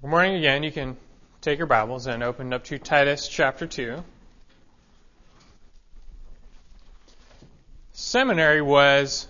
Good 0.00 0.10
morning 0.10 0.36
again. 0.36 0.62
You 0.62 0.70
can 0.70 0.96
take 1.40 1.58
your 1.58 1.66
Bibles 1.66 2.06
and 2.06 2.22
open 2.22 2.52
up 2.52 2.62
to 2.66 2.78
Titus 2.78 3.26
chapter 3.26 3.66
2. 3.66 4.04
Seminary 7.94 8.62
was 8.62 9.26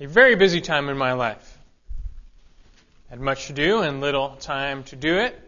a 0.00 0.06
very 0.06 0.34
busy 0.34 0.60
time 0.60 0.88
in 0.88 0.98
my 0.98 1.12
life. 1.12 1.56
I 3.08 3.10
had 3.10 3.20
much 3.20 3.46
to 3.46 3.52
do 3.52 3.82
and 3.82 4.00
little 4.00 4.30
time 4.40 4.82
to 4.84 4.96
do 4.96 5.18
it. 5.18 5.40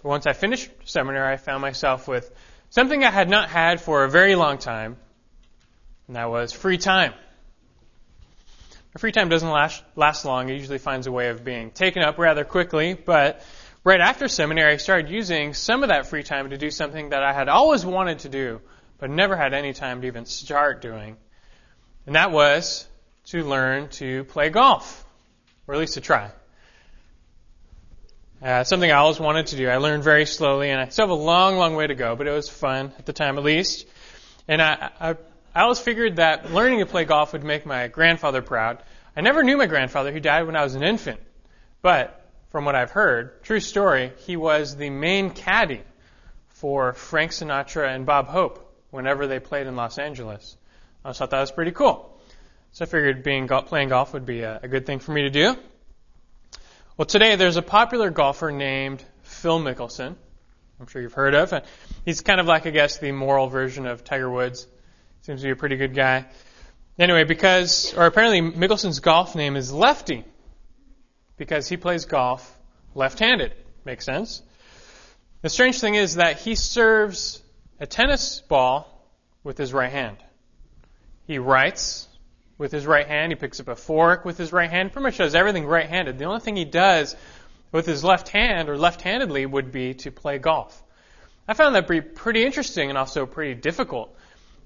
But 0.00 0.08
once 0.08 0.28
I 0.28 0.32
finished 0.32 0.70
seminary, 0.84 1.32
I 1.32 1.38
found 1.38 1.62
myself 1.62 2.06
with 2.06 2.30
something 2.70 3.02
I 3.02 3.10
had 3.10 3.28
not 3.28 3.48
had 3.48 3.80
for 3.80 4.04
a 4.04 4.08
very 4.08 4.36
long 4.36 4.58
time, 4.58 4.96
and 6.06 6.14
that 6.14 6.30
was 6.30 6.52
free 6.52 6.78
time. 6.78 7.14
My 8.96 8.98
free 8.98 9.12
time 9.12 9.28
doesn't 9.28 9.50
last, 9.50 9.84
last 9.94 10.24
long. 10.24 10.48
It 10.48 10.54
usually 10.54 10.78
finds 10.78 11.06
a 11.06 11.12
way 11.12 11.28
of 11.28 11.44
being 11.44 11.70
taken 11.70 12.02
up 12.02 12.16
rather 12.16 12.46
quickly. 12.46 12.94
But 12.94 13.42
right 13.84 14.00
after 14.00 14.26
seminary, 14.26 14.72
I 14.72 14.76
started 14.78 15.10
using 15.10 15.52
some 15.52 15.82
of 15.82 15.90
that 15.90 16.06
free 16.06 16.22
time 16.22 16.48
to 16.48 16.56
do 16.56 16.70
something 16.70 17.10
that 17.10 17.22
I 17.22 17.34
had 17.34 17.50
always 17.50 17.84
wanted 17.84 18.20
to 18.20 18.30
do, 18.30 18.62
but 18.96 19.10
never 19.10 19.36
had 19.36 19.52
any 19.52 19.74
time 19.74 20.00
to 20.00 20.06
even 20.06 20.24
start 20.24 20.80
doing. 20.80 21.18
And 22.06 22.14
that 22.14 22.30
was 22.32 22.88
to 23.26 23.44
learn 23.44 23.90
to 24.00 24.24
play 24.24 24.48
golf, 24.48 25.04
or 25.66 25.74
at 25.74 25.78
least 25.80 25.92
to 25.94 26.00
try. 26.00 26.30
Uh, 28.40 28.64
something 28.64 28.90
I 28.90 28.94
always 28.94 29.20
wanted 29.20 29.48
to 29.48 29.56
do. 29.56 29.68
I 29.68 29.76
learned 29.76 30.04
very 30.04 30.24
slowly, 30.24 30.70
and 30.70 30.80
I 30.80 30.88
still 30.88 31.02
have 31.02 31.10
a 31.10 31.22
long, 31.22 31.58
long 31.58 31.76
way 31.76 31.86
to 31.86 31.94
go, 31.94 32.16
but 32.16 32.26
it 32.26 32.32
was 32.32 32.48
fun 32.48 32.94
at 32.98 33.04
the 33.04 33.12
time 33.12 33.36
at 33.36 33.44
least. 33.44 33.86
And 34.48 34.62
I, 34.62 34.90
I 34.98 35.16
I 35.56 35.62
always 35.62 35.78
figured 35.78 36.16
that 36.16 36.52
learning 36.52 36.80
to 36.80 36.86
play 36.86 37.06
golf 37.06 37.32
would 37.32 37.42
make 37.42 37.64
my 37.64 37.88
grandfather 37.88 38.42
proud. 38.42 38.82
I 39.16 39.22
never 39.22 39.42
knew 39.42 39.56
my 39.56 39.64
grandfather. 39.64 40.12
He 40.12 40.20
died 40.20 40.42
when 40.42 40.54
I 40.54 40.62
was 40.62 40.74
an 40.74 40.82
infant. 40.82 41.18
But 41.80 42.28
from 42.50 42.66
what 42.66 42.74
I've 42.74 42.90
heard, 42.90 43.42
true 43.42 43.60
story, 43.60 44.12
he 44.26 44.36
was 44.36 44.76
the 44.76 44.90
main 44.90 45.30
caddy 45.30 45.80
for 46.48 46.92
Frank 46.92 47.30
Sinatra 47.30 47.88
and 47.88 48.04
Bob 48.04 48.28
Hope 48.28 48.70
whenever 48.90 49.26
they 49.26 49.40
played 49.40 49.66
in 49.66 49.76
Los 49.76 49.96
Angeles. 49.96 50.58
I 51.02 51.14
thought 51.14 51.30
that 51.30 51.40
was 51.40 51.52
pretty 51.52 51.70
cool. 51.70 52.20
So 52.72 52.84
I 52.84 52.86
figured 52.88 53.22
being 53.22 53.48
playing 53.48 53.88
golf 53.88 54.12
would 54.12 54.26
be 54.26 54.42
a, 54.42 54.60
a 54.62 54.68
good 54.68 54.84
thing 54.84 54.98
for 54.98 55.12
me 55.12 55.22
to 55.22 55.30
do. 55.30 55.56
Well, 56.98 57.06
today 57.06 57.36
there's 57.36 57.56
a 57.56 57.62
popular 57.62 58.10
golfer 58.10 58.52
named 58.52 59.02
Phil 59.22 59.58
Mickelson. 59.58 60.16
I'm 60.78 60.86
sure 60.88 61.00
you've 61.00 61.14
heard 61.14 61.34
of. 61.34 61.54
He's 62.04 62.20
kind 62.20 62.40
of 62.40 62.46
like, 62.46 62.66
I 62.66 62.70
guess, 62.70 62.98
the 62.98 63.12
moral 63.12 63.46
version 63.46 63.86
of 63.86 64.04
Tiger 64.04 64.30
Woods. 64.30 64.66
Seems 65.26 65.40
to 65.40 65.48
be 65.48 65.50
a 65.50 65.56
pretty 65.56 65.74
good 65.74 65.92
guy. 65.92 66.24
Anyway, 67.00 67.24
because, 67.24 67.92
or 67.94 68.06
apparently 68.06 68.40
Mickelson's 68.40 69.00
golf 69.00 69.34
name 69.34 69.56
is 69.56 69.72
Lefty, 69.72 70.24
because 71.36 71.68
he 71.68 71.76
plays 71.76 72.04
golf 72.04 72.56
left-handed. 72.94 73.52
Makes 73.84 74.04
sense. 74.04 74.40
The 75.42 75.48
strange 75.48 75.80
thing 75.80 75.96
is 75.96 76.14
that 76.14 76.38
he 76.38 76.54
serves 76.54 77.42
a 77.80 77.88
tennis 77.88 78.40
ball 78.40 79.04
with 79.42 79.58
his 79.58 79.72
right 79.72 79.90
hand. 79.90 80.16
He 81.26 81.40
writes 81.40 82.06
with 82.56 82.70
his 82.70 82.86
right 82.86 83.08
hand. 83.08 83.32
He 83.32 83.36
picks 83.36 83.58
up 83.58 83.66
a 83.66 83.74
fork 83.74 84.24
with 84.24 84.38
his 84.38 84.52
right 84.52 84.70
hand. 84.70 84.92
Pretty 84.92 85.06
much 85.06 85.18
does 85.18 85.34
everything 85.34 85.66
right-handed. 85.66 86.20
The 86.20 86.26
only 86.26 86.38
thing 86.38 86.54
he 86.54 86.64
does 86.64 87.16
with 87.72 87.84
his 87.84 88.04
left 88.04 88.28
hand 88.28 88.68
or 88.68 88.78
left-handedly 88.78 89.44
would 89.44 89.72
be 89.72 89.94
to 89.94 90.12
play 90.12 90.38
golf. 90.38 90.80
I 91.48 91.54
found 91.54 91.74
that 91.74 91.88
pretty 92.14 92.44
interesting 92.44 92.90
and 92.90 92.96
also 92.96 93.26
pretty 93.26 93.60
difficult. 93.60 94.16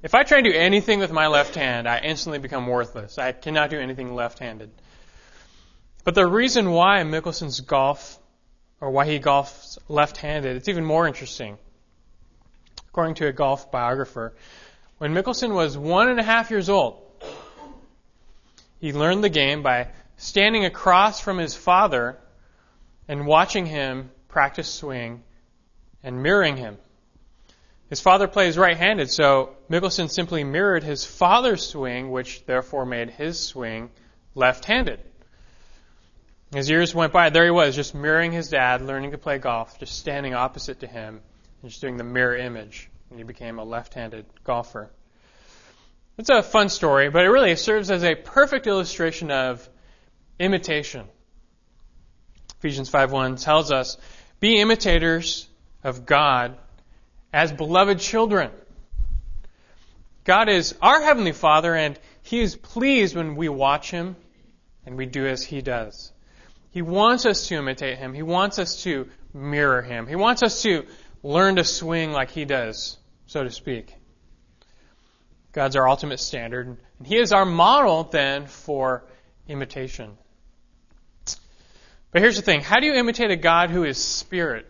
If 0.02 0.14
I 0.14 0.22
try 0.22 0.40
to 0.40 0.50
do 0.50 0.56
anything 0.56 0.98
with 0.98 1.12
my 1.12 1.26
left 1.26 1.54
hand, 1.54 1.86
I 1.86 1.98
instantly 1.98 2.38
become 2.38 2.66
worthless. 2.66 3.18
I 3.18 3.32
cannot 3.32 3.68
do 3.68 3.78
anything 3.78 4.14
left-handed. 4.14 4.70
But 6.04 6.14
the 6.14 6.26
reason 6.26 6.70
why 6.70 7.02
Mickelson's 7.02 7.60
golf, 7.60 8.18
or 8.80 8.90
why 8.90 9.04
he 9.04 9.20
golfs 9.20 9.76
left-handed, 9.88 10.56
it's 10.56 10.68
even 10.68 10.86
more 10.86 11.06
interesting. 11.06 11.58
According 12.88 13.16
to 13.16 13.26
a 13.26 13.32
golf 13.32 13.70
biographer, 13.70 14.34
when 14.96 15.12
Mickelson 15.12 15.54
was 15.54 15.76
one 15.76 16.08
and 16.08 16.18
a 16.18 16.22
half 16.22 16.50
years 16.50 16.70
old, 16.70 17.02
he 18.80 18.94
learned 18.94 19.22
the 19.22 19.28
game 19.28 19.62
by 19.62 19.88
standing 20.16 20.64
across 20.64 21.20
from 21.20 21.36
his 21.36 21.54
father 21.54 22.18
and 23.06 23.26
watching 23.26 23.66
him 23.66 24.10
practice 24.28 24.72
swing 24.72 25.22
and 26.02 26.22
mirroring 26.22 26.56
him. 26.56 26.78
His 27.90 28.00
father 28.00 28.28
plays 28.28 28.56
right-handed, 28.56 29.10
so 29.10 29.56
Mickelson 29.68 30.08
simply 30.08 30.44
mirrored 30.44 30.84
his 30.84 31.04
father's 31.04 31.66
swing, 31.66 32.12
which 32.12 32.46
therefore 32.46 32.86
made 32.86 33.10
his 33.10 33.38
swing 33.40 33.90
left-handed. 34.36 35.00
As 36.54 36.70
years 36.70 36.94
went 36.94 37.12
by, 37.12 37.30
there 37.30 37.44
he 37.44 37.50
was, 37.50 37.74
just 37.74 37.92
mirroring 37.92 38.30
his 38.30 38.48
dad, 38.48 38.80
learning 38.80 39.10
to 39.10 39.18
play 39.18 39.38
golf, 39.38 39.80
just 39.80 39.98
standing 39.98 40.34
opposite 40.34 40.80
to 40.80 40.86
him, 40.86 41.20
and 41.62 41.70
just 41.70 41.80
doing 41.80 41.96
the 41.96 42.04
mirror 42.04 42.36
image, 42.36 42.88
and 43.10 43.18
he 43.18 43.24
became 43.24 43.58
a 43.58 43.64
left-handed 43.64 44.24
golfer. 44.44 44.88
It's 46.16 46.30
a 46.30 46.44
fun 46.44 46.68
story, 46.68 47.10
but 47.10 47.24
it 47.24 47.28
really 47.28 47.56
serves 47.56 47.90
as 47.90 48.04
a 48.04 48.14
perfect 48.14 48.68
illustration 48.68 49.32
of 49.32 49.68
imitation. 50.38 51.08
Ephesians 52.58 52.88
5:1 52.88 53.36
tells 53.42 53.72
us, 53.72 53.96
"Be 54.38 54.60
imitators 54.60 55.48
of 55.82 56.06
God 56.06 56.56
as 57.32 57.52
beloved 57.52 57.98
children. 58.00 58.50
God 60.24 60.48
is 60.48 60.74
our 60.82 61.00
Heavenly 61.00 61.32
Father, 61.32 61.74
and 61.74 61.98
He 62.22 62.40
is 62.40 62.56
pleased 62.56 63.16
when 63.16 63.36
we 63.36 63.48
watch 63.48 63.90
Him 63.90 64.16
and 64.84 64.96
we 64.96 65.06
do 65.06 65.26
as 65.26 65.42
He 65.42 65.62
does. 65.62 66.12
He 66.70 66.82
wants 66.82 67.26
us 67.26 67.48
to 67.48 67.56
imitate 67.56 67.98
Him. 67.98 68.14
He 68.14 68.22
wants 68.22 68.58
us 68.58 68.82
to 68.84 69.08
mirror 69.32 69.82
Him. 69.82 70.06
He 70.06 70.16
wants 70.16 70.42
us 70.42 70.62
to 70.62 70.86
learn 71.22 71.56
to 71.56 71.64
swing 71.64 72.12
like 72.12 72.30
He 72.30 72.44
does, 72.44 72.98
so 73.26 73.42
to 73.42 73.50
speak. 73.50 73.94
God's 75.52 75.74
our 75.74 75.88
ultimate 75.88 76.20
standard, 76.20 76.76
and 76.98 77.06
He 77.06 77.16
is 77.16 77.32
our 77.32 77.44
model 77.44 78.04
then 78.04 78.46
for 78.46 79.04
imitation. 79.48 80.16
But 82.12 82.22
here's 82.22 82.36
the 82.36 82.42
thing 82.42 82.60
how 82.60 82.80
do 82.80 82.86
you 82.86 82.94
imitate 82.94 83.30
a 83.30 83.36
God 83.36 83.70
who 83.70 83.84
is 83.84 83.98
spirit? 83.98 84.66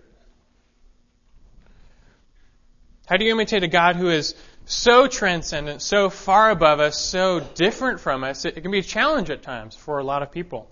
How 3.10 3.16
do 3.16 3.24
you 3.24 3.32
imitate 3.32 3.64
a 3.64 3.68
God 3.68 3.96
who 3.96 4.08
is 4.08 4.36
so 4.66 5.08
transcendent, 5.08 5.82
so 5.82 6.10
far 6.10 6.50
above 6.50 6.78
us, 6.78 6.96
so 6.96 7.40
different 7.40 7.98
from 7.98 8.22
us? 8.22 8.44
It, 8.44 8.62
can 8.62 8.70
be 8.70 8.78
a 8.78 8.84
challenge 8.84 9.30
at 9.30 9.42
times 9.42 9.74
for 9.74 9.98
a 9.98 10.04
lot 10.04 10.22
of 10.22 10.30
people. 10.30 10.70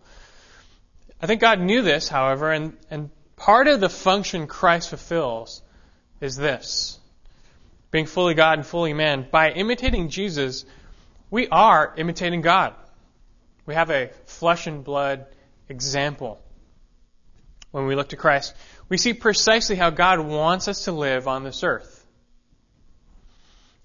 I 1.20 1.26
think 1.26 1.40
God 1.40 1.58
knew 1.58 1.82
this, 1.82 2.08
however, 2.08 2.52
and, 2.52 2.76
and 2.92 3.10
part 3.34 3.66
of 3.66 3.80
the 3.80 3.88
function 3.88 4.46
Christ 4.46 4.90
fulfills 4.90 5.62
is 6.20 6.36
this. 6.36 7.00
Being 7.90 8.06
fully 8.06 8.34
God 8.34 8.58
and 8.58 8.66
fully 8.66 8.92
man. 8.92 9.26
By 9.28 9.50
imitating 9.50 10.08
Jesus, 10.08 10.64
we 11.32 11.48
are 11.48 11.92
imitating 11.96 12.42
God. 12.42 12.72
We 13.66 13.74
have 13.74 13.90
a 13.90 14.10
flesh 14.26 14.68
and 14.68 14.84
blood 14.84 15.26
example. 15.68 16.40
When 17.72 17.86
we 17.86 17.96
look 17.96 18.10
to 18.10 18.16
Christ, 18.16 18.54
we 18.88 18.96
see 18.96 19.12
precisely 19.12 19.74
how 19.74 19.90
God 19.90 20.20
wants 20.20 20.68
us 20.68 20.84
to 20.84 20.92
live 20.92 21.26
on 21.26 21.42
this 21.42 21.64
earth. 21.64 21.97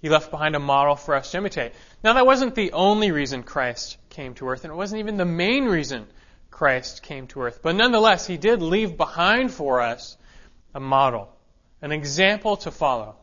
He 0.03 0.09
left 0.09 0.31
behind 0.31 0.53
a 0.53 0.59
model 0.59 0.97
for 0.97 1.15
us 1.15 1.31
to 1.31 1.37
imitate. 1.37 1.71
Now, 2.03 2.11
that 2.13 2.25
wasn't 2.25 2.55
the 2.55 2.73
only 2.73 3.11
reason 3.11 3.41
Christ 3.41 3.97
came 4.09 4.33
to 4.33 4.49
earth, 4.49 4.65
and 4.65 4.73
it 4.73 4.75
wasn't 4.75 4.99
even 4.99 5.15
the 5.15 5.23
main 5.23 5.63
reason 5.63 6.07
Christ 6.51 7.03
came 7.03 7.27
to 7.27 7.43
earth. 7.43 7.61
But 7.63 7.77
nonetheless, 7.77 8.27
he 8.27 8.35
did 8.35 8.61
leave 8.61 8.97
behind 8.97 9.49
for 9.49 9.79
us 9.79 10.17
a 10.75 10.81
model, 10.81 11.33
an 11.81 11.93
example 11.93 12.57
to 12.57 12.69
follow. 12.69 13.15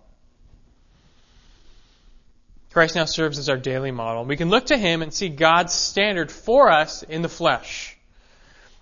Christ 2.72 2.94
now 2.94 3.04
serves 3.04 3.38
as 3.38 3.50
our 3.50 3.58
daily 3.58 3.90
model. 3.90 4.24
We 4.24 4.38
can 4.38 4.48
look 4.48 4.66
to 4.66 4.78
him 4.78 5.02
and 5.02 5.12
see 5.12 5.28
God's 5.28 5.74
standard 5.74 6.32
for 6.32 6.70
us 6.70 7.02
in 7.02 7.20
the 7.20 7.28
flesh. 7.28 7.94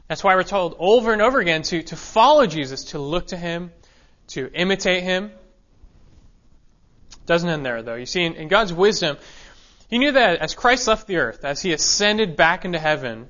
That's 0.06 0.22
why 0.22 0.36
we're 0.36 0.44
told 0.44 0.76
over 0.78 1.12
and 1.12 1.20
over 1.20 1.40
again 1.40 1.62
to, 1.62 1.82
to 1.82 1.96
follow 1.96 2.46
Jesus, 2.46 2.84
to 2.92 3.00
look 3.00 3.26
to 3.28 3.36
him, 3.36 3.72
to 4.28 4.48
imitate 4.54 5.02
him, 5.02 5.32
doesn't 7.28 7.48
end 7.48 7.64
there, 7.64 7.82
though. 7.82 7.94
You 7.94 8.06
see, 8.06 8.24
in, 8.24 8.34
in 8.34 8.48
God's 8.48 8.72
wisdom, 8.72 9.16
He 9.88 9.98
knew 9.98 10.12
that 10.12 10.40
as 10.40 10.54
Christ 10.54 10.88
left 10.88 11.06
the 11.06 11.18
earth, 11.18 11.44
as 11.44 11.62
He 11.62 11.72
ascended 11.72 12.34
back 12.36 12.64
into 12.64 12.78
heaven, 12.80 13.28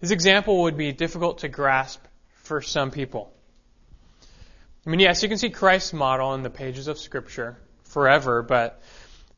His 0.00 0.12
example 0.12 0.62
would 0.62 0.76
be 0.76 0.92
difficult 0.92 1.38
to 1.38 1.48
grasp 1.48 2.04
for 2.34 2.62
some 2.62 2.92
people. 2.92 3.32
I 4.86 4.90
mean, 4.90 5.00
yes, 5.00 5.22
you 5.22 5.28
can 5.28 5.38
see 5.38 5.50
Christ's 5.50 5.92
model 5.92 6.34
in 6.34 6.42
the 6.42 6.50
pages 6.50 6.86
of 6.86 6.98
Scripture 6.98 7.58
forever, 7.84 8.42
but 8.42 8.80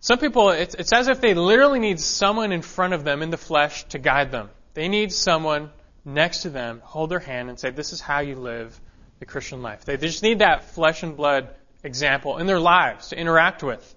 some 0.00 0.18
people, 0.18 0.50
it's, 0.50 0.74
it's 0.74 0.92
as 0.92 1.08
if 1.08 1.20
they 1.20 1.34
literally 1.34 1.78
need 1.78 2.00
someone 2.00 2.52
in 2.52 2.62
front 2.62 2.94
of 2.94 3.04
them 3.04 3.22
in 3.22 3.30
the 3.30 3.36
flesh 3.36 3.84
to 3.88 3.98
guide 3.98 4.30
them. 4.30 4.50
They 4.74 4.88
need 4.88 5.12
someone 5.12 5.70
next 6.04 6.42
to 6.42 6.50
them, 6.50 6.80
hold 6.84 7.10
their 7.10 7.18
hand, 7.18 7.48
and 7.48 7.58
say, 7.58 7.70
This 7.70 7.92
is 7.92 8.00
how 8.00 8.20
you 8.20 8.36
live 8.36 8.78
the 9.18 9.26
Christian 9.26 9.62
life. 9.62 9.84
They 9.84 9.96
just 9.96 10.22
need 10.22 10.38
that 10.38 10.64
flesh 10.64 11.02
and 11.02 11.16
blood 11.16 11.54
example 11.82 12.38
in 12.38 12.46
their 12.46 12.60
lives 12.60 13.08
to 13.08 13.18
interact 13.18 13.62
with. 13.62 13.94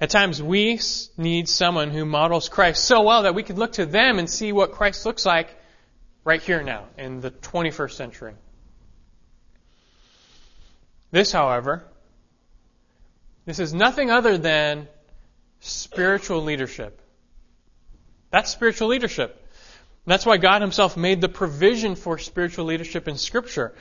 At 0.00 0.10
times, 0.10 0.40
we 0.40 0.80
need 1.16 1.48
someone 1.48 1.90
who 1.90 2.04
models 2.04 2.48
Christ 2.48 2.84
so 2.84 3.02
well 3.02 3.22
that 3.22 3.34
we 3.34 3.42
can 3.42 3.56
look 3.56 3.72
to 3.72 3.86
them 3.86 4.18
and 4.18 4.30
see 4.30 4.52
what 4.52 4.72
Christ 4.72 5.04
looks 5.04 5.26
like 5.26 5.48
right 6.24 6.40
here 6.40 6.62
now 6.62 6.84
in 6.96 7.20
the 7.20 7.30
21st 7.32 7.92
century. 7.92 8.34
This, 11.10 11.32
however, 11.32 11.84
this 13.44 13.58
is 13.58 13.74
nothing 13.74 14.10
other 14.10 14.38
than 14.38 14.88
spiritual 15.60 16.42
leadership. 16.44 17.00
That's 18.30 18.50
spiritual 18.50 18.88
leadership. 18.88 19.44
That's 20.06 20.24
why 20.24 20.36
God 20.36 20.62
Himself 20.62 20.96
made 20.96 21.20
the 21.20 21.28
provision 21.28 21.94
for 21.94 22.18
spiritual 22.18 22.66
leadership 22.66 23.08
in 23.08 23.16
Scripture. 23.16 23.74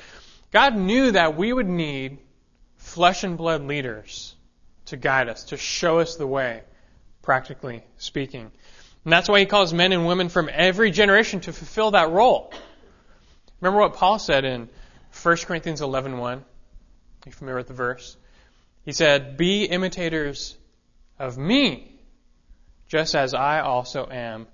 God 0.52 0.76
knew 0.76 1.12
that 1.12 1.38
we 1.38 1.54
would 1.54 1.68
need 1.68 2.18
flesh 2.78 3.24
and 3.24 3.38
blood 3.38 3.64
leaders 3.64 4.36
to 4.86 4.98
guide 4.98 5.30
us, 5.30 5.46
to 5.46 5.58
show 5.58 6.00
us 6.00 6.16
the 6.16 6.28
way, 6.28 6.62
practically 7.22 7.84
speaking. 7.98 8.52
And 9.04 9.14
that's 9.14 9.30
why 9.30 9.40
He 9.40 9.46
calls 9.46 9.74
men 9.74 9.92
and 9.92 10.08
women 10.08 10.30
from 10.30 10.50
every 10.52 10.92
generation 10.92 11.40
to 11.42 11.54
fulfill 11.54 11.92
that 11.92 12.12
role. 12.12 12.54
Remember 13.62 13.80
what 13.80 13.94
Paul 13.96 14.20
said 14.20 14.46
in 14.46 14.70
1 15.22 15.38
Corinthians 15.38 15.82
11.1? 15.82 16.20
Are 16.22 16.44
you 17.26 17.32
familiar 17.32 17.58
with 17.58 17.68
the 17.68 17.74
verse? 17.74 18.16
He 18.86 18.94
said, 18.94 19.38
Be 19.38 19.66
imitators 19.66 20.56
of 21.20 21.38
me, 21.38 22.00
just 22.88 23.16
as 23.16 23.34
I 23.34 23.60
also 23.60 24.08
am 24.10 24.48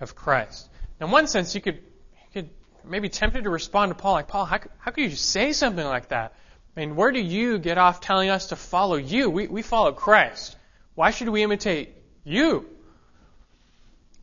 of 0.00 0.14
Christ. 0.14 0.68
Now, 1.00 1.06
In 1.06 1.12
one 1.12 1.26
sense, 1.26 1.54
you 1.54 1.60
could, 1.60 1.76
you 1.76 2.32
could 2.32 2.50
maybe 2.84 3.08
tempted 3.08 3.44
to 3.44 3.50
respond 3.50 3.90
to 3.90 3.94
Paul 3.94 4.12
like, 4.14 4.28
Paul, 4.28 4.44
how, 4.44 4.60
how 4.78 4.90
could 4.90 5.04
you 5.04 5.16
say 5.16 5.52
something 5.52 5.84
like 5.84 6.08
that? 6.08 6.34
I 6.76 6.80
mean, 6.80 6.96
where 6.96 7.12
do 7.12 7.20
you 7.20 7.58
get 7.58 7.78
off 7.78 8.00
telling 8.00 8.30
us 8.30 8.48
to 8.48 8.56
follow 8.56 8.96
you? 8.96 9.30
We, 9.30 9.46
we 9.46 9.62
follow 9.62 9.92
Christ. 9.92 10.56
Why 10.94 11.10
should 11.10 11.28
we 11.28 11.42
imitate 11.42 11.94
you? 12.24 12.68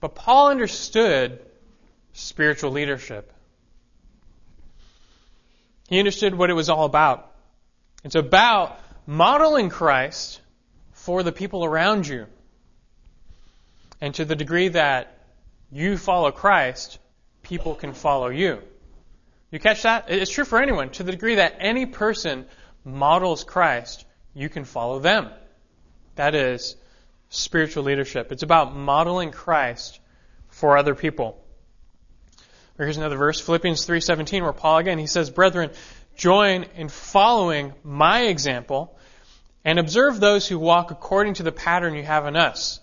But 0.02 0.16
Paul 0.16 0.50
understood 0.50 1.40
spiritual 2.14 2.72
leadership. 2.72 3.32
He 5.88 6.00
understood 6.00 6.36
what 6.36 6.50
it 6.50 6.54
was 6.54 6.70
all 6.70 6.86
about. 6.86 7.32
It's 8.04 8.16
about 8.16 8.80
modeling 9.06 9.70
Christ 9.70 10.42
for 10.94 11.24
the 11.24 11.32
people 11.32 11.64
around 11.64 12.08
you. 12.08 12.28
And 14.00 14.14
to 14.16 14.26
the 14.26 14.36
degree 14.36 14.70
that 14.70 15.18
you 15.72 15.98
follow 15.98 16.32
Christ, 16.32 17.00
people 17.44 17.76
can 17.76 17.94
follow 17.94 18.30
you. 18.30 18.62
You 19.52 19.60
catch 19.60 19.84
that? 19.84 20.06
It's 20.08 20.32
true 20.32 20.46
for 20.46 20.62
anyone. 20.62 20.90
To 20.92 21.04
the 21.04 21.12
degree 21.12 21.36
that 21.36 21.58
any 21.60 21.86
person 21.86 22.46
models 22.86 23.44
Christ, 23.44 24.06
you 24.34 24.48
can 24.48 24.64
follow 24.64 25.00
them. 25.00 25.30
That 26.16 26.36
is 26.36 26.78
spiritual 27.30 27.84
leadership. 27.84 28.32
It's 28.32 28.44
about 28.44 28.76
modeling 28.76 29.32
Christ 29.32 30.00
for 30.48 30.78
other 30.78 30.96
people. 30.96 31.38
Here's 32.78 32.98
another 32.98 33.18
verse, 33.18 33.40
Philippians 33.40 33.86
3:17, 33.86 34.42
where 34.44 34.54
Paul 34.54 34.78
again 34.78 34.98
he 34.98 35.06
says, 35.06 35.30
"Brethren, 35.30 35.72
join 36.16 36.64
in 36.76 36.90
following 36.90 37.74
my 37.84 38.24
example 38.24 38.98
and 39.64 39.78
observe 39.78 40.20
those 40.20 40.48
who 40.48 40.58
walk 40.58 40.92
according 40.92 41.36
to 41.36 41.44
the 41.44 41.52
pattern 41.52 41.94
you 41.94 42.04
have 42.04 42.26
in 42.26 42.36
us." 42.36 42.80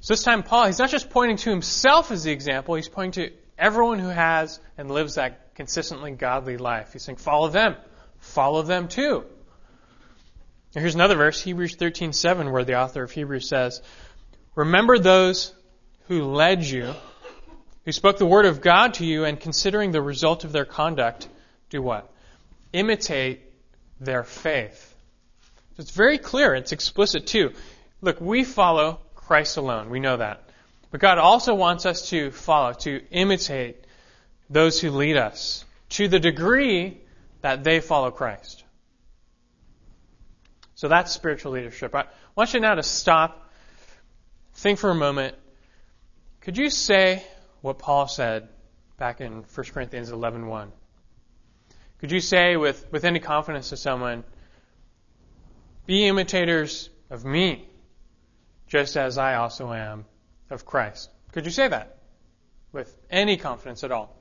So 0.00 0.14
this 0.14 0.22
time 0.22 0.44
Paul, 0.44 0.66
he's 0.66 0.78
not 0.78 0.90
just 0.90 1.10
pointing 1.10 1.36
to 1.38 1.50
himself 1.50 2.10
as 2.10 2.22
the 2.22 2.32
example, 2.32 2.76
he's 2.76 2.88
pointing 2.88 3.26
to 3.26 3.34
everyone 3.58 3.98
who 3.98 4.08
has 4.08 4.60
and 4.78 4.90
lives 4.90 5.16
that 5.16 5.43
consistently 5.54 6.10
godly 6.12 6.56
life. 6.56 6.92
He's 6.92 7.02
saying, 7.02 7.16
follow 7.16 7.48
them. 7.48 7.76
Follow 8.18 8.62
them 8.62 8.88
too. 8.88 9.24
here's 10.72 10.94
another 10.94 11.16
verse, 11.16 11.40
Hebrews 11.40 11.76
13:7, 11.76 12.50
where 12.50 12.64
the 12.64 12.78
author 12.78 13.02
of 13.02 13.12
Hebrews 13.12 13.48
says, 13.48 13.82
Remember 14.54 14.98
those 14.98 15.54
who 16.08 16.24
led 16.24 16.64
you, 16.64 16.94
who 17.84 17.92
spoke 17.92 18.18
the 18.18 18.26
word 18.26 18.46
of 18.46 18.60
God 18.60 18.94
to 18.94 19.06
you, 19.06 19.24
and 19.24 19.38
considering 19.38 19.92
the 19.92 20.02
result 20.02 20.44
of 20.44 20.52
their 20.52 20.64
conduct, 20.64 21.28
do 21.70 21.82
what? 21.82 22.10
Imitate 22.72 23.40
their 24.00 24.24
faith. 24.24 24.94
So 25.76 25.80
it's 25.80 25.90
very 25.90 26.18
clear, 26.18 26.54
it's 26.54 26.72
explicit 26.72 27.26
too. 27.26 27.52
Look, 28.00 28.20
we 28.20 28.44
follow 28.44 29.00
Christ 29.14 29.56
alone. 29.56 29.90
We 29.90 30.00
know 30.00 30.16
that. 30.16 30.48
But 30.90 31.00
God 31.00 31.18
also 31.18 31.54
wants 31.54 31.86
us 31.86 32.10
to 32.10 32.30
follow, 32.30 32.72
to 32.80 33.02
imitate 33.10 33.83
those 34.50 34.80
who 34.80 34.90
lead 34.90 35.16
us 35.16 35.64
to 35.90 36.08
the 36.08 36.18
degree 36.18 37.00
that 37.40 37.64
they 37.64 37.80
follow 37.80 38.10
Christ. 38.10 38.64
So 40.74 40.88
that's 40.88 41.12
spiritual 41.12 41.52
leadership. 41.52 41.94
I 41.94 42.06
want 42.34 42.52
you 42.52 42.60
now 42.60 42.74
to 42.74 42.82
stop, 42.82 43.50
think 44.54 44.78
for 44.78 44.90
a 44.90 44.94
moment. 44.94 45.36
Could 46.40 46.58
you 46.58 46.68
say 46.68 47.24
what 47.60 47.78
Paul 47.78 48.08
said 48.08 48.48
back 48.98 49.20
in 49.20 49.44
1 49.54 49.66
Corinthians 49.72 50.10
11.1? 50.10 50.48
1? 50.48 50.72
Could 51.98 52.12
you 52.12 52.20
say 52.20 52.56
with, 52.56 52.86
with 52.92 53.04
any 53.04 53.20
confidence 53.20 53.70
to 53.70 53.76
someone, 53.76 54.24
be 55.86 56.06
imitators 56.06 56.90
of 57.10 57.24
me, 57.24 57.68
just 58.66 58.96
as 58.96 59.18
I 59.18 59.34
also 59.34 59.72
am 59.72 60.04
of 60.50 60.64
Christ. 60.64 61.10
Could 61.32 61.44
you 61.44 61.50
say 61.50 61.68
that 61.68 61.98
with 62.72 62.94
any 63.10 63.36
confidence 63.36 63.84
at 63.84 63.92
all? 63.92 64.16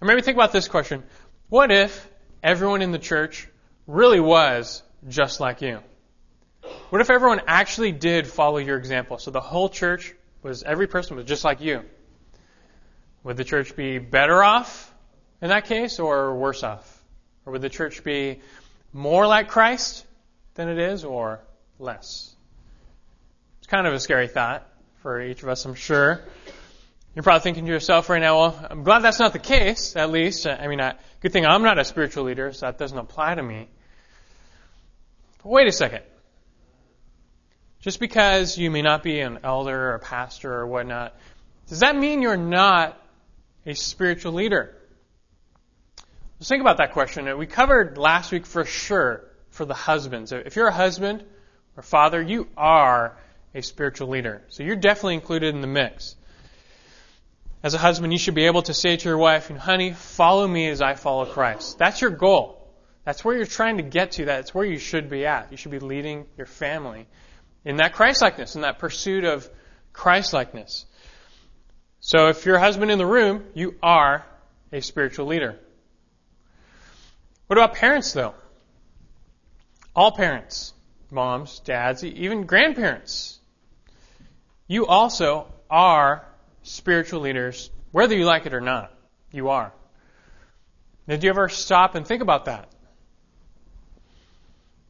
Or 0.00 0.06
maybe 0.06 0.22
think 0.22 0.36
about 0.36 0.52
this 0.52 0.68
question. 0.68 1.02
What 1.48 1.70
if 1.70 2.08
everyone 2.42 2.82
in 2.82 2.92
the 2.92 2.98
church 2.98 3.48
really 3.86 4.20
was 4.20 4.82
just 5.08 5.40
like 5.40 5.60
you? 5.62 5.80
What 6.90 7.00
if 7.00 7.10
everyone 7.10 7.42
actually 7.46 7.92
did 7.92 8.26
follow 8.26 8.58
your 8.58 8.76
example? 8.76 9.18
So 9.18 9.30
the 9.30 9.40
whole 9.40 9.68
church 9.68 10.14
was, 10.42 10.62
every 10.62 10.86
person 10.86 11.16
was 11.16 11.24
just 11.24 11.44
like 11.44 11.60
you. 11.60 11.82
Would 13.24 13.36
the 13.36 13.44
church 13.44 13.74
be 13.76 13.98
better 13.98 14.42
off 14.42 14.92
in 15.42 15.48
that 15.48 15.66
case 15.66 15.98
or 15.98 16.34
worse 16.36 16.62
off? 16.62 17.02
Or 17.44 17.52
would 17.52 17.62
the 17.62 17.68
church 17.68 18.04
be 18.04 18.40
more 18.92 19.26
like 19.26 19.48
Christ 19.48 20.06
than 20.54 20.68
it 20.68 20.78
is 20.78 21.04
or 21.04 21.40
less? 21.78 22.34
It's 23.58 23.66
kind 23.66 23.86
of 23.86 23.94
a 23.94 24.00
scary 24.00 24.28
thought 24.28 24.66
for 25.02 25.20
each 25.20 25.42
of 25.42 25.48
us, 25.48 25.64
I'm 25.64 25.74
sure. 25.74 26.22
You're 27.18 27.24
probably 27.24 27.40
thinking 27.40 27.66
to 27.66 27.72
yourself 27.72 28.08
right 28.10 28.20
now, 28.20 28.38
well, 28.38 28.66
I'm 28.70 28.84
glad 28.84 29.00
that's 29.00 29.18
not 29.18 29.32
the 29.32 29.40
case, 29.40 29.96
at 29.96 30.12
least. 30.12 30.46
I 30.46 30.68
mean, 30.68 30.80
I, 30.80 30.94
good 31.18 31.32
thing 31.32 31.44
I'm 31.44 31.64
not 31.64 31.76
a 31.76 31.82
spiritual 31.82 32.22
leader, 32.22 32.52
so 32.52 32.66
that 32.66 32.78
doesn't 32.78 32.96
apply 32.96 33.34
to 33.34 33.42
me. 33.42 33.66
But 35.42 35.48
wait 35.48 35.66
a 35.66 35.72
second. 35.72 36.02
Just 37.80 37.98
because 37.98 38.56
you 38.56 38.70
may 38.70 38.82
not 38.82 39.02
be 39.02 39.18
an 39.18 39.40
elder 39.42 39.90
or 39.90 39.94
a 39.94 39.98
pastor 39.98 40.54
or 40.54 40.68
whatnot, 40.68 41.16
does 41.66 41.80
that 41.80 41.96
mean 41.96 42.22
you're 42.22 42.36
not 42.36 42.96
a 43.66 43.74
spiritual 43.74 44.34
leader? 44.34 44.76
Let's 46.38 46.48
think 46.48 46.60
about 46.60 46.76
that 46.76 46.92
question. 46.92 47.36
We 47.36 47.48
covered 47.48 47.98
last 47.98 48.30
week 48.30 48.46
for 48.46 48.64
sure 48.64 49.24
for 49.50 49.64
the 49.64 49.74
husbands. 49.74 50.30
If 50.30 50.54
you're 50.54 50.68
a 50.68 50.72
husband 50.72 51.24
or 51.76 51.82
father, 51.82 52.22
you 52.22 52.46
are 52.56 53.18
a 53.56 53.62
spiritual 53.62 54.06
leader. 54.06 54.42
So 54.50 54.62
you're 54.62 54.76
definitely 54.76 55.14
included 55.14 55.52
in 55.52 55.62
the 55.62 55.66
mix. 55.66 56.14
As 57.62 57.74
a 57.74 57.78
husband, 57.78 58.12
you 58.12 58.18
should 58.18 58.34
be 58.34 58.46
able 58.46 58.62
to 58.62 58.74
say 58.74 58.96
to 58.96 59.08
your 59.08 59.18
wife, 59.18 59.48
honey, 59.48 59.92
follow 59.92 60.46
me 60.46 60.68
as 60.68 60.80
I 60.80 60.94
follow 60.94 61.24
Christ. 61.24 61.76
That's 61.78 62.00
your 62.00 62.10
goal. 62.10 62.54
That's 63.04 63.24
where 63.24 63.34
you're 63.34 63.46
trying 63.46 63.78
to 63.78 63.82
get 63.82 64.12
to. 64.12 64.26
That's 64.26 64.54
where 64.54 64.64
you 64.64 64.78
should 64.78 65.10
be 65.10 65.26
at. 65.26 65.50
You 65.50 65.56
should 65.56 65.72
be 65.72 65.80
leading 65.80 66.26
your 66.36 66.46
family 66.46 67.06
in 67.64 67.76
that 67.76 67.94
Christlikeness, 67.94 68.54
in 68.54 68.60
that 68.62 68.78
pursuit 68.78 69.24
of 69.24 69.48
Christlikeness. 69.92 70.86
So 72.00 72.28
if 72.28 72.46
you're 72.46 72.56
a 72.56 72.60
husband 72.60 72.90
in 72.90 72.98
the 72.98 73.06
room, 73.06 73.44
you 73.54 73.74
are 73.82 74.24
a 74.72 74.80
spiritual 74.80 75.26
leader. 75.26 75.58
What 77.48 77.58
about 77.58 77.74
parents, 77.74 78.12
though? 78.12 78.34
All 79.96 80.12
parents, 80.12 80.74
moms, 81.10 81.60
dads, 81.60 82.04
even 82.04 82.44
grandparents. 82.44 83.40
You 84.68 84.86
also 84.86 85.52
are 85.68 86.27
spiritual 86.68 87.20
leaders, 87.20 87.70
whether 87.92 88.16
you 88.16 88.24
like 88.24 88.46
it 88.46 88.54
or 88.54 88.60
not. 88.60 88.92
You 89.32 89.48
are. 89.48 89.72
Did 91.08 91.24
you 91.24 91.30
ever 91.30 91.48
stop 91.48 91.94
and 91.94 92.06
think 92.06 92.22
about 92.22 92.46
that? 92.46 92.68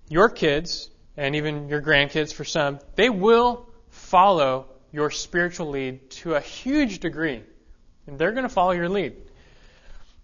Your 0.08 0.28
kids, 0.28 0.90
and 1.16 1.36
even 1.36 1.68
your 1.68 1.82
grandkids 1.82 2.32
for 2.32 2.44
some, 2.44 2.80
they 2.96 3.10
will 3.10 3.68
follow 3.90 4.66
your 4.90 5.10
spiritual 5.10 5.70
lead 5.70 6.10
to 6.10 6.34
a 6.34 6.40
huge 6.40 6.98
degree. 6.98 7.42
And 8.06 8.18
they're 8.18 8.32
going 8.32 8.44
to 8.44 8.48
follow 8.48 8.72
your 8.72 8.88
lead. 8.88 9.16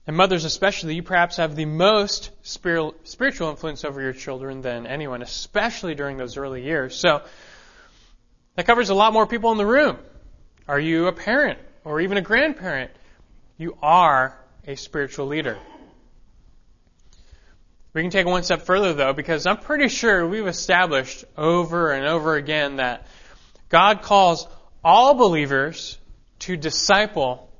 And 0.06 0.16
mothers 0.16 0.44
especially, 0.44 0.94
you 0.94 1.02
perhaps 1.02 1.36
have 1.36 1.54
the 1.54 1.64
most 1.64 2.30
spiritual 2.42 3.50
influence 3.50 3.84
over 3.84 4.02
your 4.02 4.12
children 4.12 4.60
than 4.60 4.86
anyone, 4.86 5.22
especially 5.22 5.94
during 5.94 6.16
those 6.16 6.36
early 6.36 6.62
years. 6.62 6.94
So, 6.94 7.22
that 8.56 8.66
covers 8.66 8.90
a 8.90 8.94
lot 8.94 9.12
more 9.12 9.26
people 9.26 9.50
in 9.52 9.58
the 9.58 9.66
room. 9.66 9.98
Are 10.66 10.80
you 10.80 11.08
a 11.08 11.12
parent 11.12 11.58
or 11.84 12.00
even 12.00 12.16
a 12.16 12.22
grandparent? 12.22 12.90
You 13.58 13.76
are 13.82 14.38
a 14.66 14.76
spiritual 14.76 15.26
leader. 15.26 15.58
We 17.92 18.02
can 18.02 18.10
take 18.10 18.26
one 18.26 18.42
step 18.42 18.62
further 18.62 18.92
though, 18.92 19.12
because 19.12 19.46
I'm 19.46 19.58
pretty 19.58 19.88
sure 19.88 20.26
we've 20.26 20.46
established 20.46 21.24
over 21.36 21.92
and 21.92 22.06
over 22.06 22.34
again 22.34 22.76
that 22.76 23.06
God 23.68 24.02
calls 24.02 24.48
all 24.82 25.14
believers 25.14 25.98
to 26.40 26.56
disciple 26.56 27.50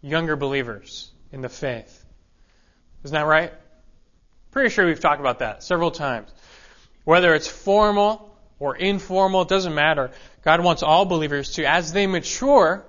younger 0.00 0.34
believers 0.36 1.10
in 1.32 1.40
the 1.40 1.48
faith. 1.48 2.04
Isn't 3.04 3.14
that 3.14 3.26
right? 3.26 3.52
Pretty 4.50 4.70
sure 4.70 4.86
we've 4.86 5.00
talked 5.00 5.20
about 5.20 5.40
that 5.40 5.62
several 5.62 5.90
times. 5.90 6.30
Whether 7.04 7.34
it's 7.34 7.46
formal 7.46 8.36
or 8.58 8.74
informal, 8.76 9.42
it 9.42 9.48
doesn't 9.48 9.74
matter. 9.74 10.10
God 10.46 10.62
wants 10.62 10.84
all 10.84 11.06
believers 11.06 11.54
to, 11.54 11.64
as 11.64 11.92
they 11.92 12.06
mature, 12.06 12.86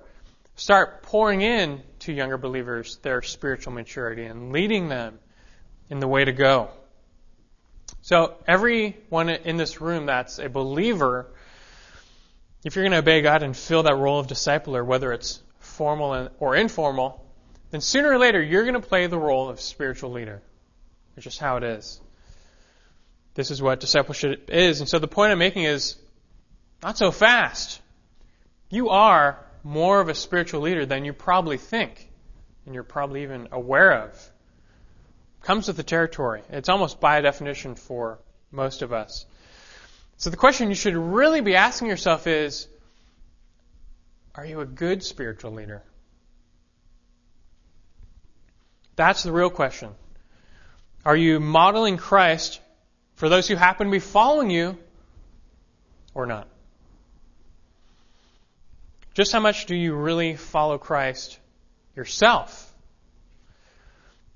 start 0.58 1.02
pouring 1.02 1.42
in 1.42 1.82
to 2.02 2.14
younger 2.14 2.38
believers 2.38 2.98
their 2.98 3.24
spiritual 3.24 3.74
maturity 3.74 4.26
and 4.26 4.52
leading 4.52 4.90
them 4.90 5.18
in 5.90 6.00
the 6.00 6.08
way 6.08 6.24
to 6.24 6.32
go. 6.32 6.70
So 8.04 8.36
everyone 8.48 9.30
in 9.30 9.58
this 9.58 9.82
room 9.82 10.06
that's 10.06 10.38
a 10.38 10.50
believer, 10.50 11.32
if 12.64 12.76
you're 12.76 12.84
going 12.84 12.92
to 12.92 13.00
obey 13.00 13.24
God 13.24 13.42
and 13.42 13.58
fill 13.58 13.82
that 13.84 13.96
role 13.96 14.20
of 14.20 14.28
discipler, 14.28 14.86
whether 14.86 15.12
it's 15.12 15.42
formal 15.58 16.30
or 16.38 16.56
informal, 16.56 17.26
then 17.72 17.82
sooner 17.82 18.12
or 18.12 18.20
later 18.20 18.40
you're 18.40 18.66
going 18.66 18.80
to 18.80 18.88
play 18.88 19.08
the 19.08 19.18
role 19.18 19.50
of 19.50 19.60
spiritual 19.60 20.12
leader. 20.12 20.44
It's 21.16 21.24
just 21.24 21.40
how 21.40 21.58
it 21.58 21.64
is. 21.64 22.00
This 23.34 23.50
is 23.50 23.64
what 23.64 23.80
discipleship 23.80 24.52
is. 24.52 24.80
And 24.80 24.88
so 24.88 25.00
the 25.00 25.08
point 25.08 25.32
I'm 25.32 25.40
making 25.40 25.64
is 25.64 25.96
not 26.82 26.98
so 26.98 27.12
fast. 27.12 27.82
You 28.70 28.90
are 28.90 29.44
more 29.64 30.00
of 30.00 30.10
a 30.10 30.16
spiritual 30.16 30.62
leader 30.62 30.86
than 30.86 31.06
you 31.06 31.14
probably 31.14 31.58
think, 31.58 32.10
and 32.66 32.74
you're 32.74 32.84
probably 32.84 33.24
even 33.24 33.48
aware 33.52 34.04
of. 34.04 34.32
Comes 35.42 35.68
with 35.68 35.78
the 35.78 35.84
territory. 35.84 36.42
It's 36.50 36.70
almost 36.70 37.00
by 37.00 37.22
definition 37.22 37.76
for 37.76 38.20
most 38.52 38.82
of 38.82 38.94
us. 38.94 39.26
So 40.18 40.30
the 40.30 40.38
question 40.38 40.70
you 40.70 40.76
should 40.76 40.96
really 40.96 41.42
be 41.42 41.56
asking 41.56 41.88
yourself 41.88 42.28
is 42.28 42.68
Are 44.36 44.46
you 44.46 44.62
a 44.62 44.66
good 44.66 45.04
spiritual 45.04 45.52
leader? 45.52 45.84
That's 48.96 49.24
the 49.24 49.32
real 49.32 49.52
question. 49.52 49.92
Are 51.06 51.16
you 51.16 51.40
modeling 51.40 51.98
Christ 51.98 52.60
for 53.14 53.30
those 53.30 53.48
who 53.48 53.56
happen 53.56 53.88
to 53.88 53.92
be 53.92 54.00
following 54.00 54.50
you 54.50 54.78
or 56.14 56.26
not? 56.26 56.48
Just 59.18 59.32
how 59.32 59.40
much 59.40 59.66
do 59.66 59.76
you 59.76 59.96
really 59.96 60.36
follow 60.36 60.78
Christ 60.78 61.40
yourself? 61.96 62.72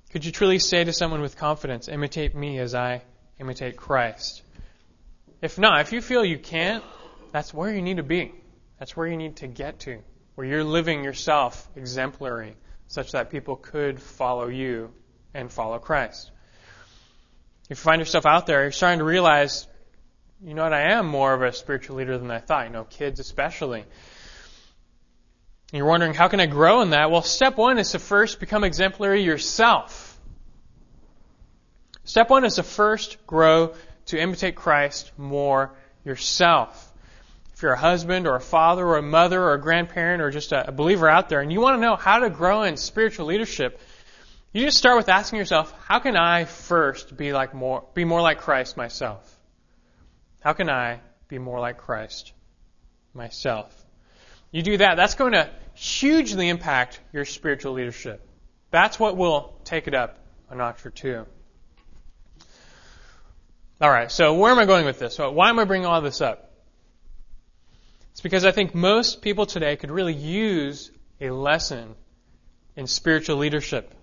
Could 0.10 0.26
you 0.26 0.32
truly 0.32 0.58
say 0.58 0.84
to 0.84 0.92
someone 0.92 1.22
with 1.22 1.38
confidence, 1.38 1.88
imitate 1.88 2.34
me 2.34 2.58
as 2.58 2.74
I 2.74 3.04
imitate 3.40 3.78
Christ? 3.78 4.42
If 5.40 5.60
not, 5.60 5.82
if 5.82 5.94
you 5.94 6.02
feel 6.02 6.26
you 6.26 6.40
can't, 6.40 6.84
that's 7.32 7.54
where 7.54 7.72
you 7.72 7.84
need 7.84 7.98
to 7.98 8.04
be. 8.04 8.34
That's 8.80 8.98
where 8.98 9.06
you 9.06 9.18
need 9.18 9.36
to 9.36 9.48
get 9.48 9.82
to, 9.82 10.00
where 10.34 10.48
you're 10.48 10.64
living 10.64 11.04
yourself 11.04 11.70
exemplary, 11.76 12.56
such 12.88 13.12
that 13.12 13.30
people 13.30 13.58
could 13.58 14.02
follow 14.02 14.48
you 14.48 14.92
and 15.36 15.52
follow 15.52 15.78
Christ. 15.78 16.32
If 17.66 17.70
you 17.70 17.76
find 17.76 18.00
yourself 18.00 18.26
out 18.26 18.48
there, 18.48 18.64
you're 18.64 18.72
starting 18.72 18.98
to 18.98 19.06
realize, 19.06 19.68
you 20.44 20.56
know 20.56 20.64
what, 20.64 20.74
I 20.74 20.94
am 20.94 21.06
more 21.06 21.36
of 21.36 21.44
a 21.44 21.54
spiritual 21.54 21.98
leader 21.98 22.18
than 22.18 22.32
I 22.32 22.40
thought, 22.40 22.66
you 22.66 22.74
know, 22.74 22.86
kids 22.86 23.20
especially. 23.20 23.86
And 25.72 25.78
you're 25.78 25.88
wondering, 25.88 26.14
how 26.14 26.28
can 26.28 26.42
I 26.42 26.48
grow 26.48 26.82
in 26.82 26.90
that? 26.90 27.12
Well, 27.12 27.22
step 27.22 27.56
one 27.56 27.78
is 27.78 27.92
to 27.92 28.00
first 28.00 28.40
become 28.42 28.64
exemplary 28.66 29.24
yourself. 29.24 30.20
Step 32.04 32.30
one 32.30 32.44
is 32.44 32.56
to 32.56 32.64
first 32.64 33.26
grow 33.26 33.74
to 34.08 34.20
imitate 34.20 34.56
Christ 34.56 35.12
more 35.18 35.74
yourself. 36.04 36.92
If 37.54 37.62
you're 37.62 37.72
a 37.74 37.78
husband 37.78 38.28
or 38.28 38.36
a 38.36 38.42
father 38.42 38.86
or 38.86 38.98
a 38.98 39.02
mother 39.02 39.42
or 39.42 39.54
a 39.54 39.62
grandparent 39.62 40.22
or 40.22 40.30
just 40.30 40.52
a 40.52 40.72
believer 40.72 41.08
out 41.08 41.30
there 41.30 41.40
and 41.40 41.54
you 41.54 41.62
want 41.62 41.78
to 41.78 41.82
know 41.82 41.96
how 41.96 42.20
to 42.20 42.30
grow 42.30 42.64
in 42.64 42.76
spiritual 42.76 43.28
leadership, 43.28 43.80
you 44.52 44.66
just 44.66 44.78
start 44.78 44.98
with 44.98 45.08
asking 45.08 45.40
yourself, 45.40 45.74
how 45.86 46.00
can 46.00 46.18
I 46.18 46.44
first 46.46 47.16
be 47.16 47.32
like 47.32 47.54
more 47.54 47.86
be 47.94 48.04
more 48.04 48.22
like 48.22 48.40
Christ 48.40 48.76
myself? 48.76 49.40
How 50.42 50.52
can 50.52 50.70
I 50.70 51.00
be 51.30 51.38
more 51.38 51.60
like 51.60 51.78
Christ 51.78 52.34
myself? 53.14 53.81
You 54.52 54.62
do 54.62 54.78
that, 54.78 54.96
that's 54.96 55.16
going 55.16 55.32
to 55.32 55.50
hugely 55.74 56.50
impact 56.50 57.00
your 57.14 57.26
spiritual 57.26 57.74
leadership. 57.74 58.28
That's 58.70 59.00
what 59.00 59.18
will 59.18 59.54
take 59.64 59.88
it 59.88 59.94
up 59.94 60.18
a 60.50 60.56
notch 60.56 60.86
or 60.86 60.90
two. 60.90 61.26
All 63.80 63.90
right, 63.90 64.12
so 64.12 64.36
where 64.36 64.52
am 64.52 64.60
I 64.60 64.66
going 64.66 64.86
with 64.86 65.00
this? 65.00 65.18
Why 65.18 65.50
am 65.50 65.58
I 65.58 65.64
bringing 65.64 65.88
all 65.88 66.02
this 66.02 66.22
up? 66.22 66.52
It's 68.12 68.22
because 68.22 68.46
I 68.46 68.52
think 68.52 68.76
most 68.76 69.22
people 69.22 69.46
today 69.46 69.76
could 69.78 69.90
really 69.90 70.14
use 70.14 70.92
a 71.20 71.30
lesson 71.30 71.96
in 72.76 72.86
spiritual 72.88 73.38
leadership. 73.38 73.94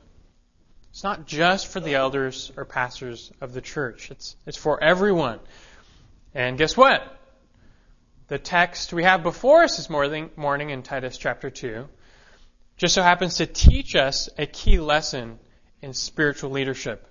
It's 0.91 1.05
not 1.05 1.27
just 1.27 1.67
for 1.69 1.81
the 1.81 1.95
elders 1.95 2.51
or 2.57 2.65
pastors 2.65 3.31
of 3.41 3.53
the 3.53 3.61
church. 3.61 4.11
It's, 4.11 4.35
it's 4.47 4.57
for 4.57 4.83
everyone. 4.83 5.39
And 6.35 6.57
guess 6.57 6.77
what? 6.77 7.18
The 8.29 8.39
text 8.39 8.93
we 8.93 9.05
have 9.05 9.23
before 9.23 9.63
us 9.63 9.79
this 9.79 9.89
morning, 9.89 10.29
morning 10.37 10.69
in 10.69 10.83
Titus 10.83 11.17
chapter 11.17 11.49
2 11.49 11.89
just 12.77 12.95
so 12.95 13.03
happens 13.03 13.39
to 13.39 13.47
teach 13.47 13.97
us 13.97 14.29
a 14.39 14.47
key 14.47 14.79
lesson 14.79 15.39
in 15.83 15.95
spiritual 15.95 16.51
leadership. 16.51 17.07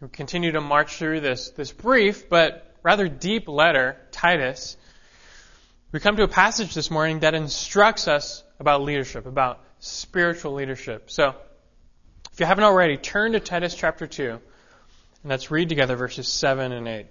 We 0.00 0.08
continue 0.08 0.52
to 0.52 0.60
march 0.60 0.96
through 0.96 1.20
this, 1.20 1.50
this 1.50 1.72
brief 1.72 2.28
but 2.28 2.74
rather 2.82 3.08
deep 3.08 3.48
letter, 3.48 3.96
Titus. 4.12 4.76
We 5.92 6.00
come 6.00 6.16
to 6.16 6.24
a 6.24 6.28
passage 6.28 6.74
this 6.74 6.90
morning 6.90 7.20
that 7.20 7.34
instructs 7.34 8.06
us 8.06 8.44
about 8.60 8.82
leadership, 8.82 9.24
about 9.24 9.64
spiritual 9.78 10.52
leadership. 10.52 11.10
So, 11.10 11.34
if 12.32 12.38
you 12.38 12.44
haven't 12.44 12.64
already, 12.64 12.98
turn 12.98 13.32
to 13.32 13.40
Titus 13.40 13.74
chapter 13.74 14.06
2, 14.06 14.30
and 14.30 14.40
let's 15.24 15.50
read 15.50 15.70
together 15.70 15.96
verses 15.96 16.28
7 16.28 16.70
and 16.70 16.86
8. 16.86 17.06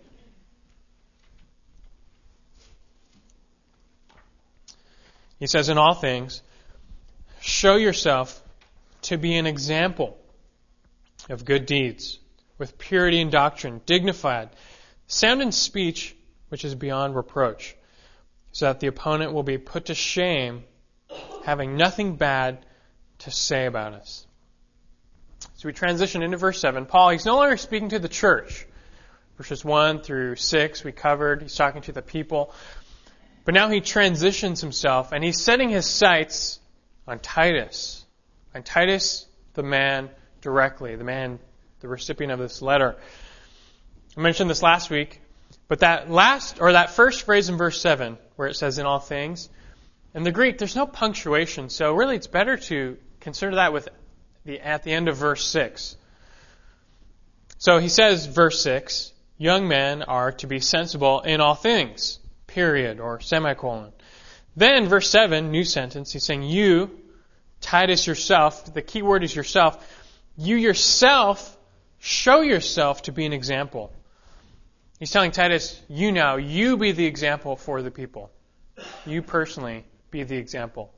He 5.40 5.48
says, 5.48 5.70
In 5.70 5.78
all 5.78 5.94
things, 5.94 6.42
show 7.42 7.76
yourself 7.76 8.42
to 9.04 9.18
be 9.18 9.38
an 9.38 9.48
example 9.48 10.18
of 11.30 11.46
good 11.46 11.66
deeds, 11.66 12.20
with 12.58 12.78
purity 12.78 13.20
in 13.22 13.30
doctrine, 13.30 13.82
dignified, 13.86 14.50
sound 15.08 15.42
in 15.42 15.52
speech, 15.52 16.16
which 16.50 16.66
is 16.66 16.76
beyond 16.76 17.16
reproach, 17.16 17.76
so 18.52 18.66
that 18.66 18.80
the 18.80 18.88
opponent 18.88 19.32
will 19.32 19.44
be 19.44 19.58
put 19.58 19.86
to 19.86 19.96
shame, 19.96 20.64
having 21.46 21.78
nothing 21.78 22.16
bad 22.16 22.66
to 23.20 23.32
say 23.32 23.66
about 23.66 23.94
us. 23.94 24.26
So 25.56 25.68
we 25.68 25.74
transition 25.74 26.22
into 26.22 26.38
verse 26.38 26.60
7. 26.60 26.86
Paul, 26.86 27.10
he's 27.10 27.26
no 27.26 27.38
longer 27.38 27.58
speaking 27.58 27.90
to 27.90 28.00
the 28.00 28.10
church. 28.10 28.66
Verses 29.38 29.64
1 29.64 30.02
through 30.02 30.36
6 30.36 30.84
we 30.84 30.92
covered. 30.92 31.42
He's 31.42 31.56
talking 31.56 31.82
to 31.84 31.92
the 31.92 32.02
people. 32.02 32.54
But 33.50 33.56
now 33.56 33.70
he 33.70 33.82
transitions 33.82 34.62
himself 34.62 35.12
and 35.12 35.24
he's 35.24 35.42
setting 35.42 35.70
his 35.70 35.88
sights 35.88 36.60
on 37.08 37.18
Titus. 37.18 38.06
On 38.54 38.62
Titus, 38.62 39.26
the 39.56 39.64
man 39.64 40.12
directly, 40.40 40.96
the 40.96 41.04
man, 41.04 41.40
the 41.80 41.88
recipient 41.88 42.32
of 42.32 42.38
this 42.38 42.62
letter. 42.62 42.96
I 44.16 44.22
mentioned 44.22 44.52
this 44.52 44.62
last 44.62 44.92
week, 44.92 45.20
but 45.68 45.80
that 45.80 46.12
last, 46.12 46.62
or 46.62 46.74
that 46.74 46.92
first 46.92 47.24
phrase 47.24 47.50
in 47.50 47.58
verse 47.58 47.82
7, 47.82 48.20
where 48.36 48.48
it 48.48 48.54
says, 48.54 48.78
in 48.78 48.86
all 48.86 49.00
things, 49.00 49.50
in 50.14 50.22
the 50.22 50.32
Greek, 50.32 50.60
there's 50.60 50.76
no 50.76 50.86
punctuation, 50.86 51.70
so 51.70 51.96
really 51.96 52.18
it's 52.18 52.28
better 52.28 52.56
to 52.56 52.98
consider 53.20 53.56
that 53.56 53.74
with 53.74 53.90
the, 54.46 54.60
at 54.60 54.84
the 54.84 54.92
end 54.92 55.08
of 55.08 55.18
verse 55.18 55.44
6. 55.44 55.98
So 57.58 57.80
he 57.80 57.90
says, 57.90 58.28
verse 58.28 58.62
6, 58.62 59.12
young 59.40 59.68
men 59.68 60.04
are 60.04 60.34
to 60.34 60.46
be 60.46 60.60
sensible 60.60 61.22
in 61.22 61.42
all 61.42 61.56
things 61.56 62.20
period 62.60 63.00
or 63.00 63.22
semicolon. 63.22 63.94
Then, 64.58 64.90
verse 64.90 65.10
7, 65.10 65.50
new 65.50 65.64
sentence, 65.64 66.12
he's 66.12 66.26
saying, 66.26 66.44
You, 66.44 66.92
Titus 67.62 68.06
yourself, 68.06 68.74
the 68.74 68.82
key 68.82 69.02
word 69.02 69.24
is 69.24 69.34
yourself, 69.34 69.74
you 70.38 70.58
yourself 70.58 71.58
show 72.00 72.42
yourself 72.42 73.04
to 73.04 73.14
be 73.14 73.26
an 73.26 73.32
example. 73.32 73.94
He's 75.00 75.10
telling 75.10 75.32
Titus, 75.32 75.82
you 75.88 76.12
now, 76.12 76.36
you 76.36 76.76
be 76.76 76.92
the 76.92 77.06
example 77.06 77.56
for 77.56 77.82
the 77.82 77.92
people. 77.92 78.30
You 79.06 79.22
personally 79.22 79.86
be 80.12 80.24
the 80.24 80.36
example. 80.36 80.94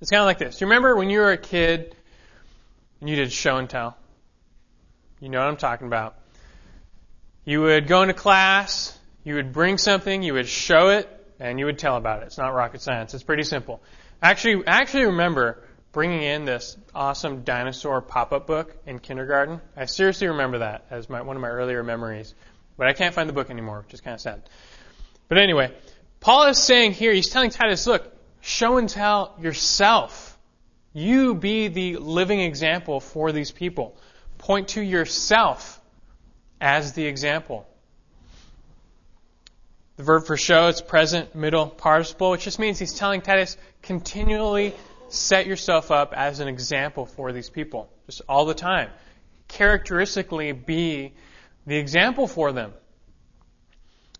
It's 0.00 0.12
kind 0.12 0.20
of 0.20 0.26
like 0.26 0.38
this. 0.38 0.60
You 0.60 0.68
remember 0.68 0.94
when 0.94 1.10
you 1.10 1.18
were 1.18 1.32
a 1.32 1.36
kid 1.36 1.96
and 3.00 3.10
you 3.10 3.16
did 3.16 3.32
show 3.32 3.56
and 3.56 3.68
tell? 3.68 3.96
You 5.18 5.30
know 5.30 5.40
what 5.40 5.48
I'm 5.48 5.56
talking 5.56 5.88
about. 5.88 6.14
You 7.44 7.62
would 7.62 7.88
go 7.88 8.02
into 8.02 8.14
class, 8.14 8.96
you 9.24 9.34
would 9.34 9.52
bring 9.52 9.78
something, 9.78 10.22
you 10.22 10.34
would 10.34 10.48
show 10.48 10.90
it, 10.90 11.08
and 11.38 11.58
you 11.58 11.66
would 11.66 11.78
tell 11.78 11.96
about 11.96 12.22
it. 12.22 12.26
It's 12.26 12.38
not 12.38 12.54
rocket 12.54 12.80
science. 12.80 13.14
It's 13.14 13.22
pretty 13.22 13.42
simple. 13.42 13.82
Actually, 14.22 14.64
actually 14.66 15.06
remember 15.06 15.62
bringing 15.92 16.22
in 16.22 16.44
this 16.44 16.76
awesome 16.94 17.42
dinosaur 17.42 18.00
pop-up 18.00 18.46
book 18.46 18.76
in 18.86 18.98
kindergarten. 18.98 19.60
I 19.76 19.86
seriously 19.86 20.28
remember 20.28 20.58
that 20.58 20.86
as 20.90 21.08
my, 21.08 21.22
one 21.22 21.36
of 21.36 21.42
my 21.42 21.48
earlier 21.48 21.82
memories. 21.82 22.34
But 22.76 22.86
I 22.86 22.92
can't 22.92 23.14
find 23.14 23.28
the 23.28 23.32
book 23.32 23.50
anymore, 23.50 23.80
which 23.84 23.94
is 23.94 24.00
kind 24.00 24.14
of 24.14 24.20
sad. 24.20 24.42
But 25.28 25.38
anyway, 25.38 25.72
Paul 26.20 26.46
is 26.48 26.58
saying 26.58 26.92
here, 26.92 27.12
he's 27.12 27.28
telling 27.28 27.50
Titus, 27.50 27.86
look, 27.86 28.10
show 28.40 28.76
and 28.78 28.88
tell 28.88 29.34
yourself. 29.40 30.38
You 30.92 31.34
be 31.34 31.68
the 31.68 31.96
living 31.96 32.40
example 32.40 33.00
for 33.00 33.32
these 33.32 33.50
people. 33.50 33.96
Point 34.38 34.68
to 34.68 34.80
yourself 34.80 35.80
as 36.60 36.92
the 36.94 37.06
example. 37.06 37.66
The 40.00 40.06
verb 40.06 40.24
for 40.24 40.38
show, 40.38 40.68
it's 40.68 40.80
present, 40.80 41.34
middle 41.34 41.66
participle, 41.66 42.30
which 42.30 42.44
just 42.44 42.58
means 42.58 42.78
he's 42.78 42.94
telling 42.94 43.20
Titus, 43.20 43.58
continually 43.82 44.74
set 45.10 45.46
yourself 45.46 45.90
up 45.90 46.14
as 46.14 46.40
an 46.40 46.48
example 46.48 47.04
for 47.04 47.32
these 47.32 47.50
people. 47.50 47.92
Just 48.06 48.22
all 48.26 48.46
the 48.46 48.54
time. 48.54 48.88
Characteristically 49.46 50.52
be 50.52 51.12
the 51.66 51.76
example 51.76 52.26
for 52.26 52.50
them. 52.50 52.72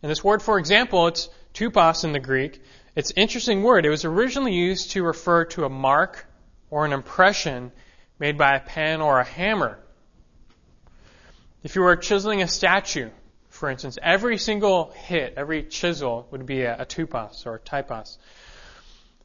And 0.02 0.10
this 0.10 0.22
word 0.22 0.42
for 0.42 0.58
example, 0.58 1.06
it's 1.06 1.30
tupos 1.54 2.04
in 2.04 2.12
the 2.12 2.20
Greek. 2.20 2.62
It's 2.94 3.12
an 3.12 3.16
interesting 3.16 3.62
word. 3.62 3.86
It 3.86 3.90
was 3.90 4.04
originally 4.04 4.52
used 4.52 4.90
to 4.90 5.02
refer 5.02 5.46
to 5.46 5.64
a 5.64 5.70
mark 5.70 6.26
or 6.68 6.84
an 6.84 6.92
impression 6.92 7.72
made 8.18 8.36
by 8.36 8.54
a 8.56 8.60
pen 8.60 9.00
or 9.00 9.18
a 9.18 9.24
hammer. 9.24 9.78
If 11.62 11.74
you 11.74 11.80
were 11.80 11.96
chiseling 11.96 12.42
a 12.42 12.48
statue, 12.48 13.08
for 13.60 13.68
instance, 13.68 13.98
every 14.02 14.38
single 14.38 14.90
hit, 14.90 15.34
every 15.36 15.64
chisel 15.64 16.26
would 16.30 16.46
be 16.46 16.62
a, 16.62 16.80
a 16.80 16.86
tupos 16.86 17.44
or 17.44 17.58
typos. 17.58 18.16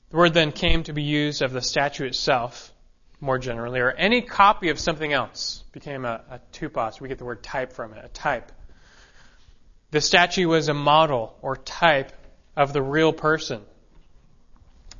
The 0.10 0.18
word 0.18 0.34
then 0.34 0.52
came 0.52 0.84
to 0.84 0.92
be 0.92 1.04
used 1.04 1.42
of 1.42 1.54
the 1.54 1.62
statue 1.62 2.06
itself, 2.06 2.74
more 3.22 3.38
generally, 3.40 3.80
or 3.80 3.92
any 3.92 4.22
copy 4.22 4.68
of 4.72 4.78
something 4.78 5.14
else 5.14 5.64
became 5.72 6.04
a, 6.04 6.22
a 6.30 6.40
tupos. 6.52 7.00
We 7.00 7.08
get 7.08 7.18
the 7.18 7.24
word 7.24 7.44
type 7.44 7.72
from 7.72 7.94
it, 7.94 8.04
a 8.04 8.10
type. 8.10 8.52
The 9.92 10.02
statue 10.02 10.50
was 10.50 10.68
a 10.68 10.74
model 10.74 11.34
or 11.42 11.56
type 11.56 12.12
of 12.58 12.74
the 12.74 12.82
real 12.82 13.14
person. 13.14 13.62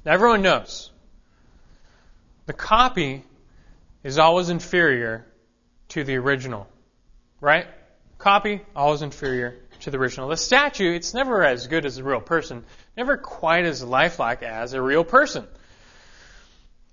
Now, 0.06 0.14
everyone 0.14 0.44
knows 0.44 0.92
the 2.46 2.54
copy 2.54 3.26
is 4.02 4.18
always 4.18 4.48
inferior 4.48 5.26
to 5.90 6.06
the 6.06 6.16
original, 6.16 6.70
right? 7.42 7.68
Copy, 8.26 8.60
always 8.76 9.04
inferior 9.04 9.56
to 9.82 9.92
the 9.92 10.00
original. 10.00 10.30
The 10.30 10.36
statue, 10.36 10.96
it's 10.96 11.14
never 11.14 11.44
as 11.44 11.68
good 11.68 11.86
as 11.86 12.00
a 12.00 12.04
real 12.04 12.20
person, 12.20 12.66
never 12.98 13.18
quite 13.18 13.66
as 13.66 13.84
lifelike 13.84 14.42
as 14.42 14.74
a 14.74 14.82
real 14.82 15.04
person. 15.04 15.46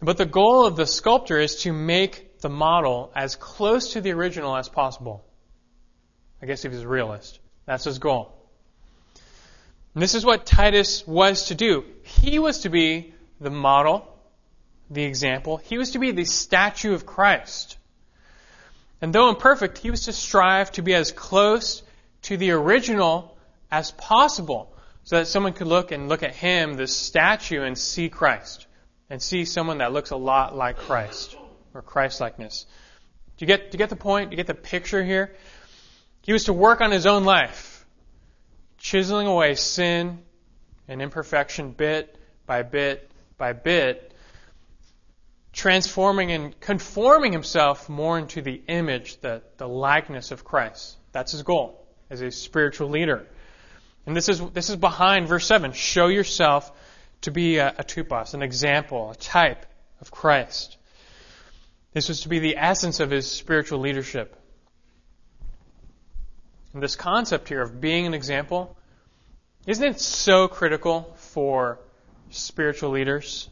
But 0.03 0.19
the 0.19 0.27
goal 0.27 0.67
of 0.67 0.77
the 0.77 0.87
sculptor 0.87 1.39
is 1.39 1.63
to 1.63 1.73
make 1.73 2.41
the 2.41 2.51
model 2.51 3.11
as 3.17 3.35
close 3.35 3.95
to 3.95 4.03
the 4.03 4.13
original 4.13 4.55
as 4.55 4.69
possible. 4.69 5.25
I 6.43 6.45
guess 6.45 6.67
if 6.67 6.73
he's 6.73 6.83
a 6.83 6.89
realist. 6.89 7.39
That's 7.65 7.85
his 7.85 7.99
goal. 7.99 8.35
And 9.95 10.03
this 10.03 10.15
is 10.15 10.27
what 10.27 10.45
Titus 10.45 11.07
was 11.07 11.47
to 11.47 11.55
do. 11.55 11.87
He 12.03 12.41
was 12.41 12.59
to 12.59 12.69
be 12.69 13.15
the 13.41 13.49
model, 13.49 14.07
the 14.91 15.05
example. 15.05 15.57
He 15.57 15.79
was 15.79 15.93
to 15.93 15.99
be 15.99 16.11
the 16.11 16.27
statue 16.27 16.93
of 16.93 17.07
Christ. 17.07 17.79
And 19.03 19.13
though 19.13 19.29
imperfect, 19.29 19.79
he 19.79 19.91
was 19.91 20.05
to 20.05 20.13
strive 20.13 20.71
to 20.73 20.83
be 20.83 20.95
as 20.95 21.11
close 21.11 21.83
to 22.23 22.37
the 22.37 22.53
original 22.53 23.37
as 23.71 23.91
possible 23.91 24.73
so 25.03 25.17
that 25.17 25.27
someone 25.27 25.53
could 25.53 25.67
look 25.67 25.91
and 25.91 26.09
look 26.09 26.23
at 26.23 26.35
him, 26.35 26.75
this 26.75 26.97
statue, 26.97 27.63
and 27.63 27.77
see 27.77 28.09
Christ 28.09 28.67
and 29.11 29.21
see 29.21 29.45
someone 29.45 29.79
that 29.79 29.93
looks 29.93 30.11
a 30.11 30.17
lot 30.17 30.57
like 30.57 30.79
Christ 30.79 31.37
or 31.75 31.83
Christ-likeness. 31.83 32.65
Do 33.37 33.43
you 33.43 33.47
get, 33.47 33.71
do 33.71 33.75
you 33.75 33.79
get 33.79 33.91
the 33.91 33.97
point? 33.97 34.31
Do 34.31 34.35
you 34.35 34.37
get 34.37 34.47
the 34.47 34.55
picture 34.55 35.03
here? 35.03 35.35
He 36.23 36.33
was 36.33 36.45
to 36.45 36.53
work 36.53 36.81
on 36.81 36.93
his 36.93 37.05
own 37.05 37.25
life, 37.25 37.85
chiseling 38.79 39.27
away 39.27 39.57
sin 39.57 40.21
and 40.87 41.03
imperfection 41.03 41.73
bit 41.73 42.17
by 42.47 42.63
bit 42.63 43.11
by 43.37 43.53
bit 43.53 44.12
transforming 45.53 46.33
and 46.33 46.59
conforming 46.61 47.33
himself 47.33 47.89
more 47.89 48.19
into 48.19 48.41
the 48.41 48.63
image, 48.69 49.21
the, 49.21 49.43
the 49.59 49.69
likeness 49.69 50.31
of 50.31 50.45
Christ. 50.45 50.97
That's 51.13 51.33
his 51.33 51.43
goal 51.43 51.87
as 52.11 52.21
a 52.23 52.31
spiritual 52.31 52.89
leader. 52.89 53.27
And 54.07 54.17
this 54.17 54.29
is, 54.29 54.41
this 54.51 54.71
is 54.71 54.77
behind 54.77 55.29
verse 55.29 55.47
7. 55.47 55.73
Show 55.73 56.09
yourself 56.09 56.73
to 57.23 57.31
be 57.31 57.59
a, 57.59 57.69
a 57.79 57.85
tupos, 57.85 58.35
an 58.35 58.43
example, 58.43 59.11
a 59.11 59.15
type 59.15 59.67
of 60.01 60.11
Christ. 60.11 60.77
This 61.93 62.09
was 62.09 62.23
to 62.23 62.29
be 62.29 62.39
the 62.39 62.57
essence 62.57 63.01
of 63.01 63.11
his 63.11 63.31
spiritual 63.31 63.79
leadership. 63.81 64.37
And 66.73 66.83
this 66.83 66.97
concept 66.97 67.49
here 67.49 67.61
of 67.61 67.81
being 67.81 68.07
an 68.07 68.15
example, 68.15 68.77
isn't 69.67 69.85
it 69.85 70.01
so 70.01 70.49
critical 70.49 71.15
for 71.17 71.79
spiritual 72.31 72.91
leaders? 72.91 73.51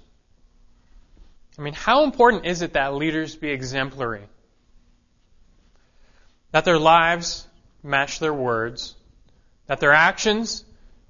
I 1.61 1.62
mean, 1.62 1.75
how 1.75 2.05
important 2.05 2.46
is 2.46 2.62
it 2.62 2.73
that 2.73 2.94
leaders 2.94 3.37
be 3.37 3.51
exemplary? 3.51 4.27
That 6.53 6.64
their 6.64 6.79
lives 6.79 7.46
match 7.83 8.18
their 8.18 8.33
words, 8.33 8.94
that 9.66 9.79
their 9.79 9.92
actions 9.92 10.64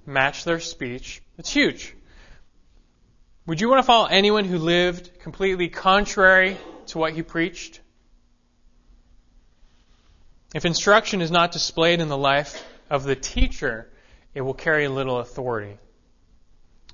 match 0.05 0.43
their 0.43 0.59
speech. 0.59 1.23
It's 1.39 1.53
huge. 1.53 1.95
Would 3.47 3.61
you 3.61 3.69
want 3.69 3.79
to 3.79 3.87
follow 3.87 4.07
anyone 4.07 4.45
who 4.45 4.59
lived 4.59 5.21
completely 5.21 5.69
contrary 5.69 6.57
to 6.89 6.99
what 6.99 7.13
he 7.13 7.23
preached? 7.23 7.81
If 10.53 10.65
instruction 10.65 11.23
is 11.23 11.31
not 11.31 11.53
displayed 11.53 12.01
in 12.01 12.09
the 12.09 12.19
life 12.19 12.67
of 12.91 13.05
the 13.05 13.15
teacher, 13.15 13.89
it 14.35 14.41
will 14.41 14.55
carry 14.55 14.89
little 14.89 15.21
authority. 15.21 15.79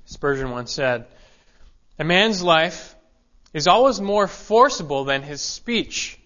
Spurgeon 0.05 0.51
once 0.51 0.71
said, 0.71 1.07
A 1.97 2.03
man's 2.03 2.43
life 2.43 2.93
is 3.53 3.67
always 3.67 3.99
more 3.99 4.27
forcible 4.27 5.05
than 5.05 5.23
his 5.23 5.41
speech. 5.41 6.19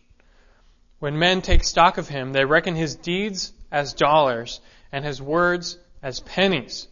When 0.99 1.17
men 1.17 1.41
take 1.41 1.63
stock 1.63 1.97
of 1.97 2.07
him, 2.07 2.33
they 2.33 2.45
reckon 2.45 2.75
his 2.75 2.95
deeds 2.95 3.53
as 3.71 3.93
dollars 3.93 4.59
and 4.91 5.05
his 5.05 5.21
words 5.21 5.77
as 6.03 6.19
pennies. 6.19 6.87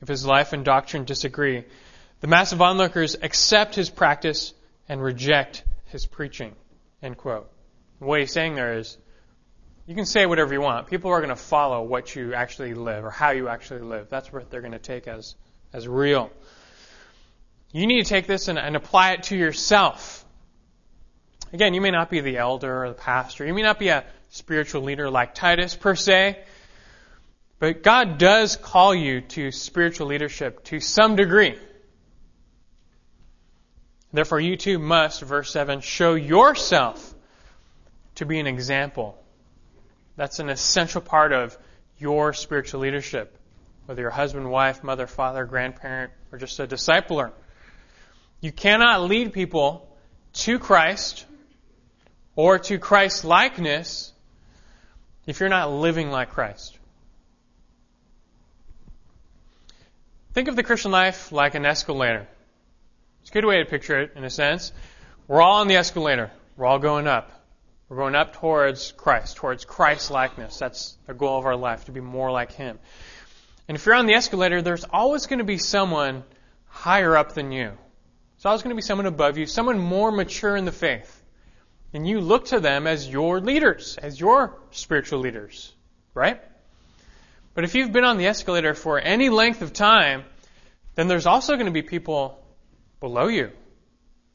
If 0.00 0.08
his 0.08 0.26
life 0.26 0.52
and 0.52 0.64
doctrine 0.64 1.04
disagree, 1.04 1.64
the 2.20 2.26
mass 2.26 2.52
of 2.52 2.60
onlookers 2.60 3.16
accept 3.20 3.74
his 3.74 3.90
practice 3.90 4.52
and 4.88 5.02
reject 5.02 5.64
his 5.86 6.06
preaching. 6.06 6.54
End 7.02 7.16
quote. 7.16 7.50
What 7.98 8.20
he's 8.20 8.32
saying 8.32 8.54
there 8.54 8.78
is, 8.78 8.98
you 9.86 9.94
can 9.94 10.06
say 10.06 10.26
whatever 10.26 10.52
you 10.52 10.60
want. 10.60 10.88
People 10.88 11.10
are 11.10 11.20
going 11.20 11.28
to 11.30 11.36
follow 11.36 11.82
what 11.82 12.14
you 12.14 12.34
actually 12.34 12.74
live 12.74 13.04
or 13.04 13.10
how 13.10 13.30
you 13.30 13.48
actually 13.48 13.80
live. 13.80 14.08
That's 14.10 14.32
what 14.32 14.50
they're 14.50 14.60
going 14.60 14.72
to 14.72 14.78
take 14.78 15.06
as, 15.06 15.34
as 15.72 15.86
real. 15.86 16.30
You 17.74 17.88
need 17.88 18.04
to 18.04 18.08
take 18.08 18.28
this 18.28 18.46
and, 18.46 18.56
and 18.56 18.76
apply 18.76 19.14
it 19.14 19.24
to 19.24 19.36
yourself. 19.36 20.24
Again, 21.52 21.74
you 21.74 21.80
may 21.80 21.90
not 21.90 22.08
be 22.08 22.20
the 22.20 22.36
elder 22.36 22.84
or 22.84 22.88
the 22.88 22.94
pastor. 22.94 23.44
You 23.44 23.52
may 23.52 23.62
not 23.62 23.80
be 23.80 23.88
a 23.88 24.04
spiritual 24.30 24.82
leader 24.82 25.10
like 25.10 25.34
Titus 25.34 25.74
per 25.74 25.96
se. 25.96 26.38
But 27.58 27.82
God 27.82 28.18
does 28.18 28.54
call 28.54 28.94
you 28.94 29.22
to 29.22 29.50
spiritual 29.50 30.06
leadership 30.06 30.62
to 30.64 30.78
some 30.78 31.16
degree. 31.16 31.58
Therefore, 34.12 34.38
you 34.38 34.56
too 34.56 34.78
must, 34.78 35.22
verse 35.22 35.50
7, 35.50 35.80
show 35.80 36.14
yourself 36.14 37.12
to 38.16 38.24
be 38.24 38.38
an 38.38 38.46
example. 38.46 39.20
That's 40.14 40.38
an 40.38 40.48
essential 40.48 41.00
part 41.00 41.32
of 41.32 41.58
your 41.98 42.34
spiritual 42.34 42.82
leadership, 42.82 43.36
whether 43.86 44.02
you're 44.02 44.10
husband, 44.10 44.48
wife, 44.48 44.84
mother, 44.84 45.08
father, 45.08 45.44
grandparent, 45.44 46.12
or 46.30 46.38
just 46.38 46.60
a 46.60 46.68
discipler. 46.68 47.32
You 48.44 48.52
cannot 48.52 49.00
lead 49.00 49.32
people 49.32 49.88
to 50.34 50.58
Christ 50.58 51.24
or 52.36 52.58
to 52.58 52.78
Christ 52.78 53.24
likeness 53.24 54.12
if 55.26 55.40
you're 55.40 55.48
not 55.48 55.72
living 55.72 56.10
like 56.10 56.28
Christ. 56.28 56.78
Think 60.34 60.48
of 60.48 60.56
the 60.56 60.62
Christian 60.62 60.90
life 60.90 61.32
like 61.32 61.54
an 61.54 61.64
escalator. 61.64 62.28
It's 63.22 63.30
a 63.30 63.32
good 63.32 63.46
way 63.46 63.60
to 63.60 63.64
picture 63.64 63.98
it 64.02 64.12
in 64.14 64.24
a 64.24 64.30
sense. 64.30 64.72
We're 65.26 65.40
all 65.40 65.62
on 65.62 65.68
the 65.68 65.76
escalator. 65.76 66.30
We're 66.58 66.66
all 66.66 66.78
going 66.78 67.06
up. 67.06 67.30
We're 67.88 67.96
going 67.96 68.14
up 68.14 68.34
towards 68.34 68.92
Christ, 68.92 69.36
towards 69.36 69.64
Christ 69.64 70.10
likeness. 70.10 70.58
That's 70.58 70.98
the 71.06 71.14
goal 71.14 71.38
of 71.38 71.46
our 71.46 71.56
life, 71.56 71.86
to 71.86 71.92
be 71.92 72.00
more 72.00 72.30
like 72.30 72.52
Him. 72.52 72.78
And 73.68 73.74
if 73.74 73.86
you're 73.86 73.94
on 73.94 74.04
the 74.04 74.12
escalator, 74.12 74.60
there's 74.60 74.84
always 74.84 75.24
going 75.28 75.38
to 75.38 75.46
be 75.46 75.56
someone 75.56 76.24
higher 76.66 77.16
up 77.16 77.32
than 77.32 77.50
you. 77.50 77.78
There's 78.44 78.50
always 78.50 78.62
going 78.62 78.72
to 78.72 78.76
be 78.76 78.82
someone 78.82 79.06
above 79.06 79.38
you, 79.38 79.46
someone 79.46 79.78
more 79.78 80.12
mature 80.12 80.54
in 80.54 80.66
the 80.66 80.70
faith. 80.70 81.22
And 81.94 82.06
you 82.06 82.20
look 82.20 82.48
to 82.48 82.60
them 82.60 82.86
as 82.86 83.08
your 83.08 83.40
leaders, 83.40 83.96
as 83.96 84.20
your 84.20 84.58
spiritual 84.70 85.20
leaders, 85.20 85.72
right? 86.12 86.42
But 87.54 87.64
if 87.64 87.74
you've 87.74 87.90
been 87.90 88.04
on 88.04 88.18
the 88.18 88.26
escalator 88.26 88.74
for 88.74 88.98
any 88.98 89.30
length 89.30 89.62
of 89.62 89.72
time, 89.72 90.24
then 90.94 91.08
there's 91.08 91.24
also 91.24 91.54
going 91.54 91.64
to 91.64 91.72
be 91.72 91.80
people 91.80 92.38
below 93.00 93.28
you. 93.28 93.50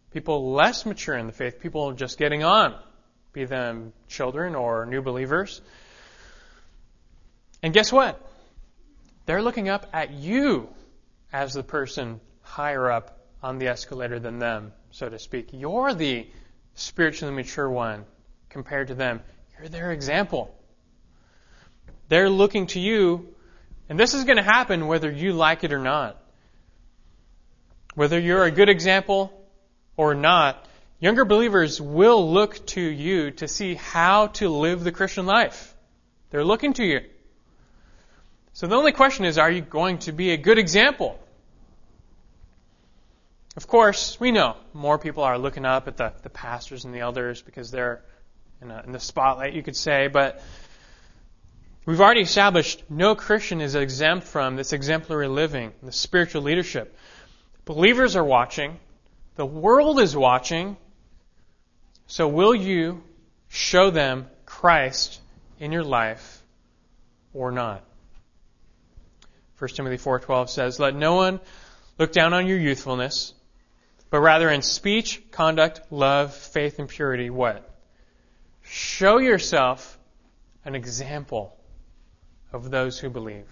People 0.09 0.53
less 0.53 0.87
mature 0.87 1.15
in 1.15 1.27
the 1.27 1.33
faith, 1.33 1.59
people 1.59 1.91
just 1.91 2.17
getting 2.17 2.43
on, 2.43 2.75
be 3.31 3.45
them 3.45 3.93
children 4.07 4.55
or 4.55 4.87
new 4.87 5.03
believers. 5.03 5.61
And 7.61 7.75
guess 7.75 7.91
what? 7.91 8.19
They're 9.27 9.43
looking 9.43 9.69
up 9.69 9.85
at 9.93 10.09
you 10.09 10.67
as 11.31 11.53
the 11.53 11.61
person 11.61 12.19
higher 12.41 12.89
up 12.89 13.17
on 13.41 13.57
the 13.57 13.67
escalator 13.67 14.19
than 14.19 14.39
them, 14.39 14.73
so 14.91 15.09
to 15.09 15.19
speak. 15.19 15.49
You're 15.51 15.93
the 15.93 16.27
spiritually 16.75 17.33
mature 17.33 17.69
one 17.69 18.05
compared 18.49 18.87
to 18.87 18.95
them. 18.95 19.21
You're 19.57 19.69
their 19.69 19.91
example. 19.91 20.55
They're 22.09 22.29
looking 22.29 22.67
to 22.67 22.79
you, 22.79 23.33
and 23.87 23.99
this 23.99 24.13
is 24.13 24.23
going 24.23 24.37
to 24.37 24.43
happen 24.43 24.87
whether 24.87 25.09
you 25.09 25.33
like 25.33 25.63
it 25.63 25.73
or 25.73 25.79
not. 25.79 26.21
Whether 27.95 28.19
you're 28.19 28.43
a 28.43 28.51
good 28.51 28.69
example 28.69 29.31
or 29.95 30.15
not, 30.15 30.65
younger 30.99 31.25
believers 31.25 31.79
will 31.79 32.31
look 32.31 32.65
to 32.67 32.81
you 32.81 33.31
to 33.31 33.47
see 33.47 33.75
how 33.75 34.27
to 34.27 34.49
live 34.49 34.83
the 34.83 34.91
Christian 34.91 35.25
life. 35.25 35.73
They're 36.29 36.45
looking 36.45 36.73
to 36.73 36.83
you. 36.83 37.01
So 38.53 38.67
the 38.67 38.75
only 38.75 38.91
question 38.91 39.25
is, 39.25 39.37
are 39.37 39.49
you 39.51 39.61
going 39.61 39.99
to 39.99 40.11
be 40.11 40.31
a 40.31 40.37
good 40.37 40.57
example? 40.57 41.19
Of 43.59 43.67
course, 43.67 44.17
we 44.21 44.31
know 44.31 44.55
more 44.71 44.97
people 44.97 45.21
are 45.23 45.37
looking 45.37 45.65
up 45.65 45.89
at 45.89 45.97
the, 45.97 46.13
the 46.23 46.29
pastors 46.29 46.85
and 46.85 46.95
the 46.95 46.99
elders 46.99 47.41
because 47.41 47.71
they're 47.71 48.01
in, 48.61 48.71
a, 48.71 48.83
in 48.85 48.93
the 48.93 49.01
spotlight, 49.01 49.51
you 49.51 49.61
could 49.61 49.75
say, 49.75 50.07
but 50.07 50.41
we've 51.85 51.99
already 51.99 52.21
established 52.21 52.81
no 52.89 53.15
Christian 53.15 53.59
is 53.59 53.75
exempt 53.75 54.27
from 54.27 54.55
this 54.55 54.71
exemplary 54.71 55.27
living, 55.27 55.73
the 55.83 55.91
spiritual 55.91 56.41
leadership. 56.43 56.95
Believers 57.65 58.15
are 58.15 58.23
watching, 58.23 58.79
the 59.35 59.45
world 59.45 59.99
is 59.99 60.15
watching, 60.15 60.77
so 62.07 62.29
will 62.29 62.55
you 62.55 63.03
show 63.49 63.89
them 63.89 64.29
Christ 64.45 65.19
in 65.59 65.73
your 65.73 65.83
life 65.83 66.41
or 67.33 67.51
not? 67.51 67.83
1 69.57 69.69
Timothy 69.71 69.97
4:12 69.97 70.47
says, 70.47 70.79
"Let 70.79 70.95
no 70.95 71.15
one 71.15 71.41
look 71.97 72.13
down 72.13 72.33
on 72.33 72.47
your 72.47 72.57
youthfulness, 72.57 73.33
but 74.09 74.19
rather 74.19 74.49
in 74.49 74.61
speech, 74.61 75.21
conduct, 75.31 75.81
love, 75.91 76.33
faith, 76.33 76.79
and 76.79 76.89
purity, 76.89 77.29
what? 77.29 77.69
Show 78.63 79.17
yourself 79.17 79.97
an 80.65 80.75
example 80.75 81.55
of 82.51 82.69
those 82.69 82.99
who 82.99 83.09
believe. 83.09 83.45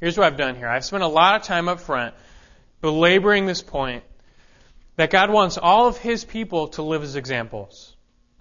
Here's 0.00 0.16
what 0.16 0.26
I've 0.26 0.38
done 0.38 0.54
here. 0.54 0.68
I've 0.68 0.84
spent 0.84 1.02
a 1.02 1.08
lot 1.08 1.36
of 1.36 1.42
time 1.42 1.68
up 1.68 1.80
front 1.80 2.14
belaboring 2.80 3.46
this 3.46 3.62
point 3.62 4.02
that 4.96 5.10
God 5.10 5.30
wants 5.30 5.58
all 5.58 5.86
of 5.86 5.98
His 5.98 6.24
people 6.24 6.68
to 6.68 6.82
live 6.82 7.02
as 7.02 7.16
examples. 7.16 7.94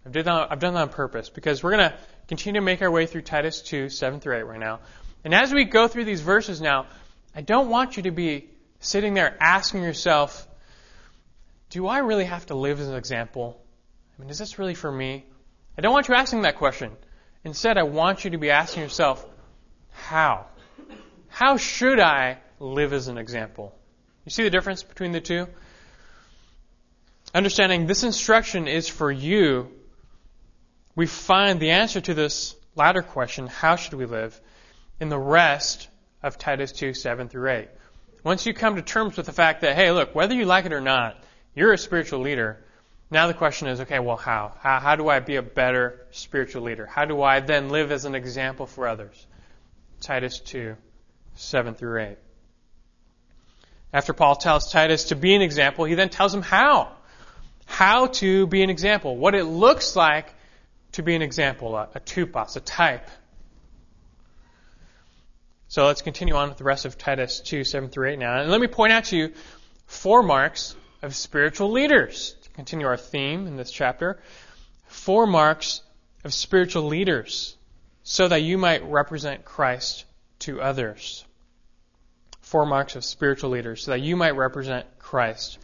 I've 0.06 0.12
done 0.12 0.26
that, 0.26 0.52
I've 0.52 0.60
done 0.60 0.74
that 0.76 0.82
on 0.82 0.90
purpose 0.90 1.30
because 1.30 1.62
we're 1.62 1.72
going 1.72 1.90
to 1.90 1.98
continue 2.28 2.62
to 2.62 2.66
make 2.66 2.82
our 2.82 2.92
way 2.92 3.06
through 3.06 3.24
Titus 3.24 3.62
2, 3.62 3.90
7 3.90 4.20
through 4.20 4.38
8 4.38 4.44
right 4.44 4.60
now. 4.60 4.80
And 5.24 5.34
as 5.34 5.54
we 5.54 5.66
go 5.66 5.88
through 5.88 6.06
these 6.06 6.22
verses 6.22 6.62
now, 6.62 6.86
I 7.36 7.42
don't 7.42 7.70
want 7.70 7.98
you 7.98 8.04
to 8.04 8.12
be 8.12 8.50
sitting 8.80 9.14
there 9.14 9.38
asking 9.40 9.84
yourself, 9.84 10.48
do 11.70 11.88
I 11.88 12.00
really 12.00 12.26
have 12.26 12.46
to 12.48 12.56
live 12.56 12.80
as 12.80 12.88
an 12.88 12.96
example? 12.96 13.62
I 14.18 14.22
mean, 14.22 14.30
is 14.30 14.38
this 14.38 14.58
really 14.58 14.74
for 14.74 14.92
me? 14.92 15.26
I 15.78 15.82
don't 15.82 15.94
want 15.94 16.08
you 16.08 16.16
asking 16.16 16.42
that 16.42 16.58
question. 16.58 16.92
Instead, 17.44 17.78
I 17.78 17.84
want 17.84 18.26
you 18.26 18.32
to 18.32 18.38
be 18.38 18.50
asking 18.50 18.84
yourself, 18.84 19.26
how? 19.92 20.46
How 21.28 21.58
should 21.58 22.00
I 22.00 22.38
live 22.60 22.92
as 22.92 23.08
an 23.08 23.18
example? 23.18 23.74
You 24.26 24.32
see 24.32 24.44
the 24.44 24.50
difference 24.50 24.84
between 24.84 25.12
the 25.12 25.22
two? 25.22 25.48
Understanding 27.34 27.86
this 27.86 28.04
instruction 28.04 28.68
is 28.68 28.90
for 28.90 29.12
you, 29.12 29.72
we 30.96 31.06
find 31.06 31.60
the 31.60 31.72
answer 31.72 32.02
to 32.02 32.14
this 32.14 32.56
latter 32.76 33.02
question, 33.02 33.48
how 33.48 33.76
should 33.76 33.94
we 33.94 34.06
live, 34.06 34.40
in 35.00 35.10
the 35.10 35.20
rest 35.20 35.88
of 36.24 36.38
Titus 36.38 36.72
2, 36.72 36.94
7 36.94 37.30
through 37.30 37.50
8. 37.50 37.68
Once 38.24 38.46
you 38.46 38.54
come 38.54 38.76
to 38.76 38.82
terms 38.82 39.16
with 39.18 39.26
the 39.26 39.34
fact 39.34 39.62
that, 39.62 39.76
hey, 39.76 39.92
look, 39.92 40.14
whether 40.14 40.34
you 40.34 40.46
like 40.46 40.66
it 40.66 40.74
or 40.74 40.82
not, 40.82 41.18
you're 41.56 41.74
a 41.74 41.78
spiritual 41.78 42.20
leader. 42.20 42.64
Now 43.12 43.28
the 43.28 43.34
question 43.34 43.68
is, 43.68 43.82
okay, 43.82 44.00
well, 44.00 44.18
how? 44.18 44.54
How, 44.60 44.80
how 44.80 44.96
do 44.96 45.08
I 45.10 45.20
be 45.20 45.38
a 45.38 45.42
better 45.42 46.06
spiritual 46.12 46.64
leader? 46.64 46.86
How 46.86 47.06
do 47.06 47.22
I 47.22 47.40
then 47.40 47.70
live 47.70 47.92
as 47.92 48.06
an 48.06 48.16
example 48.16 48.66
for 48.66 48.88
others? 48.88 49.26
Titus 50.02 50.40
2, 50.40 50.76
7 51.36 51.74
through 51.76 52.02
8. 52.02 52.18
After 53.92 54.14
Paul 54.14 54.36
tells 54.36 54.72
Titus 54.72 55.06
to 55.06 55.16
be 55.16 55.34
an 55.34 55.42
example, 55.42 55.86
he 55.86 55.96
then 55.96 56.10
tells 56.10 56.34
him 56.34 56.42
how. 56.42 56.92
How 57.66 58.08
to 58.08 58.46
be 58.48 58.62
an 58.62 58.70
example. 58.70 59.18
What 59.18 59.34
it 59.34 59.46
looks 59.46 59.96
like 59.96 60.34
to 60.94 61.04
be 61.04 61.16
an 61.16 61.22
example, 61.22 61.76
a, 61.76 61.90
a 61.96 62.00
tupos, 62.00 62.56
a 62.56 62.60
type. 62.60 63.10
So 65.70 65.86
let's 65.86 66.02
continue 66.02 66.34
on 66.34 66.50
with 66.50 66.58
the 66.58 66.64
rest 66.64 66.86
of 66.86 66.98
Titus 66.98 67.42
2, 67.42 67.64
7 67.64 67.90
through 67.90 68.10
8 68.10 68.18
now. 68.18 68.42
And 68.42 68.50
let 68.50 68.60
me 68.60 68.66
point 68.66 68.92
out 68.92 69.04
to 69.06 69.16
you 69.16 69.34
four 69.86 70.24
marks 70.24 70.76
of 71.04 71.16
spiritual 71.16 71.70
leaders. 71.70 72.36
To 72.42 72.50
continue 72.50 72.88
our 72.88 72.98
theme 72.98 73.46
in 73.46 73.56
this 73.56 73.70
chapter, 73.70 74.20
four 74.88 75.28
marks 75.28 75.84
of 76.24 76.34
spiritual 76.34 76.88
leaders 76.88 77.56
so 78.02 78.28
that 78.28 78.42
you 78.42 78.58
might 78.58 78.84
represent 78.84 79.46
Christ 79.46 80.06
to 80.40 80.60
others. 80.60 81.24
Four 82.42 82.66
marks 82.66 82.96
of 82.96 83.06
spiritual 83.06 83.52
leaders 83.52 83.84
so 83.84 83.92
that 83.92 84.02
you 84.02 84.16
might 84.16 84.36
represent 84.36 84.88
Christ 84.98 85.60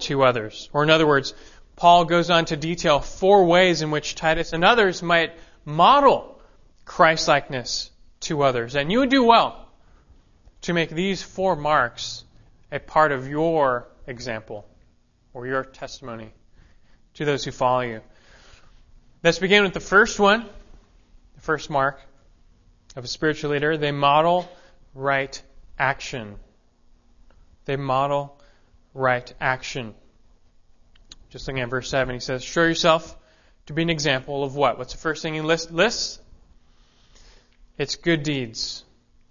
to 0.00 0.24
others. 0.24 0.68
Or 0.72 0.82
in 0.82 0.90
other 0.90 1.06
words, 1.06 1.34
Paul 1.76 2.04
goes 2.04 2.30
on 2.30 2.46
to 2.46 2.56
detail 2.56 2.98
four 2.98 3.44
ways 3.44 3.80
in 3.80 3.92
which 3.92 4.16
Titus 4.16 4.52
and 4.52 4.64
others 4.64 5.04
might 5.04 5.38
model 5.64 6.42
Christlikeness 6.84 7.92
to 8.30 8.42
others. 8.42 8.76
And 8.76 8.90
you 8.90 9.00
would 9.00 9.10
do 9.10 9.24
well 9.24 9.66
to 10.62 10.72
make 10.72 10.90
these 10.90 11.20
four 11.20 11.56
marks 11.56 12.24
a 12.70 12.78
part 12.78 13.10
of 13.10 13.28
your 13.28 13.88
example 14.06 14.64
or 15.34 15.48
your 15.48 15.64
testimony 15.64 16.32
to 17.14 17.24
those 17.24 17.44
who 17.44 17.50
follow 17.50 17.80
you. 17.80 18.00
Let's 19.24 19.40
begin 19.40 19.64
with 19.64 19.74
the 19.74 19.80
first 19.80 20.20
one, 20.20 20.46
the 21.34 21.40
first 21.40 21.70
mark 21.70 22.00
of 22.94 23.02
a 23.02 23.08
spiritual 23.08 23.50
leader. 23.50 23.76
They 23.76 23.90
model 23.90 24.48
right 24.94 25.40
action. 25.76 26.36
They 27.64 27.74
model 27.74 28.40
right 28.94 29.32
action. 29.40 29.92
Just 31.30 31.48
looking 31.48 31.62
at 31.62 31.68
verse 31.68 31.90
7, 31.90 32.14
he 32.14 32.20
says, 32.20 32.44
Show 32.44 32.62
yourself 32.62 33.16
to 33.66 33.72
be 33.72 33.82
an 33.82 33.90
example 33.90 34.44
of 34.44 34.54
what? 34.54 34.78
What's 34.78 34.92
the 34.92 34.98
first 34.98 35.20
thing 35.20 35.34
he 35.34 35.40
lists? 35.40 36.19
It's 37.80 37.96
good 37.96 38.24
deeds. 38.24 38.84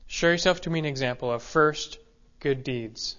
Show 0.08 0.30
yourself 0.30 0.62
to 0.62 0.72
be 0.72 0.80
an 0.80 0.86
example 0.86 1.32
of 1.32 1.44
first 1.44 2.00
good 2.40 2.64
deeds. 2.64 3.16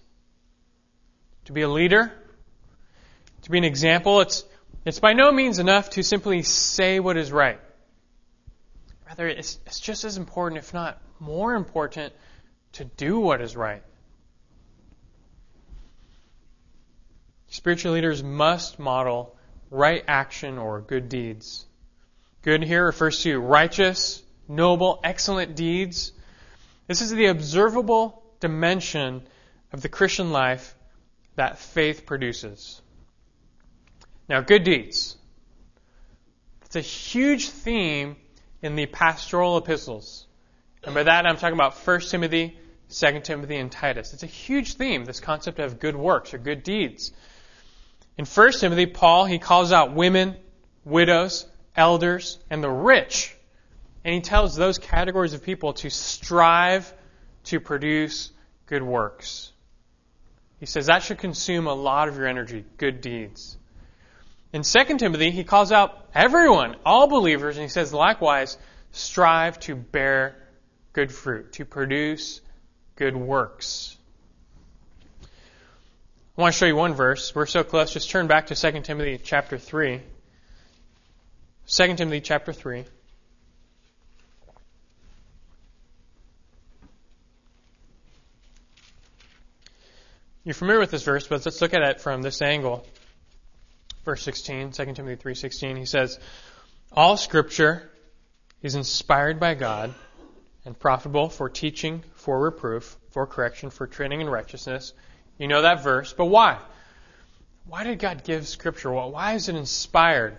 To 1.45 1.53
be 1.53 1.63
a 1.63 1.69
leader, 1.69 2.13
to 3.43 3.51
be 3.53 3.57
an 3.57 3.63
example, 3.63 4.23
it's, 4.23 4.43
it's 4.85 4.99
by 4.99 5.13
no 5.13 5.31
means 5.31 5.61
enough 5.61 5.91
to 5.91 6.03
simply 6.03 6.43
say 6.43 6.99
what 6.99 7.17
is 7.17 7.31
right. 7.31 7.61
Rather, 9.07 9.29
it's, 9.29 9.61
it's 9.67 9.79
just 9.79 10.03
as 10.03 10.17
important, 10.17 10.59
if 10.59 10.75
not 10.75 11.01
more 11.21 11.55
important, 11.55 12.13
to 12.73 12.85
do 12.85 13.21
what 13.21 13.41
is 13.41 13.57
right. 13.57 13.85
Spiritual 17.51 17.93
leaders 17.93 18.21
must 18.21 18.81
model 18.81 19.37
right 19.71 20.03
action 20.09 20.59
or 20.59 20.81
good 20.81 21.09
deeds. 21.09 21.67
Good 22.43 22.65
here 22.65 22.85
refers 22.85 23.23
to 23.23 23.39
righteous, 23.39 24.25
noble, 24.51 25.01
excellent 25.05 25.55
deeds. 25.55 26.13
This 26.87 27.01
is 27.01 27.11
the 27.11 27.27
observable 27.27 28.23
dimension 28.41 29.23
of 29.73 29.81
the 29.81 29.89
Christian 29.89 30.33
life 30.33 30.75
that 31.37 31.59
faith 31.59 32.05
produces. 32.05 32.83
Now, 34.29 34.41
good 34.41 34.65
deeds. 34.65 35.17
It's 36.67 36.77
a 36.77 36.81
huge 36.81 37.49
theme 37.49 38.17
in 38.61 38.77
the 38.77 38.87
pastoral 38.87 39.57
epistles. 39.57 40.27
And 40.85 40.95
by 40.95 41.05
that, 41.05 41.27
I'm 41.27 41.37
talking 41.37 41.55
about 41.55 41.75
1 41.75 42.01
Timothy, 42.01 42.59
2 42.91 43.21
Timothy, 43.21 43.57
and 43.57 43.71
Titus. 43.71 44.13
It's 44.13 44.23
a 44.23 44.27
huge 44.27 44.75
theme, 44.75 45.05
this 45.05 45.21
concept 45.21 45.59
of 45.59 45.79
good 45.79 45.97
works 45.97 46.35
or 46.35 46.39
good 46.39 46.63
deeds. 46.63 47.13
In 48.19 48.25
1 48.25 48.53
Timothy, 48.53 48.87
Paul, 48.87 49.25
he 49.25 49.39
calls 49.39 49.73
out 49.73 49.95
women, 49.95 50.37
widows, 50.85 51.47
elders, 51.77 52.39
and 52.51 52.63
the 52.63 52.71
rich 52.71 53.37
and 54.05 54.15
he 54.15 54.21
tells 54.21 54.57
those 54.57 54.79
categories 54.79 55.35
of 55.35 55.43
people 55.43 55.75
to 55.75 55.91
strive 55.91 56.93
to 57.45 57.61
produce 57.61 58.31
good 58.67 58.83
works. 58.83 59.53
He 60.59 60.67
says 60.67 60.87
that 60.87 61.03
should 61.03 61.19
consume 61.19 61.67
a 61.67 61.75
lot 61.75 62.09
of 62.09 62.17
your 62.17 62.27
energy, 62.27 62.65
good 62.77 63.01
deeds. 63.01 63.57
In 64.53 64.63
2 64.63 64.99
Timothy, 64.99 65.31
he 65.31 65.45
calls 65.45 65.73
out 65.73 66.09
everyone, 66.15 66.77
all 66.85 67.07
believers, 67.07 67.57
and 67.57 67.63
he 67.63 67.69
says 67.69 67.93
likewise, 67.93 68.59
strive 68.93 69.59
to 69.61 69.75
bear 69.77 70.37
good 70.93 71.13
fruit, 71.13 71.53
to 71.53 71.65
produce 71.65 72.41
good 72.97 73.17
works. 73.17 73.97
I 76.37 76.43
want 76.43 76.55
to 76.55 76.59
show 76.59 76.67
you 76.67 76.77
one 76.77 76.95
verse. 76.95 77.35
We're 77.35 77.47
so 77.47 77.63
close. 77.63 77.93
Just 77.93 78.11
turn 78.11 78.27
back 78.27 78.47
to 78.47 78.55
2 78.55 78.81
Timothy 78.81 79.21
chapter 79.23 79.59
3. 79.59 80.01
2 81.67 81.95
Timothy 81.97 82.21
chapter 82.21 82.53
3. 82.53 82.85
You're 90.43 90.55
familiar 90.55 90.81
with 90.81 90.91
this 90.91 91.03
verse, 91.03 91.27
but 91.27 91.45
let's 91.45 91.61
look 91.61 91.75
at 91.75 91.83
it 91.83 92.01
from 92.01 92.23
this 92.23 92.41
angle. 92.41 92.87
Verse 94.07 94.23
16, 94.23 94.73
2 94.73 94.95
Timothy 94.95 95.17
3:16, 95.17 95.77
he 95.77 95.85
says, 95.85 96.19
"All 96.93 97.19
scripture 97.19 97.91
is 98.63 98.75
inspired 98.75 99.39
by 99.39 99.55
God 99.55 99.95
and 100.65 100.79
profitable 100.79 101.29
for 101.29 101.51
teaching, 101.51 102.03
for 102.15 102.41
reproof, 102.41 102.97
for 103.11 103.27
correction, 103.27 103.69
for 103.69 103.87
training 103.87 104.23
in 104.23 104.31
righteousness." 104.31 104.95
You 105.37 105.47
know 105.47 105.61
that 105.61 105.83
verse, 105.83 106.15
but 106.15 106.27
why? 106.27 106.59
Why 107.67 107.85
did 107.85 107.99
God 107.99 108.25
give 108.25 108.49
scripture? 108.49 108.91
Why 108.91 109.35
is 109.35 109.51
it 109.51 109.57
inspired? 109.57 110.39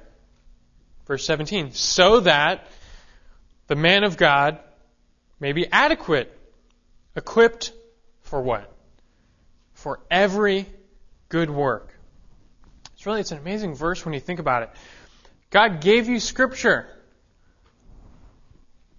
Verse 1.05 1.23
17, 1.25 1.73
so 1.73 2.21
that 2.21 2.67
the 3.67 3.75
man 3.75 4.03
of 4.03 4.17
God 4.17 4.59
may 5.39 5.51
be 5.51 5.67
adequate, 5.71 6.35
equipped 7.15 7.71
for 8.21 8.41
what? 8.41 8.71
For 9.81 9.99
every 10.11 10.67
good 11.29 11.49
work. 11.49 11.93
It's 12.93 13.05
really 13.07 13.21
it's 13.21 13.31
an 13.31 13.39
amazing 13.39 13.73
verse 13.73 14.05
when 14.05 14.13
you 14.13 14.19
think 14.19 14.39
about 14.39 14.63
it. 14.63 14.69
God 15.49 15.81
gave 15.81 16.07
you 16.07 16.19
scripture 16.19 16.87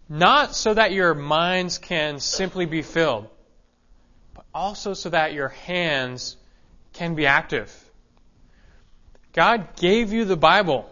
not 0.08 0.54
so 0.54 0.74
that 0.74 0.92
your 0.92 1.14
minds 1.14 1.78
can 1.78 2.18
simply 2.18 2.66
be 2.66 2.82
filled, 2.82 3.28
but 4.34 4.44
also 4.52 4.92
so 4.92 5.08
that 5.08 5.32
your 5.32 5.48
hands 5.48 6.36
can 6.92 7.14
be 7.14 7.26
active. 7.26 7.72
God 9.32 9.76
gave 9.76 10.12
you 10.12 10.24
the 10.24 10.36
Bible 10.36 10.90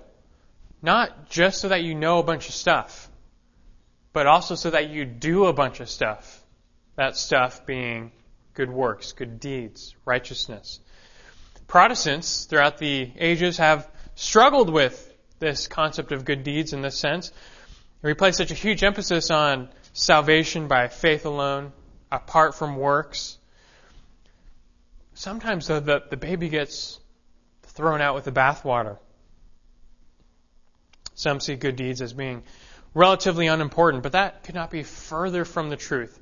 not 0.81 1.29
just 1.29 1.61
so 1.61 1.69
that 1.69 1.83
you 1.83 1.95
know 1.95 2.21
a 2.21 2.23
bunch 2.23 2.49
of 2.49 2.55
stuff, 2.55 3.11
but 4.13 4.27
also 4.27 4.55
so 4.55 4.71
that 4.71 4.89
you 4.89 5.05
do 5.05 5.47
a 5.47 5.53
bunch 5.53 5.81
of 5.81 5.91
stuff. 5.91 6.43
That 6.97 7.17
stuff 7.17 7.67
being 7.67 8.13
good 8.61 8.71
works, 8.71 9.13
good 9.13 9.41
deeds, 9.41 9.97
righteousness. 10.05 10.81
Protestants 11.67 12.45
throughout 12.45 12.77
the 12.77 13.11
ages 13.17 13.57
have 13.57 13.89
struggled 14.17 14.69
with 14.69 15.17
this 15.39 15.67
concept 15.67 16.13
of 16.13 16.27
good 16.27 16.45
deeds 16.45 16.75
in 16.75 16.83
this 16.83 16.99
sense. 16.99 17.33
We 18.03 18.13
place 18.13 18.37
such 18.37 18.51
a 18.51 18.55
huge 18.55 18.85
emphasis 18.85 19.31
on 19.31 19.71
salvation 19.95 20.69
by 20.69 20.89
faith 20.89 21.25
alone, 21.25 21.73
apart 22.13 22.55
from 22.55 22.77
works. 22.77 23.39
Sometimes, 25.15 25.67
though, 25.67 25.81
the, 25.81 26.03
the 26.11 26.19
baby 26.19 26.51
gets 26.51 27.01
thrown 27.63 28.03
out 28.03 28.15
with 28.15 28.25
the 28.25 28.33
bathwater. 28.33 28.99
Some 31.15 31.41
see 31.41 31.57
good 31.57 31.77
deeds 31.77 32.03
as 32.03 32.13
being 32.13 32.43
relatively 32.93 33.47
unimportant, 33.47 34.03
but 34.03 34.13
that 34.13 34.43
could 34.45 34.55
not 34.55 34.71
be 34.71 34.83
further 34.83 35.47
from 35.47 35.71
the 35.71 35.79
truth. 35.79 36.20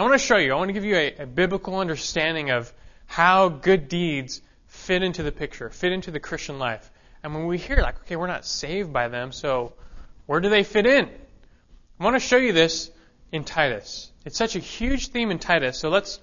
I 0.00 0.02
want 0.02 0.14
to 0.14 0.26
show 0.26 0.38
you, 0.38 0.54
I 0.54 0.56
want 0.56 0.70
to 0.70 0.72
give 0.72 0.86
you 0.86 0.96
a, 0.96 1.14
a 1.18 1.26
biblical 1.26 1.78
understanding 1.78 2.50
of 2.50 2.72
how 3.04 3.50
good 3.50 3.86
deeds 3.88 4.40
fit 4.66 5.02
into 5.02 5.22
the 5.22 5.30
picture, 5.30 5.68
fit 5.68 5.92
into 5.92 6.10
the 6.10 6.18
Christian 6.18 6.58
life. 6.58 6.90
And 7.22 7.34
when 7.34 7.46
we 7.46 7.58
hear, 7.58 7.76
like, 7.82 8.00
okay, 8.00 8.16
we're 8.16 8.26
not 8.26 8.46
saved 8.46 8.94
by 8.94 9.08
them, 9.08 9.30
so 9.30 9.74
where 10.24 10.40
do 10.40 10.48
they 10.48 10.62
fit 10.62 10.86
in? 10.86 11.04
I 11.04 12.02
want 12.02 12.16
to 12.16 12.20
show 12.20 12.38
you 12.38 12.54
this 12.54 12.90
in 13.30 13.44
Titus. 13.44 14.10
It's 14.24 14.38
such 14.38 14.56
a 14.56 14.58
huge 14.58 15.08
theme 15.08 15.30
in 15.30 15.38
Titus, 15.38 15.78
so 15.78 15.90
let's 15.90 16.18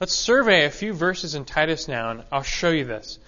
let's 0.00 0.16
survey 0.16 0.64
a 0.64 0.70
few 0.70 0.92
verses 0.92 1.36
in 1.36 1.44
Titus 1.44 1.86
now, 1.86 2.10
and 2.10 2.24
I'll 2.32 2.42
show 2.42 2.70
you 2.70 2.86
this. 2.86 3.20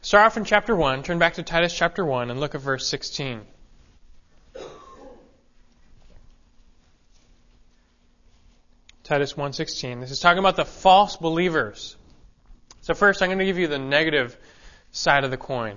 Start 0.00 0.26
off 0.26 0.36
in 0.36 0.44
chapter 0.44 0.74
1, 0.74 1.04
turn 1.04 1.20
back 1.20 1.34
to 1.34 1.44
Titus 1.44 1.72
chapter 1.72 2.04
1, 2.04 2.32
and 2.32 2.40
look 2.40 2.56
at 2.56 2.60
verse 2.60 2.88
16. 2.88 3.42
Titus 9.12 9.34
1:16. 9.34 10.00
This 10.00 10.10
is 10.10 10.20
talking 10.20 10.38
about 10.38 10.56
the 10.56 10.64
false 10.64 11.18
believers. 11.18 11.96
So 12.80 12.94
first 12.94 13.20
I'm 13.20 13.28
going 13.28 13.40
to 13.40 13.44
give 13.44 13.58
you 13.58 13.68
the 13.68 13.78
negative 13.78 14.34
side 14.90 15.24
of 15.24 15.30
the 15.30 15.36
coin. 15.36 15.76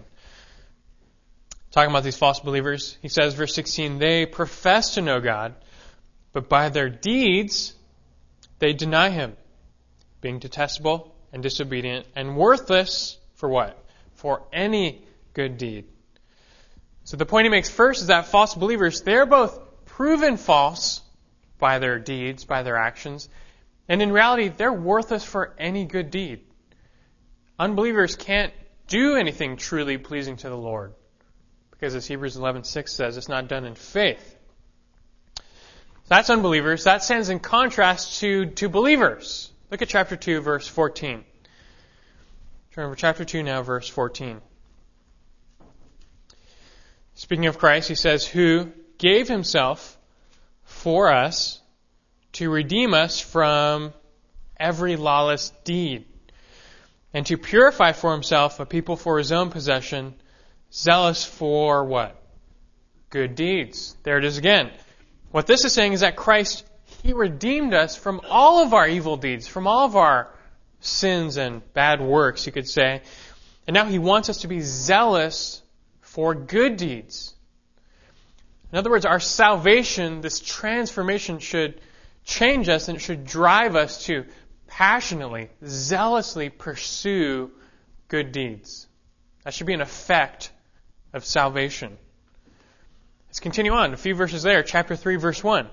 Talking 1.71 1.89
about 1.89 2.05
these 2.05 2.15
false 2.15 2.39
believers, 2.39 2.97
he 3.01 3.09
says 3.09 3.33
verse 3.33 3.53
16, 3.53 3.99
they 3.99 4.25
profess 4.25 4.93
to 4.93 5.01
know 5.01 5.19
God, 5.19 5.53
but 6.31 6.47
by 6.47 6.69
their 6.69 6.87
deeds 6.87 7.73
they 8.59 8.71
deny 8.71 9.09
him, 9.09 9.35
being 10.21 10.39
detestable 10.39 11.13
and 11.33 11.43
disobedient 11.43 12.07
and 12.15 12.37
worthless 12.37 13.17
for 13.33 13.49
what? 13.49 13.77
For 14.13 14.43
any 14.53 15.03
good 15.33 15.57
deed. 15.57 15.89
So 17.03 17.17
the 17.17 17.25
point 17.25 17.43
he 17.43 17.49
makes 17.49 17.69
first 17.69 17.99
is 17.99 18.07
that 18.07 18.27
false 18.27 18.55
believers, 18.55 19.01
they're 19.01 19.25
both 19.25 19.59
proven 19.83 20.37
false 20.37 21.01
by 21.59 21.79
their 21.79 21.99
deeds, 21.99 22.43
by 22.45 22.63
their 22.63 22.77
actions. 22.77 23.29
And 23.87 24.01
in 24.01 24.11
reality, 24.11 24.49
they're 24.49 24.73
worthless 24.73 25.23
for 25.23 25.53
any 25.57 25.85
good 25.85 26.11
deed. 26.11 26.41
Unbelievers 27.57 28.15
can't 28.15 28.53
do 28.87 29.15
anything 29.15 29.57
truly 29.57 29.97
pleasing 29.97 30.37
to 30.37 30.49
the 30.49 30.57
Lord. 30.57 30.93
Because 31.71 31.95
as 31.95 32.05
Hebrews 32.05 32.37
11:6 32.37 32.89
says, 32.89 33.17
it's 33.17 33.29
not 33.29 33.47
done 33.47 33.65
in 33.65 33.75
faith. 33.75 34.35
That's 36.07 36.29
unbelievers. 36.29 36.83
That 36.83 37.03
stands 37.03 37.29
in 37.29 37.39
contrast 37.39 38.19
to, 38.19 38.47
to 38.47 38.69
believers. 38.69 39.51
Look 39.71 39.81
at 39.81 39.89
chapter 39.89 40.15
2, 40.15 40.41
verse 40.41 40.67
14. 40.67 41.23
Turn 42.73 42.85
over 42.85 42.95
chapter 42.95 43.25
2 43.25 43.41
now, 43.41 43.63
verse 43.63 43.87
14. 43.87 44.41
Speaking 47.15 47.47
of 47.47 47.57
Christ, 47.57 47.87
he 47.87 47.95
says, 47.95 48.27
Who 48.27 48.71
gave 48.97 49.27
himself 49.27 49.97
for 50.85 51.11
us 51.11 51.59
to 52.31 52.47
redeem 52.47 52.93
us 52.93 53.19
from 53.19 53.91
every 54.55 54.97
lawless 54.97 55.51
deed 55.63 56.05
and 57.11 57.25
to 57.25 57.39
purify 57.39 57.91
for 57.91 58.11
himself 58.11 58.59
a 58.59 58.67
people 58.67 58.95
for 58.95 59.17
his 59.17 59.31
own 59.31 59.49
possession, 59.49 60.13
zealous 60.71 61.25
for 61.25 61.85
what? 61.85 62.21
Good 63.09 63.33
deeds. 63.33 63.97
There 64.03 64.19
it 64.19 64.25
is 64.25 64.37
again. 64.37 64.69
What 65.31 65.47
this 65.47 65.65
is 65.65 65.73
saying 65.73 65.93
is 65.93 66.01
that 66.01 66.15
Christ, 66.15 66.63
He 67.01 67.13
redeemed 67.13 67.73
us 67.73 67.95
from 67.95 68.21
all 68.29 68.61
of 68.61 68.75
our 68.75 68.87
evil 68.87 69.17
deeds, 69.17 69.47
from 69.47 69.65
all 69.65 69.85
of 69.85 69.95
our 69.95 70.29
sins 70.81 71.37
and 71.37 71.63
bad 71.73 71.99
works, 71.99 72.45
you 72.45 72.51
could 72.51 72.69
say. 72.69 73.01
And 73.65 73.73
now 73.73 73.85
He 73.85 73.97
wants 73.97 74.29
us 74.29 74.41
to 74.41 74.47
be 74.47 74.59
zealous 74.59 75.63
for 76.01 76.35
good 76.35 76.77
deeds. 76.77 77.34
In 78.75 78.79
other 78.79 78.89
words, 78.89 79.05
our 79.05 79.21
salvation, 79.21 80.19
this 80.19 80.41
transformation 80.41 81.39
should 81.39 81.79
change 82.25 82.67
us 82.67 82.89
and 82.89 82.97
it 82.97 82.99
should 82.99 83.23
drive 83.23 83.73
us 83.73 84.03
to 84.07 84.25
passionately, 84.67 85.49
zealously 85.65 86.49
pursue 86.49 87.51
good 88.09 88.33
deeds. 88.33 88.89
That 89.45 89.53
should 89.53 89.67
be 89.67 89.75
an 89.75 89.79
effect 89.79 90.51
of 91.13 91.23
salvation. 91.23 91.97
Let's 93.29 93.39
continue 93.39 93.71
on. 93.71 93.93
A 93.93 93.95
few 93.95 94.13
verses 94.13 94.43
there, 94.43 94.61
chapter 94.61 94.97
3, 94.97 95.15
verse 95.15 95.41
1. 95.41 95.67
It 95.67 95.71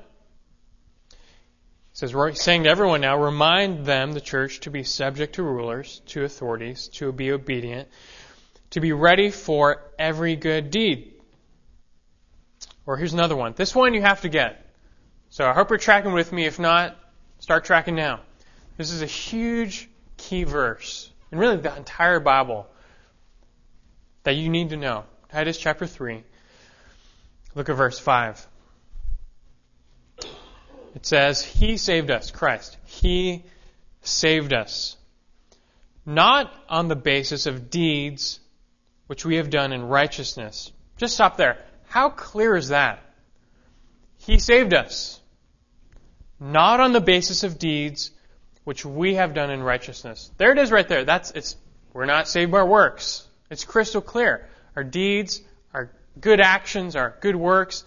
says, 1.94 2.14
saying 2.34 2.62
to 2.62 2.68
everyone 2.68 3.00
now, 3.00 3.20
remind 3.20 3.84
them, 3.84 4.12
the 4.12 4.20
church, 4.20 4.60
to 4.60 4.70
be 4.70 4.84
subject 4.84 5.34
to 5.34 5.42
rulers, 5.42 6.02
to 6.06 6.22
authorities, 6.22 6.86
to 6.90 7.10
be 7.10 7.32
obedient, 7.32 7.88
to 8.70 8.80
be 8.80 8.92
ready 8.92 9.32
for 9.32 9.90
every 9.98 10.36
good 10.36 10.70
deed. 10.70 11.11
Or 12.86 12.96
here's 12.96 13.12
another 13.12 13.36
one. 13.36 13.54
This 13.56 13.74
one 13.74 13.94
you 13.94 14.02
have 14.02 14.22
to 14.22 14.28
get. 14.28 14.66
So 15.30 15.48
I 15.48 15.52
hope 15.52 15.70
you're 15.70 15.78
tracking 15.78 16.12
with 16.12 16.32
me. 16.32 16.44
If 16.46 16.58
not, 16.58 16.96
start 17.38 17.64
tracking 17.64 17.94
now. 17.94 18.20
This 18.76 18.90
is 18.90 19.02
a 19.02 19.06
huge 19.06 19.88
key 20.16 20.44
verse, 20.44 21.10
and 21.30 21.40
really 21.40 21.56
the 21.56 21.74
entire 21.76 22.20
Bible 22.20 22.66
that 24.24 24.34
you 24.34 24.48
need 24.48 24.70
to 24.70 24.76
know. 24.76 25.04
Titus 25.30 25.58
chapter 25.58 25.86
3. 25.86 26.22
Look 27.54 27.68
at 27.68 27.76
verse 27.76 27.98
5. 27.98 28.46
It 30.94 31.06
says, 31.06 31.42
He 31.42 31.76
saved 31.76 32.10
us, 32.10 32.30
Christ. 32.30 32.76
He 32.84 33.44
saved 34.02 34.52
us. 34.52 34.96
Not 36.04 36.52
on 36.68 36.88
the 36.88 36.96
basis 36.96 37.46
of 37.46 37.70
deeds 37.70 38.40
which 39.06 39.24
we 39.24 39.36
have 39.36 39.50
done 39.50 39.72
in 39.72 39.82
righteousness. 39.82 40.72
Just 40.96 41.14
stop 41.14 41.36
there. 41.36 41.58
How 41.92 42.08
clear 42.08 42.56
is 42.56 42.68
that? 42.68 43.02
He 44.16 44.38
saved 44.38 44.72
us, 44.72 45.20
not 46.40 46.80
on 46.80 46.94
the 46.94 47.02
basis 47.02 47.44
of 47.44 47.58
deeds 47.58 48.12
which 48.64 48.82
we 48.82 49.16
have 49.16 49.34
done 49.34 49.50
in 49.50 49.62
righteousness. 49.62 50.30
There 50.38 50.52
it 50.52 50.58
is 50.58 50.72
right 50.72 50.88
there. 50.88 51.04
That's 51.04 51.32
it's 51.32 51.54
we're 51.92 52.06
not 52.06 52.28
saved 52.28 52.50
by 52.50 52.62
works. 52.62 53.26
It's 53.50 53.64
crystal 53.64 54.00
clear. 54.00 54.48
Our 54.74 54.84
deeds, 54.84 55.42
our 55.74 55.90
good 56.18 56.40
actions, 56.40 56.96
our 56.96 57.14
good 57.20 57.36
works, 57.36 57.84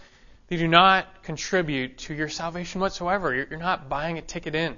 they 0.49 0.57
do 0.57 0.67
not 0.67 1.23
contribute 1.23 1.97
to 2.05 2.13
your 2.13 2.29
salvation 2.29 2.81
whatsoever. 2.81 3.33
You're 3.33 3.57
not 3.57 3.89
buying 3.89 4.19
a 4.19 4.21
ticket 4.21 4.53
in. 4.53 4.77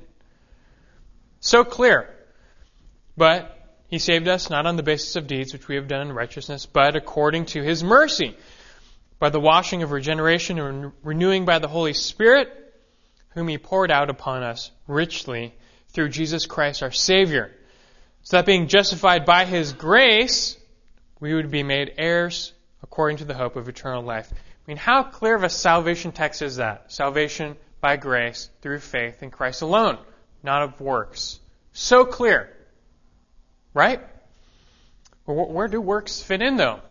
So 1.41 1.65
clear. 1.65 2.15
But 3.17 3.75
he 3.89 3.99
saved 3.99 4.29
us 4.29 4.49
not 4.49 4.65
on 4.65 4.77
the 4.77 4.83
basis 4.83 5.17
of 5.17 5.27
deeds 5.27 5.51
which 5.51 5.67
we 5.67 5.75
have 5.75 5.89
done 5.89 6.07
in 6.07 6.13
righteousness, 6.13 6.65
but 6.65 6.95
according 6.95 7.47
to 7.47 7.61
his 7.61 7.83
mercy 7.83 8.37
by 9.19 9.29
the 9.29 9.39
washing 9.39 9.83
of 9.83 9.91
regeneration 9.91 10.59
and 10.59 10.91
renewing 11.03 11.45
by 11.45 11.59
the 11.59 11.67
Holy 11.67 11.93
Spirit, 11.93 12.49
whom 13.29 13.47
He 13.47 13.57
poured 13.57 13.91
out 13.91 14.09
upon 14.09 14.43
us 14.43 14.71
richly 14.87 15.53
through 15.89 16.09
Jesus 16.09 16.45
Christ 16.45 16.83
our 16.83 16.91
Savior, 16.91 17.51
So 18.21 18.37
that 18.37 18.45
being 18.45 18.67
justified 18.67 19.25
by 19.25 19.45
his 19.45 19.73
grace, 19.73 20.57
we 21.19 21.33
would 21.33 21.49
be 21.49 21.63
made 21.63 21.93
heirs 21.97 22.53
according 22.83 23.17
to 23.17 23.25
the 23.25 23.33
hope 23.33 23.55
of 23.55 23.67
eternal 23.67 24.03
life. 24.03 24.31
I 24.31 24.35
mean, 24.67 24.77
how 24.77 25.03
clear 25.03 25.35
of 25.35 25.43
a 25.43 25.49
salvation 25.49 26.11
text 26.11 26.41
is 26.41 26.57
that? 26.57 26.91
Salvation 26.91 27.55
by 27.81 27.95
grace 27.95 28.49
through 28.61 28.79
faith 28.79 29.23
in 29.23 29.31
Christ 29.31 29.61
alone, 29.61 29.97
not 30.43 30.61
of 30.61 30.81
works. 30.81 31.39
So 31.73 32.05
clear. 32.05 32.55
Right? 33.73 34.01
Where 35.25 35.67
do 35.67 35.81
works 35.81 36.21
fit 36.21 36.41
in, 36.41 36.57
though? 36.57 36.81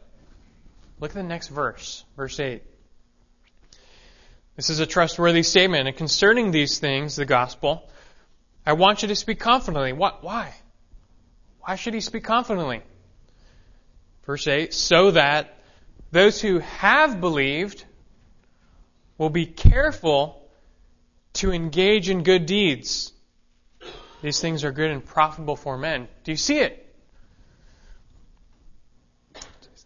Look 0.98 1.10
at 1.10 1.14
the 1.14 1.22
next 1.22 1.48
verse, 1.48 2.04
verse 2.16 2.40
8. 2.40 2.62
This 4.56 4.70
is 4.70 4.80
a 4.80 4.86
trustworthy 4.86 5.42
statement. 5.42 5.86
And 5.88 5.96
concerning 5.96 6.50
these 6.50 6.78
things, 6.78 7.16
the 7.16 7.26
gospel, 7.26 7.90
I 8.64 8.72
want 8.72 9.02
you 9.02 9.08
to 9.08 9.16
speak 9.16 9.38
confidently. 9.38 9.92
What? 9.92 10.24
Why? 10.24 10.54
Why 11.60 11.76
should 11.76 11.94
he 11.94 12.00
speak 12.00 12.24
confidently? 12.24 12.80
Verse 14.24 14.48
8, 14.48 14.72
so 14.72 15.12
that 15.12 15.58
those 16.10 16.40
who 16.40 16.58
have 16.60 17.20
believed 17.20 17.84
will 19.18 19.30
be 19.30 19.46
careful 19.46 20.48
to 21.34 21.52
engage 21.52 22.08
in 22.08 22.22
good 22.22 22.46
deeds. 22.46 23.12
These 24.22 24.40
things 24.40 24.64
are 24.64 24.72
good 24.72 24.90
and 24.90 25.04
profitable 25.04 25.56
for 25.56 25.76
men. 25.76 26.08
Do 26.24 26.32
you 26.32 26.36
see 26.36 26.58
it? 26.58 26.85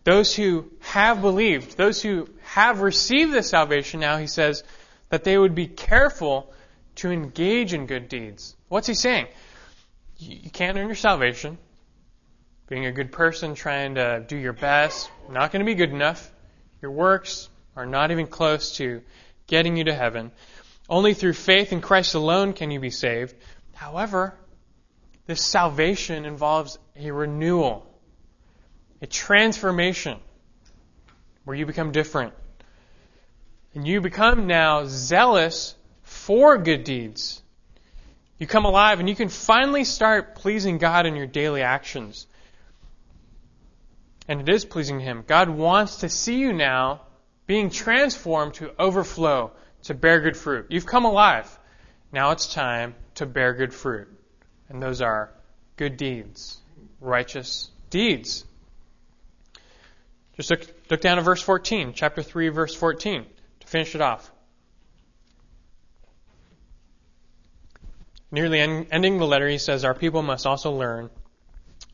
Those 0.05 0.35
who 0.35 0.71
have 0.81 1.21
believed, 1.21 1.77
those 1.77 2.01
who 2.03 2.29
have 2.43 2.81
received 2.81 3.33
the 3.33 3.43
salvation 3.43 4.01
now, 4.01 4.17
he 4.17 4.27
says, 4.27 4.65
that 5.11 5.25
they 5.25 5.37
would 5.37 5.55
be 5.55 5.67
careful 5.67 6.53
to 6.97 7.11
engage 7.11 7.75
in 7.75 7.87
good 7.87 8.09
deeds. 8.09 8.57
What's 8.69 8.87
he 8.87 8.95
saying? 8.95 9.27
You 10.19 10.51
can't 10.51 10.77
earn 10.79 10.87
your 10.87 10.95
salvation. 10.95 11.59
Being 12.69 12.87
a 12.87 12.93
good 12.93 13.11
person, 13.11 13.55
trying 13.55 13.97
to 13.97 14.25
do 14.27 14.37
your 14.37 14.53
best, 14.53 15.11
not 15.29 15.51
going 15.51 15.65
to 15.65 15.67
be 15.67 15.75
good 15.75 15.91
enough. 15.91 16.31
Your 16.81 16.93
works 16.93 17.49
are 17.75 17.87
not 17.87 18.11
even 18.11 18.27
close 18.27 18.77
to 18.77 19.03
getting 19.47 19.77
you 19.77 19.85
to 19.85 19.95
heaven. 19.95 20.31
Only 20.89 21.15
through 21.15 21.33
faith 21.33 21.73
in 21.73 21.81
Christ 21.81 22.15
alone 22.15 22.53
can 22.53 22.71
you 22.71 22.79
be 22.79 22.91
saved. 22.91 23.35
However, 23.75 24.35
this 25.27 25.43
salvation 25.43 26.25
involves 26.25 26.79
a 26.97 27.11
renewal, 27.11 27.89
a 29.03 29.07
transformation 29.07 30.19
where 31.45 31.57
you 31.57 31.67
become 31.67 31.93
different. 31.93 32.35
And 33.75 33.87
you 33.87 34.01
become 34.01 34.47
now 34.47 34.85
zealous 34.87 35.75
for 36.03 36.59
good 36.59 36.85
deeds. 36.85 37.43
You 38.39 38.47
come 38.47 38.65
alive 38.65 39.01
and 39.01 39.09
you 39.09 39.15
can 39.15 39.29
finally 39.29 39.85
start 39.85 40.35
pleasing 40.35 40.79
God 40.79 41.07
in 41.07 41.15
your 41.15 41.27
daily 41.27 41.63
actions. 41.63 42.27
And 44.27 44.41
it 44.41 44.49
is 44.49 44.65
pleasing 44.65 45.01
Him. 45.01 45.25
God 45.27 45.49
wants 45.49 45.99
to 45.99 46.09
see 46.09 46.39
you 46.39 46.53
now 46.53 47.03
being 47.47 47.71
transformed 47.71 48.55
to 48.55 48.73
overflow, 48.79 49.53
to 49.83 49.95
bear 49.95 50.21
good 50.21 50.37
fruit. 50.37 50.67
You've 50.71 50.87
come 50.87 51.05
alive. 51.05 51.59
Now 52.13 52.31
it's 52.31 52.53
time 52.53 52.95
to 53.17 53.27
bear 53.27 53.55
good 53.55 53.75
fruit. 53.75 54.09
And 54.69 54.83
those 54.83 55.03
are 55.03 55.33
good 55.77 55.97
deeds, 55.97 56.59
righteous 57.01 57.71
deeds. 57.91 58.45
Just 60.37 60.51
look, 60.51 60.66
look 60.90 61.01
down 61.01 61.19
at 61.19 61.25
verse 61.25 61.43
14, 61.43 61.93
chapter 61.95 62.23
3, 62.23 62.49
verse 62.49 62.75
14, 62.75 63.27
to 63.61 63.66
finish 63.66 63.95
it 63.95 64.01
off. 64.01 64.31
Nearly 68.31 68.61
en- 68.61 68.87
ending 68.90 69.19
the 69.19 69.27
letter, 69.27 69.49
he 69.49 69.59
says, 69.59 69.85
Our 69.85 69.95
people 69.95 70.23
must 70.23 70.47
also 70.47 70.73
learn 70.73 71.11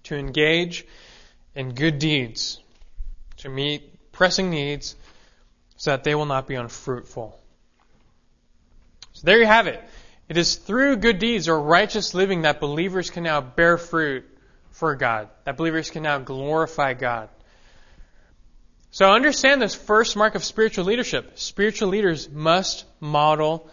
to 0.05 0.17
engage 0.17 0.87
in 1.55 1.75
good 1.75 1.99
deeds, 1.99 2.61
to 3.39 3.49
meet 3.49 4.13
pressing 4.13 4.51
needs, 4.51 4.95
so 5.77 5.91
that 5.91 6.05
they 6.05 6.15
will 6.15 6.27
not 6.27 6.47
be 6.47 6.55
unfruitful. 6.55 7.39
So 9.13 9.23
there 9.25 9.39
you 9.39 9.47
have 9.47 9.67
it. 9.67 9.83
It 10.29 10.37
is 10.37 10.57
through 10.57 10.97
good 10.97 11.19
deeds 11.19 11.49
or 11.49 11.61
righteous 11.61 12.13
living 12.13 12.43
that 12.43 12.61
believers 12.61 13.11
can 13.11 13.23
now 13.23 13.41
bear 13.41 13.79
fruit 13.79 14.25
for 14.71 14.95
God, 14.95 15.29
that 15.45 15.57
believers 15.57 15.91
can 15.91 16.03
now 16.03 16.19
glorify 16.19 16.95
God. 16.95 17.31
So 18.91 19.07
understand 19.11 19.61
this 19.61 19.75
first 19.75 20.17
mark 20.17 20.35
of 20.35 20.45
spiritual 20.45 20.85
leadership. 20.85 21.39
Spiritual 21.39 21.89
leaders 21.89 22.31
must 22.31 22.85
model 23.01 23.71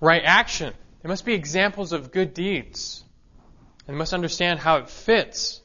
right 0.00 0.22
action. 0.24 0.74
They 1.02 1.08
must 1.08 1.24
be 1.24 1.34
examples 1.34 1.92
of 1.92 2.10
good 2.10 2.34
deeds. 2.34 3.04
And 3.86 3.96
must 3.96 4.14
understand 4.14 4.58
how 4.58 4.78
it 4.78 4.88
fits. 4.88 5.60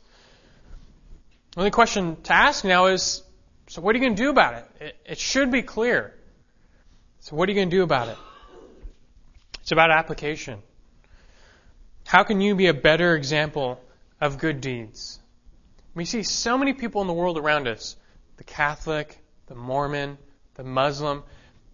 The 1.51 1.59
only 1.59 1.71
question 1.71 2.21
to 2.23 2.33
ask 2.33 2.65
now 2.65 2.87
is 2.87 3.23
so, 3.69 3.81
what 3.81 3.95
are 3.95 3.99
you 3.99 4.03
going 4.03 4.15
to 4.15 4.23
do 4.23 4.29
about 4.31 4.55
it? 4.55 4.65
it? 4.79 4.95
It 5.05 5.17
should 5.19 5.51
be 5.51 5.61
clear. 5.61 6.15
So, 7.19 7.35
what 7.35 7.47
are 7.47 7.51
you 7.51 7.55
going 7.55 7.69
to 7.69 7.75
do 7.75 7.83
about 7.83 8.07
it? 8.07 8.17
It's 9.61 9.71
about 9.71 9.91
application. 9.91 10.63
How 12.07 12.23
can 12.23 12.41
you 12.41 12.55
be 12.55 12.65
a 12.65 12.73
better 12.73 13.15
example 13.15 13.79
of 14.19 14.39
good 14.39 14.59
deeds? 14.59 15.19
We 15.93 16.05
see 16.05 16.23
so 16.23 16.57
many 16.57 16.73
people 16.73 17.01
in 17.01 17.07
the 17.07 17.13
world 17.13 17.37
around 17.37 17.67
us 17.67 17.95
the 18.39 18.43
Catholic, 18.43 19.19
the 19.45 19.55
Mormon, 19.55 20.17
the 20.55 20.63
Muslim 20.63 21.23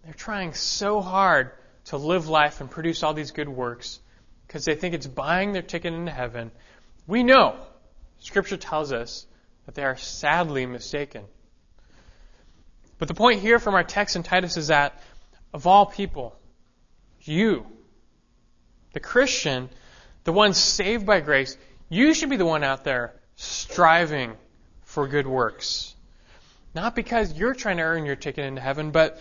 they're 0.06 0.14
trying 0.14 0.54
so 0.54 1.00
hard 1.00 1.50
to 1.86 1.96
live 1.96 2.28
life 2.28 2.60
and 2.60 2.70
produce 2.70 3.02
all 3.02 3.12
these 3.12 3.32
good 3.32 3.48
works 3.48 3.98
because 4.46 4.64
they 4.64 4.76
think 4.76 4.94
it's 4.94 5.08
buying 5.08 5.50
their 5.50 5.62
ticket 5.62 5.92
into 5.92 6.12
heaven. 6.12 6.52
We 7.08 7.24
know, 7.24 7.56
Scripture 8.20 8.56
tells 8.56 8.92
us, 8.92 9.26
that 9.64 9.74
they 9.74 9.82
are 9.82 9.96
sadly 9.96 10.64
mistaken. 10.64 11.24
But 12.98 13.08
the 13.08 13.14
point 13.14 13.40
here 13.40 13.58
from 13.58 13.74
our 13.74 13.82
text 13.82 14.14
in 14.14 14.22
Titus 14.22 14.56
is 14.56 14.68
that 14.68 15.02
of 15.52 15.66
all 15.66 15.86
people, 15.86 16.38
you, 17.22 17.66
the 18.92 19.00
Christian, 19.00 19.68
the 20.22 20.32
one 20.32 20.54
saved 20.54 21.04
by 21.04 21.18
grace, 21.18 21.56
you 21.88 22.14
should 22.14 22.30
be 22.30 22.36
the 22.36 22.46
one 22.46 22.62
out 22.62 22.84
there 22.84 23.12
striving 23.34 24.36
for 24.82 25.08
good 25.08 25.26
works. 25.26 25.95
Not 26.76 26.94
because 26.94 27.32
you're 27.32 27.54
trying 27.54 27.78
to 27.78 27.84
earn 27.84 28.04
your 28.04 28.16
ticket 28.16 28.44
into 28.44 28.60
heaven, 28.60 28.90
but 28.90 29.18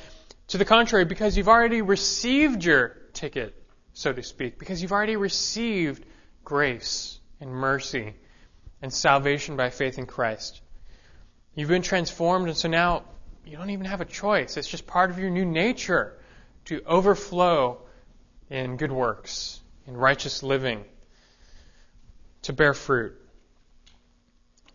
to 0.50 0.58
the 0.58 0.66
contrary, 0.66 1.06
because 1.06 1.38
you've 1.38 1.48
already 1.48 1.82
received 1.82 2.66
your 2.66 2.98
ticket, 3.14 3.56
so 3.94 4.12
to 4.12 4.22
speak, 4.24 4.60
because 4.60 4.82
you've 4.82 4.92
already 4.92 5.16
received 5.16 6.06
grace 6.44 7.18
and 7.40 7.50
mercy 7.50 8.14
and 8.82 8.92
salvation 8.92 9.56
by 9.56 9.70
faith 9.70 9.98
in 9.98 10.06
Christ. 10.06 10.60
You've 11.56 11.70
been 11.70 11.82
transformed, 11.82 12.50
and 12.50 12.58
so 12.58 12.68
now 12.68 13.04
you 13.46 13.56
don't 13.56 13.70
even 13.70 13.86
have 13.86 14.02
a 14.02 14.06
choice. 14.06 14.58
It's 14.58 14.68
just 14.68 14.86
part 14.86 15.10
of 15.10 15.18
your 15.18 15.30
new 15.30 15.46
nature 15.46 16.20
to 16.66 16.82
overflow 16.86 17.78
in 18.50 18.76
good 18.76 18.92
works 18.92 19.62
in 19.88 19.96
righteous 19.96 20.44
living, 20.44 20.84
to 22.42 22.52
bear 22.52 22.74
fruit. 22.74 23.16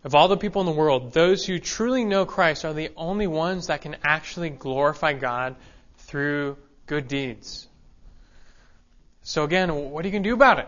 Of 0.03 0.15
all 0.15 0.27
the 0.27 0.37
people 0.37 0.61
in 0.61 0.65
the 0.65 0.71
world, 0.71 1.13
those 1.13 1.45
who 1.45 1.59
truly 1.59 2.05
know 2.05 2.25
Christ 2.25 2.65
are 2.65 2.73
the 2.73 2.89
only 2.97 3.27
ones 3.27 3.67
that 3.67 3.81
can 3.81 3.97
actually 4.03 4.49
glorify 4.49 5.13
God 5.13 5.55
through 5.97 6.57
good 6.87 7.07
deeds. 7.07 7.67
So 9.21 9.43
again, 9.43 9.73
what 9.91 10.03
are 10.03 10.07
you 10.07 10.11
going 10.11 10.23
to 10.23 10.29
do 10.29 10.33
about 10.33 10.59
it? 10.59 10.67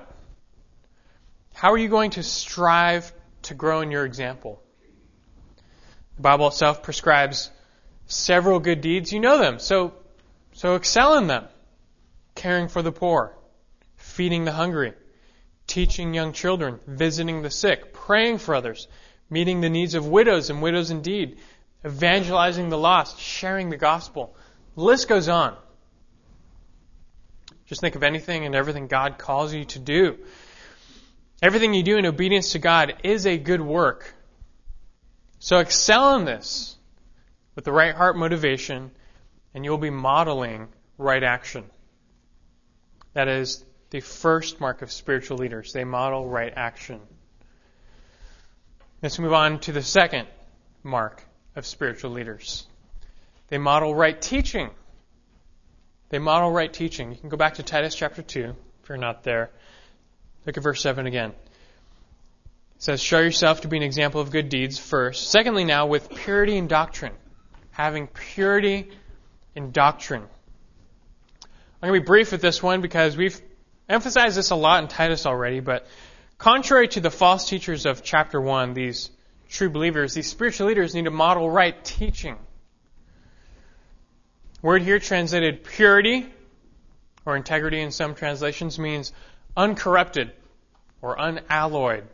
How 1.53 1.71
are 1.71 1.77
you 1.77 1.89
going 1.89 2.11
to 2.11 2.23
strive 2.23 3.11
to 3.43 3.55
grow 3.55 3.81
in 3.81 3.89
your 3.89 4.05
example? 4.05 4.61
The 6.17 6.21
Bible 6.21 6.47
itself 6.47 6.83
prescribes 6.83 7.49
several 8.05 8.59
good 8.59 8.81
deeds. 8.81 9.11
You 9.11 9.19
know 9.19 9.39
them, 9.39 9.57
so 9.59 9.93
so 10.53 10.75
excel 10.75 11.17
in 11.17 11.27
them. 11.27 11.47
Caring 12.35 12.67
for 12.67 12.81
the 12.81 12.91
poor, 12.91 13.35
feeding 13.97 14.45
the 14.45 14.51
hungry, 14.51 14.93
teaching 15.65 16.13
young 16.13 16.33
children, 16.33 16.79
visiting 16.85 17.41
the 17.41 17.49
sick, 17.49 17.93
praying 17.93 18.39
for 18.39 18.55
others, 18.55 18.87
meeting 19.33 19.61
the 19.61 19.69
needs 19.69 19.95
of 19.95 20.07
widows 20.07 20.49
and 20.49 20.61
widows 20.61 20.91
indeed, 20.91 21.37
evangelizing 21.85 22.69
the 22.69 22.77
lost, 22.77 23.19
sharing 23.19 23.69
the 23.69 23.77
gospel. 23.77 24.35
The 24.75 24.83
list 24.83 25.09
goes 25.09 25.27
on. 25.27 25.57
Just 27.65 27.81
think 27.81 27.95
of 27.95 28.03
anything 28.03 28.45
and 28.45 28.53
everything 28.53 28.87
God 28.87 29.17
calls 29.17 29.53
you 29.53 29.65
to 29.65 29.79
do. 29.79 30.19
Everything 31.41 31.73
you 31.73 31.83
do 31.83 31.97
in 31.97 32.05
obedience 32.05 32.51
to 32.51 32.59
God 32.59 32.93
is 33.03 33.25
a 33.25 33.37
good 33.37 33.59
work. 33.59 34.13
So 35.39 35.57
excel 35.57 36.15
in 36.15 36.25
this 36.25 36.77
with 37.55 37.65
the 37.65 37.71
right 37.71 37.93
heart 37.93 38.15
motivation, 38.15 38.91
and 39.53 39.65
you'll 39.65 39.77
be 39.77 39.89
modeling 39.89 40.69
right 40.97 41.23
action. 41.23 41.65
That 43.13 43.27
is 43.27 43.65
the 43.89 43.99
first 43.99 44.61
mark 44.61 44.81
of 44.81 44.91
spiritual 44.91 45.37
leaders. 45.37 45.73
They 45.73 45.83
model 45.83 46.27
right 46.29 46.53
action. 46.55 47.01
Let's 49.03 49.19
move 49.19 49.33
on 49.33 49.59
to 49.59 49.73
the 49.73 49.81
second 49.81 50.29
mark 50.81 51.21
of 51.57 51.65
spiritual 51.65 52.11
leaders. 52.11 52.65
They 53.49 53.57
model 53.57 53.93
right 53.93 54.19
teaching. 54.19 54.69
They 56.07 56.19
model 56.19 56.51
right 56.51 56.71
teaching. 56.71 57.11
You 57.11 57.17
can 57.17 57.27
go 57.27 57.35
back 57.35 57.55
to 57.55 57.63
Titus 57.63 57.95
chapter 57.95 58.21
2 58.21 58.55
if 58.81 58.87
you're 58.87 58.97
not 58.97 59.23
there. 59.23 59.49
Look 60.45 60.55
at 60.55 60.63
verse 60.63 60.81
7 60.81 61.05
again. 61.05 61.31
It 61.31 61.35
says, 62.77 63.03
show 63.03 63.19
yourself 63.19 63.59
to 63.61 63.67
be 63.67 63.75
an 63.75 63.83
example 63.83 64.21
of 64.21 64.31
good 64.31 64.47
deeds 64.47 64.79
first. 64.79 65.29
Secondly, 65.29 65.65
now, 65.65 65.85
with 65.85 66.09
purity 66.09 66.55
in 66.55 66.67
doctrine. 66.67 67.13
Having 67.71 68.07
purity 68.07 68.89
in 69.53 69.71
doctrine. 69.71 70.23
I'm 71.81 71.89
going 71.89 71.99
to 71.99 71.99
be 71.99 72.05
brief 72.05 72.31
with 72.31 72.41
this 72.41 72.63
one 72.63 72.79
because 72.79 73.17
we've 73.17 73.41
emphasized 73.89 74.37
this 74.37 74.51
a 74.51 74.55
lot 74.55 74.81
in 74.81 74.87
Titus 74.87 75.25
already, 75.25 75.59
but 75.59 75.87
contrary 76.37 76.87
to 76.89 76.99
the 76.99 77.11
false 77.11 77.47
teachers 77.47 77.85
of 77.85 78.03
chapter 78.03 78.39
1, 78.39 78.73
these 78.73 79.09
true 79.49 79.69
believers, 79.69 80.13
these 80.13 80.29
spiritual 80.29 80.67
leaders 80.67 80.95
need 80.95 81.05
to 81.05 81.11
model 81.11 81.49
right 81.49 81.83
teaching. 81.83 82.37
Word 84.61 84.81
here 84.81 84.99
translated 84.99 85.63
purity 85.63 86.25
or 87.25 87.35
integrity 87.35 87.81
in 87.81 87.91
some 87.91 88.15
translations 88.15 88.79
means 88.79 89.11
uncorrupted 89.55 90.31
or 91.01 91.19
unalloyed. 91.19 92.05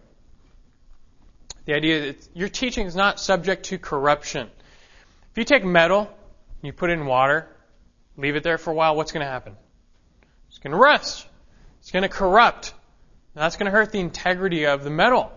The 1.65 1.75
idea 1.75 2.13
that 2.13 2.27
your 2.33 2.49
teaching 2.49 2.87
is 2.87 2.95
not 2.95 3.19
subject 3.19 3.65
to 3.65 3.77
corruption. 3.77 4.49
If 5.31 5.37
you 5.37 5.43
take 5.43 5.63
metal, 5.63 5.99
and 5.99 6.63
you 6.63 6.73
put 6.73 6.89
it 6.89 6.93
in 6.93 7.05
water, 7.05 7.47
leave 8.17 8.35
it 8.35 8.43
there 8.43 8.57
for 8.57 8.71
a 8.71 8.73
while, 8.73 8.95
what's 8.95 9.11
going 9.11 9.25
to 9.25 9.31
happen? 9.31 9.55
It's 10.49 10.57
going 10.57 10.71
to 10.71 10.77
rust. 10.77 11.27
It's 11.79 11.91
going 11.91 12.03
to 12.03 12.09
corrupt. 12.09 12.73
And 13.39 13.45
that's 13.45 13.55
going 13.55 13.67
to 13.67 13.71
hurt 13.71 13.93
the 13.93 14.01
integrity 14.01 14.65
of 14.65 14.83
the 14.83 14.89
metal. 14.89 15.31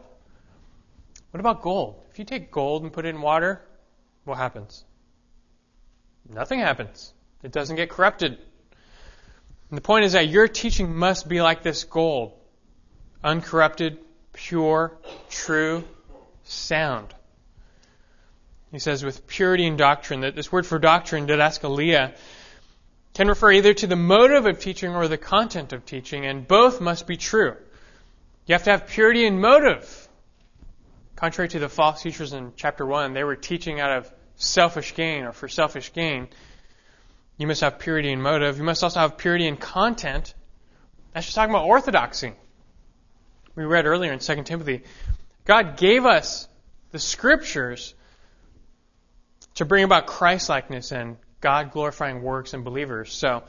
What 1.30 1.38
about 1.38 1.62
gold? 1.62 2.03
If 2.11 2.18
you 2.18 2.24
take 2.24 2.50
gold 2.50 2.82
and 2.82 2.92
put 2.92 3.07
it 3.07 3.11
in 3.11 3.22
water, 3.22 3.62
what 4.24 4.38
happens? 4.38 4.84
Nothing 6.28 6.59
happens. 6.59 7.14
It 7.44 7.53
doesn't 7.53 7.76
get 7.76 7.90
corrupted. 7.90 8.32
And 8.32 9.78
the 9.78 9.82
point 9.82 10.05
is 10.05 10.14
that 10.14 10.26
your 10.26 10.48
teaching 10.48 10.92
must 10.92 11.28
be 11.28 11.40
like 11.42 11.62
this 11.62 11.84
gold 11.84 12.32
uncorrupted, 13.22 13.98
pure, 14.32 14.98
true, 15.30 15.84
sound. 16.42 17.14
He 18.72 18.80
says, 18.80 19.05
with 19.05 19.28
purity 19.28 19.64
in 19.64 19.76
doctrine, 19.76 20.22
that 20.22 20.34
this 20.34 20.50
word 20.50 20.66
for 20.66 20.80
doctrine, 20.80 21.28
didaskalia, 21.28 22.16
can 23.14 23.28
refer 23.28 23.53
either 23.53 23.74
to 23.74 23.86
the 23.86 23.94
motive 23.94 24.46
of 24.46 24.59
teaching 24.59 24.92
or 24.92 25.07
the 25.07 25.18
content 25.18 25.72
of 25.72 25.86
teaching, 25.86 26.26
and 26.26 26.48
both 26.48 26.80
must 26.80 27.07
be 27.07 27.16
true. 27.16 27.55
You 28.47 28.55
have 28.55 28.64
to 28.64 28.70
have 28.70 28.86
purity 28.86 29.24
in 29.24 29.40
motive. 29.40 30.09
Contrary 31.16 31.49
to 31.51 31.59
the 31.59 31.68
false 31.68 32.03
teachers 32.03 32.32
in 32.32 32.53
chapter 32.57 32.84
1, 32.84 33.12
they 33.12 33.24
were 33.24 33.36
teaching 33.36 33.80
out 33.80 33.93
of 33.93 34.12
selfish 34.36 34.95
gain 34.95 35.24
or 35.24 35.32
for 35.32 35.49
selfish 35.49 35.93
gain. 35.93 36.28
You 37.36 37.47
must 37.47 37.61
have 37.61 37.78
purity 37.78 38.11
in 38.11 38.20
motive. 38.20 38.59
You 38.59 38.64
must 38.64 38.82
also 38.82 39.01
have 39.01 39.16
purity 39.16 39.47
in 39.47 39.57
content. 39.57 40.34
That's 41.12 41.26
just 41.26 41.36
talking 41.36 41.55
about 41.55 41.66
orthodoxy. 41.66 42.32
We 43.55 43.64
read 43.64 43.86
earlier 43.86 44.12
in 44.12 44.18
2 44.18 44.43
Timothy 44.45 44.82
God 45.45 45.76
gave 45.76 46.07
us 46.07 46.49
the 46.93 46.99
scriptures 46.99 47.95
to 49.57 49.64
bring 49.64 49.84
about 49.84 50.07
Christlikeness 50.07 50.93
and 50.93 51.16
God 51.40 51.72
glorifying 51.72 52.22
works 52.22 52.55
in 52.55 52.62
believers. 52.62 53.12
So, 53.12 53.43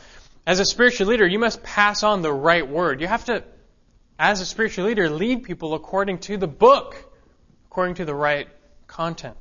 as 0.45 0.59
a 0.59 0.65
spiritual 0.65 1.07
leader, 1.07 1.25
you 1.25 1.39
must 1.39 1.63
pass 1.63 2.03
on 2.03 2.21
the 2.21 2.33
right 2.33 2.67
word. 2.67 2.99
You 2.99 3.07
have 3.07 3.25
to, 3.25 3.43
as 4.17 4.41
a 4.41 4.45
spiritual 4.45 4.85
leader, 4.85 5.09
lead 5.09 5.43
people 5.43 5.73
according 5.73 6.19
to 6.19 6.37
the 6.37 6.47
book, 6.47 6.95
according 7.69 7.95
to 7.95 8.05
the 8.05 8.15
right 8.15 8.47
content. 8.87 9.37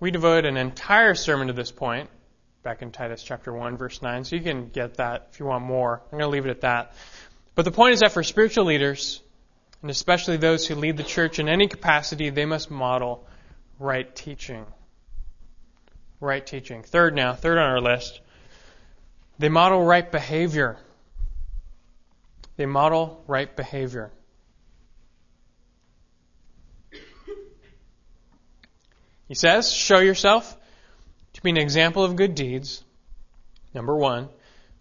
We 0.00 0.10
devote 0.10 0.44
an 0.44 0.56
entire 0.56 1.14
sermon 1.14 1.48
to 1.48 1.52
this 1.52 1.70
point 1.70 2.10
back 2.62 2.82
in 2.82 2.90
Titus 2.90 3.22
chapter 3.22 3.52
1 3.52 3.76
verse 3.76 4.00
9, 4.00 4.24
so 4.24 4.36
you 4.36 4.42
can 4.42 4.68
get 4.68 4.96
that 4.96 5.28
if 5.32 5.40
you 5.40 5.46
want 5.46 5.64
more. 5.64 6.00
I'm 6.04 6.18
going 6.18 6.22
to 6.22 6.28
leave 6.28 6.46
it 6.46 6.50
at 6.50 6.60
that. 6.62 6.94
But 7.54 7.64
the 7.64 7.70
point 7.70 7.94
is 7.94 8.00
that 8.00 8.12
for 8.12 8.22
spiritual 8.22 8.64
leaders, 8.64 9.20
and 9.82 9.90
especially 9.90 10.38
those 10.38 10.66
who 10.66 10.74
lead 10.74 10.96
the 10.96 11.04
church 11.04 11.38
in 11.38 11.48
any 11.48 11.68
capacity, 11.68 12.30
they 12.30 12.46
must 12.46 12.70
model 12.70 13.26
right 13.78 14.14
teaching. 14.14 14.64
Right 16.20 16.44
teaching. 16.44 16.82
Third 16.82 17.14
now, 17.14 17.34
third 17.34 17.58
on 17.58 17.64
our 17.64 17.80
list, 17.80 18.20
they 19.38 19.48
model 19.48 19.84
right 19.84 20.10
behavior. 20.10 20.78
They 22.56 22.66
model 22.66 23.24
right 23.26 23.54
behavior. 23.54 24.12
He 29.26 29.34
says, 29.34 29.72
show 29.72 29.98
yourself 29.98 30.56
to 31.32 31.42
be 31.42 31.50
an 31.50 31.56
example 31.56 32.04
of 32.04 32.14
good 32.14 32.34
deeds, 32.34 32.84
number 33.72 33.96
one, 33.96 34.28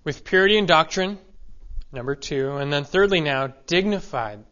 with 0.03 0.25
purity 0.25 0.57
and 0.57 0.67
doctrine, 0.67 1.17
number 1.91 2.15
two, 2.15 2.57
and 2.57 2.71
then 2.71 2.83
thirdly 2.83 3.21
now, 3.21 3.47
dignified 3.67 4.43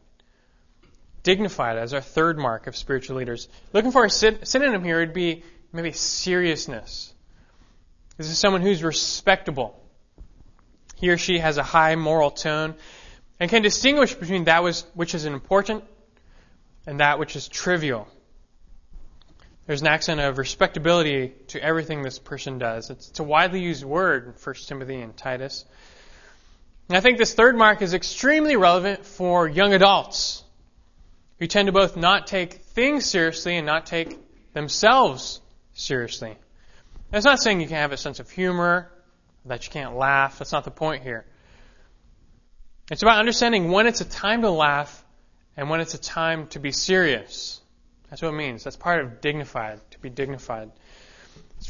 dignified 1.24 1.78
as 1.78 1.94
our 1.94 2.02
third 2.02 2.38
mark 2.38 2.68
of 2.68 2.76
spiritual 2.76 3.18
leaders. 3.18 3.48
Looking 3.74 3.92
for 3.92 4.06
a 4.06 4.10
synonym 4.10 4.84
here 4.84 5.00
would 5.00 5.14
be 5.14 5.44
maybe 5.72 5.92
seriousness. 5.92 7.14
This 8.18 8.30
is 8.30 8.38
someone 8.38 8.62
who's 8.62 8.84
respectable. 8.84 9.80
He 10.96 11.10
or 11.10 11.18
she 11.18 11.40
has 11.40 11.58
a 11.58 11.64
high 11.64 11.96
moral 11.96 12.32
tone 12.32 12.76
and 13.42 13.50
can 13.50 13.64
distinguish 13.64 14.14
between 14.14 14.44
that 14.44 14.64
which 14.94 15.16
is 15.16 15.26
important 15.26 15.84
and 16.86 17.00
that 17.00 17.18
which 17.18 17.36
is 17.36 17.48
trivial. 17.48 18.08
There's 19.66 19.82
an 19.82 19.88
accent 19.88 20.22
of 20.22 20.38
respectability 20.38 21.34
to 21.48 21.64
everything 21.64 22.04
this 22.04 22.20
person 22.20 22.60
does. 22.60 22.92
It's, 22.92 23.10
it's 23.10 23.20
a 23.20 23.24
widely 23.24 23.60
used 23.60 23.84
word 23.84 24.28
in 24.28 24.34
1 24.34 24.56
Timothy 24.68 25.02
and 25.02 25.18
Titus. 25.18 25.66
And 26.88 26.96
I 26.96 27.02
think 27.02 27.18
this 27.18 27.34
third 27.34 27.58
mark 27.58 27.82
is 27.82 27.96
extremely 27.96 28.58
relevant 28.58 29.08
for 29.08 29.48
young 29.48 29.74
adults 29.74 30.44
who 31.39 31.48
tend 31.48 31.66
to 31.66 31.72
both 31.72 31.98
not 31.98 32.28
take 32.28 32.54
things 32.54 33.08
seriously 33.08 33.58
and 33.58 33.66
not 33.66 33.88
take 33.88 34.20
themselves 34.54 35.42
seriously. 35.74 36.38
That's 37.10 37.26
not 37.26 37.39
saying 37.39 37.60
you 37.60 37.68
can't 37.68 37.82
have 37.82 37.92
a 37.92 37.98
sense 37.98 38.20
of 38.20 38.30
humor, 38.30 38.92
that 39.46 39.66
you 39.66 39.72
can't 39.72 39.96
laugh. 39.96 40.38
That's 40.38 40.52
not 40.52 40.64
the 40.64 40.70
point 40.70 41.02
here. 41.02 41.26
It's 42.92 43.02
about 43.02 43.20
understanding 43.20 43.72
when 43.72 43.88
it's 43.88 44.02
a 44.02 44.06
time 44.06 44.42
to 44.42 44.50
laugh 44.50 45.06
and 45.56 45.70
when 45.70 45.80
it's 45.80 45.94
a 45.94 45.98
time 45.98 46.48
to 46.48 46.60
be 46.60 46.74
serious. 46.74 47.62
That's 48.10 48.22
what 48.22 48.34
it 48.34 48.38
means. 48.38 48.66
That's 48.66 48.76
part 48.76 49.00
of 49.00 49.22
dignified, 49.22 49.80
to 49.92 50.00
be 50.00 50.10
dignified. 50.10 50.72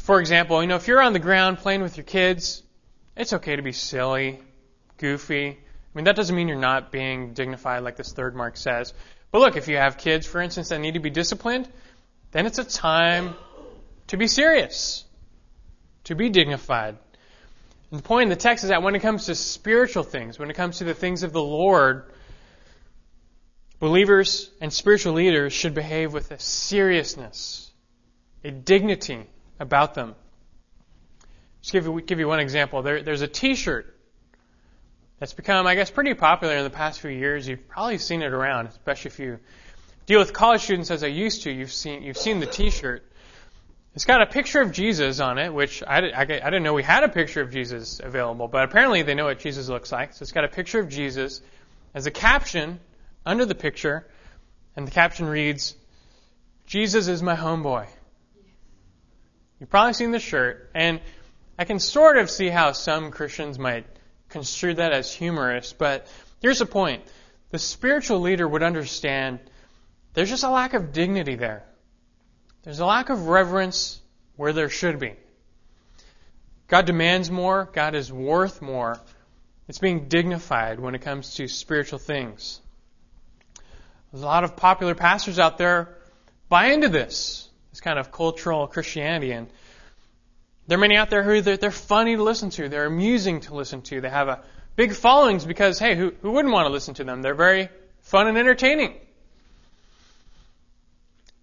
For 0.02 0.18
example, 0.18 0.60
you 0.60 0.66
know, 0.66 0.74
if 0.74 0.88
you're 0.88 1.00
on 1.00 1.12
the 1.12 1.20
ground 1.20 1.58
playing 1.58 1.82
with 1.82 1.96
your 1.96 2.02
kids, 2.02 2.64
it's 3.16 3.32
okay 3.34 3.54
to 3.54 3.62
be 3.62 3.70
silly, 3.70 4.40
goofy. 4.98 5.50
I 5.50 5.56
mean, 5.94 6.06
that 6.06 6.16
doesn't 6.16 6.34
mean 6.34 6.48
you're 6.48 6.58
not 6.58 6.90
being 6.90 7.34
dignified 7.34 7.84
like 7.84 7.94
this 7.94 8.12
third 8.12 8.34
mark 8.34 8.56
says. 8.56 8.92
But 9.30 9.42
look, 9.42 9.56
if 9.56 9.68
you 9.68 9.76
have 9.76 9.98
kids, 9.98 10.26
for 10.26 10.40
instance, 10.40 10.70
that 10.70 10.80
need 10.80 10.94
to 10.94 11.00
be 11.00 11.10
disciplined, 11.10 11.68
then 12.32 12.46
it's 12.46 12.58
a 12.58 12.64
time 12.64 13.36
to 14.08 14.16
be 14.16 14.26
serious, 14.26 15.04
to 16.04 16.16
be 16.16 16.30
dignified. 16.30 16.98
The 17.92 18.00
point 18.00 18.24
in 18.24 18.28
the 18.30 18.36
text 18.36 18.64
is 18.64 18.70
that 18.70 18.82
when 18.82 18.94
it 18.94 19.00
comes 19.00 19.26
to 19.26 19.34
spiritual 19.34 20.02
things, 20.02 20.38
when 20.38 20.48
it 20.48 20.54
comes 20.54 20.78
to 20.78 20.84
the 20.84 20.94
things 20.94 21.24
of 21.24 21.34
the 21.34 21.42
Lord, 21.42 22.10
believers 23.78 24.50
and 24.62 24.72
spiritual 24.72 25.12
leaders 25.12 25.52
should 25.52 25.74
behave 25.74 26.14
with 26.14 26.30
a 26.30 26.38
seriousness, 26.38 27.70
a 28.44 28.50
dignity 28.50 29.26
about 29.60 29.92
them. 29.92 30.14
Just 31.60 31.72
give 31.72 31.84
you, 31.84 32.00
give 32.00 32.18
you 32.18 32.26
one 32.26 32.40
example. 32.40 32.80
There, 32.80 33.02
there's 33.02 33.20
a 33.20 33.28
T-shirt 33.28 33.94
that's 35.18 35.34
become, 35.34 35.66
I 35.66 35.74
guess, 35.74 35.90
pretty 35.90 36.14
popular 36.14 36.56
in 36.56 36.64
the 36.64 36.70
past 36.70 37.00
few 37.00 37.10
years. 37.10 37.46
You've 37.46 37.68
probably 37.68 37.98
seen 37.98 38.22
it 38.22 38.32
around, 38.32 38.68
especially 38.68 39.10
if 39.10 39.18
you 39.18 39.38
deal 40.06 40.18
with 40.18 40.32
college 40.32 40.62
students 40.62 40.90
as 40.90 41.04
I 41.04 41.08
used 41.08 41.42
to. 41.42 41.52
You've 41.52 41.72
seen 41.72 42.02
you've 42.02 42.16
seen 42.16 42.40
the 42.40 42.46
T-shirt. 42.46 43.04
It's 43.94 44.06
got 44.06 44.22
a 44.22 44.26
picture 44.26 44.62
of 44.62 44.72
Jesus 44.72 45.20
on 45.20 45.36
it, 45.36 45.52
which 45.52 45.82
I, 45.82 45.98
I, 45.98 46.22
I 46.22 46.24
didn't 46.24 46.62
know 46.62 46.72
we 46.72 46.82
had 46.82 47.04
a 47.04 47.10
picture 47.10 47.42
of 47.42 47.50
Jesus 47.50 48.00
available, 48.02 48.48
but 48.48 48.64
apparently 48.64 49.02
they 49.02 49.14
know 49.14 49.26
what 49.26 49.38
Jesus 49.38 49.68
looks 49.68 49.92
like. 49.92 50.14
So 50.14 50.22
it's 50.22 50.32
got 50.32 50.44
a 50.44 50.48
picture 50.48 50.80
of 50.80 50.88
Jesus 50.88 51.42
as 51.92 52.06
a 52.06 52.10
caption 52.10 52.80
under 53.26 53.44
the 53.44 53.54
picture, 53.54 54.06
and 54.76 54.86
the 54.86 54.90
caption 54.90 55.26
reads, 55.26 55.76
"Jesus 56.66 57.06
is 57.08 57.22
my 57.22 57.36
homeboy." 57.36 57.86
You've 59.60 59.68
probably 59.68 59.92
seen 59.92 60.10
the 60.10 60.18
shirt, 60.18 60.70
and 60.74 61.00
I 61.58 61.66
can 61.66 61.78
sort 61.78 62.16
of 62.16 62.30
see 62.30 62.48
how 62.48 62.72
some 62.72 63.10
Christians 63.10 63.58
might 63.58 63.86
construe 64.30 64.72
that 64.74 64.92
as 64.92 65.12
humorous, 65.12 65.74
but 65.74 66.06
here's 66.40 66.60
the 66.60 66.66
point. 66.66 67.04
The 67.50 67.58
spiritual 67.58 68.20
leader 68.20 68.48
would 68.48 68.62
understand 68.62 69.38
there's 70.14 70.30
just 70.30 70.44
a 70.44 70.48
lack 70.48 70.72
of 70.72 70.92
dignity 70.92 71.34
there. 71.34 71.64
There's 72.62 72.78
a 72.78 72.86
lack 72.86 73.10
of 73.10 73.28
reverence 73.28 74.00
where 74.36 74.52
there 74.52 74.68
should 74.68 74.98
be. 74.98 75.14
God 76.68 76.86
demands 76.86 77.30
more, 77.30 77.68
God 77.72 77.94
is 77.94 78.12
worth 78.12 78.62
more. 78.62 78.98
It's 79.68 79.78
being 79.78 80.08
dignified 80.08 80.80
when 80.80 80.94
it 80.94 81.02
comes 81.02 81.34
to 81.34 81.48
spiritual 81.48 81.98
things. 81.98 82.60
There's 84.10 84.22
a 84.22 84.26
lot 84.26 84.44
of 84.44 84.56
popular 84.56 84.94
pastors 84.94 85.38
out 85.38 85.58
there 85.58 85.96
buy 86.48 86.66
into 86.66 86.88
this, 86.88 87.48
this 87.70 87.80
kind 87.80 87.98
of 87.98 88.12
cultural 88.12 88.66
Christianity, 88.66 89.32
and 89.32 89.48
there 90.66 90.78
are 90.78 90.80
many 90.80 90.96
out 90.96 91.10
there 91.10 91.22
who 91.22 91.40
they're, 91.40 91.56
they're 91.56 91.70
funny 91.70 92.16
to 92.16 92.22
listen 92.22 92.50
to. 92.50 92.68
They're 92.68 92.86
amusing 92.86 93.40
to 93.40 93.54
listen 93.54 93.82
to. 93.82 94.00
They 94.00 94.10
have 94.10 94.28
a 94.28 94.42
big 94.76 94.94
followings 94.94 95.44
because, 95.44 95.78
hey, 95.78 95.96
who, 95.96 96.12
who 96.22 96.30
wouldn't 96.30 96.52
want 96.52 96.66
to 96.66 96.72
listen 96.72 96.94
to 96.94 97.04
them? 97.04 97.22
They're 97.22 97.34
very 97.34 97.68
fun 98.02 98.28
and 98.28 98.38
entertaining. 98.38 98.94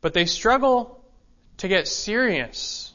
but 0.01 0.13
they 0.13 0.26
struggle 0.26 0.98
to 1.60 1.68
get 1.68 1.88
serious. 1.88 2.91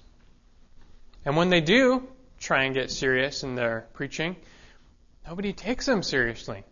And 1.25 1.37
when 1.37 1.51
they 1.51 1.61
do 1.61 2.07
try 2.39 2.65
and 2.65 2.75
get 2.75 2.91
serious 2.91 3.43
in 3.43 3.55
their 3.55 3.87
preaching, 3.95 4.37
nobody 5.27 5.53
takes 5.53 5.87
them 5.87 6.03
seriously. 6.03 6.65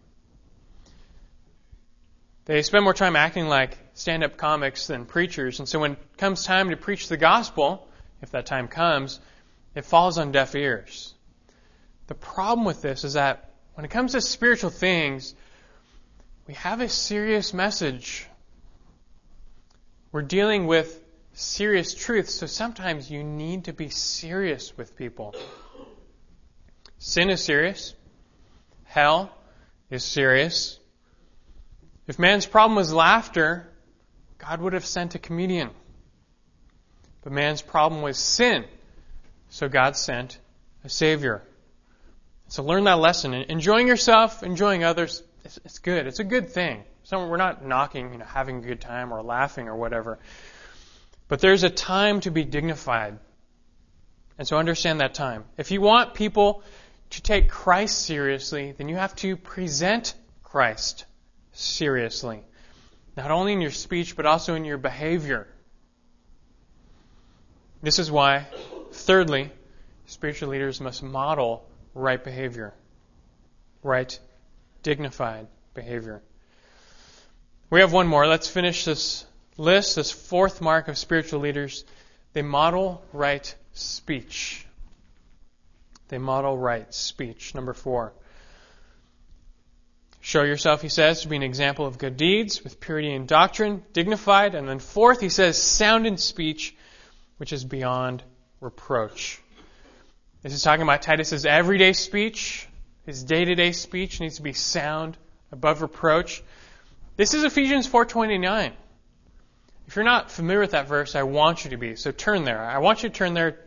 They 2.45 2.63
spend 2.63 2.85
more 2.85 2.95
time 2.95 3.15
acting 3.15 3.47
like 3.47 3.79
stand 3.95 4.25
up 4.25 4.37
comics 4.37 4.87
than 4.87 5.05
preachers, 5.07 5.59
and 5.61 5.69
so 5.69 5.79
when 5.79 5.93
it 5.93 6.17
comes 6.17 6.45
time 6.45 6.71
to 6.71 6.77
preach 6.77 7.09
the 7.09 7.17
gospel, 7.17 7.89
if 8.21 8.31
that 8.33 8.47
time 8.47 8.69
comes, 8.69 9.21
it 9.75 9.85
falls 9.85 10.19
on 10.19 10.33
deaf 10.33 10.55
ears. 10.55 11.15
The 12.09 12.15
problem 12.15 12.67
with 12.67 12.83
this 12.83 13.05
is 13.05 13.15
that 13.15 13.51
when 13.75 13.85
it 13.85 13.91
comes 13.91 14.13
to 14.13 14.21
spiritual 14.21 14.71
things, 14.71 15.35
we 16.47 16.55
have 16.55 16.81
a 16.81 16.89
serious 16.89 17.55
message. 17.55 18.27
We're 20.11 20.23
dealing 20.23 20.67
with 20.67 21.02
serious 21.33 21.95
truths, 21.95 22.35
so 22.35 22.47
sometimes 22.47 23.11
you 23.11 23.23
need 23.25 23.65
to 23.65 23.73
be 23.73 23.89
serious 23.89 24.77
with 24.77 24.97
people. 24.97 25.35
Sin 26.99 27.31
is 27.31 27.43
serious. 27.43 27.95
Hell 28.85 29.31
is 29.91 30.05
serious. 30.05 30.79
If 32.07 32.19
man's 32.19 32.47
problem 32.47 32.77
was 32.77 32.93
laughter, 32.93 33.69
God 34.39 34.61
would 34.61 34.73
have 34.73 34.85
sent 34.85 35.15
a 35.15 35.19
comedian. 35.19 35.71
But 37.23 37.33
man's 37.33 37.63
problem 37.63 38.03
was 38.03 38.19
sin, 38.19 38.65
so 39.49 39.69
God 39.69 39.97
sent 39.97 40.39
a 40.85 40.89
Savior. 40.89 41.43
So 42.49 42.63
learn 42.63 42.85
that 42.85 42.99
lesson. 42.99 43.33
Enjoying 43.33 43.87
yourself, 43.87 44.43
enjoying 44.43 44.85
others, 44.85 45.23
it's, 45.45 45.79
good. 45.79 46.07
It's 46.07 46.21
a 46.21 46.25
good 46.25 46.51
thing. 46.51 46.85
So 47.05 47.27
we're 47.27 47.37
not 47.37 47.65
knocking, 47.65 48.13
you 48.13 48.19
know, 48.19 48.25
having 48.25 48.59
a 48.59 48.67
good 48.67 48.81
time 48.81 49.13
or 49.13 49.23
laughing 49.23 49.69
or 49.69 49.77
whatever. 49.77 50.19
But 51.33 51.41
there's 51.41 51.63
a 51.63 51.71
time 51.71 52.21
to 52.21 52.31
be 52.31 52.45
dignified. 52.45 53.19
And 54.37 54.47
so 54.47 54.59
understand 54.59 55.01
that 55.01 55.15
time. 55.15 55.47
If 55.57 55.71
you 55.71 55.81
want 55.81 56.13
people 56.13 56.63
to 57.09 57.23
take 57.23 57.49
Christ 57.49 58.05
seriously, 58.05 58.73
then 58.73 58.91
you 58.91 58.97
have 58.97 59.17
to 59.17 59.39
present 59.39 60.13
Christ 60.43 61.07
seriously. 61.53 62.43
Not 63.17 63.31
only 63.31 63.55
in 63.55 63.63
your 63.63 63.71
speech, 63.71 64.15
but 64.15 64.27
also 64.27 64.57
in 64.57 64.67
your 64.67 64.77
behavior. 64.77 65.49
This 67.83 67.99
is 67.99 68.11
why, 68.11 68.47
thirdly, 68.93 69.51
spiritual 70.05 70.51
leaders 70.51 70.83
must 70.83 71.03
model 71.03 71.67
right 71.95 72.23
behavior. 72.23 72.75
Right, 73.83 74.21
dignified 74.83 75.47
behavior. 75.73 76.21
We 77.71 77.81
have 77.81 77.91
one 77.91 78.07
more. 78.07 78.27
Let's 78.27 78.49
finish 78.49 78.85
this 78.85 79.25
list, 79.57 79.97
this 79.97 80.11
fourth 80.11 80.61
mark 80.61 80.89
of 80.89 80.99
spiritual 80.99 81.41
leaders. 81.41 81.85
They 82.33 82.43
model 82.43 83.03
right 83.13 83.55
speech. 83.73 84.67
They 86.09 86.19
model 86.19 86.57
right 86.57 86.93
speech. 86.93 87.55
Number 87.55 87.73
four. 87.73 88.13
Show 90.21 90.45
yourself, 90.45 90.83
he 90.83 90.89
says, 90.89 91.23
to 91.23 91.29
be 91.29 91.37
an 91.37 91.43
example 91.43 91.85
of 91.85 91.99
good 91.99 92.17
deeds 92.17 92.63
with 92.63 92.79
purity 92.79 93.13
in 93.13 93.27
doctrine, 93.27 93.83
dignified. 93.93 94.55
And 94.55 94.69
then 94.69 94.79
fourth, 94.79 95.21
he 95.21 95.29
says, 95.29 95.61
sound 95.61 96.07
in 96.07 96.17
speech, 96.17 96.77
which 97.39 97.53
is 97.53 97.65
beyond 97.65 98.23
reproach. 98.61 99.41
This 100.43 100.55
is 100.55 100.63
talking 100.63 100.83
about 100.83 101.03
Titus's 101.03 101.45
everyday 101.45 101.93
speech. 101.93 102.69
His 103.05 103.25
day-to-day 103.25 103.73
speech 103.73 104.21
needs 104.21 104.37
to 104.37 104.43
be 104.43 104.53
sound, 104.53 105.17
above 105.51 105.83
reproach. 105.83 106.43
This 107.17 107.35
is 107.35 107.43
Ephesians 107.43 107.89
4:29. 107.89 108.73
If 109.87 109.97
you're 109.97 110.05
not 110.05 110.31
familiar 110.31 110.61
with 110.61 110.71
that 110.71 110.89
verse, 110.89 111.15
I 111.15 111.25
want 111.25 111.65
you 111.65 111.71
to 111.71 111.77
be. 111.77 111.97
So 111.97 112.13
turn 112.13 112.45
there. 112.45 112.65
I 112.65 112.79
want 112.79 113.03
you 113.03 113.09
to 113.09 113.15
turn 113.15 113.35
there 113.35 113.59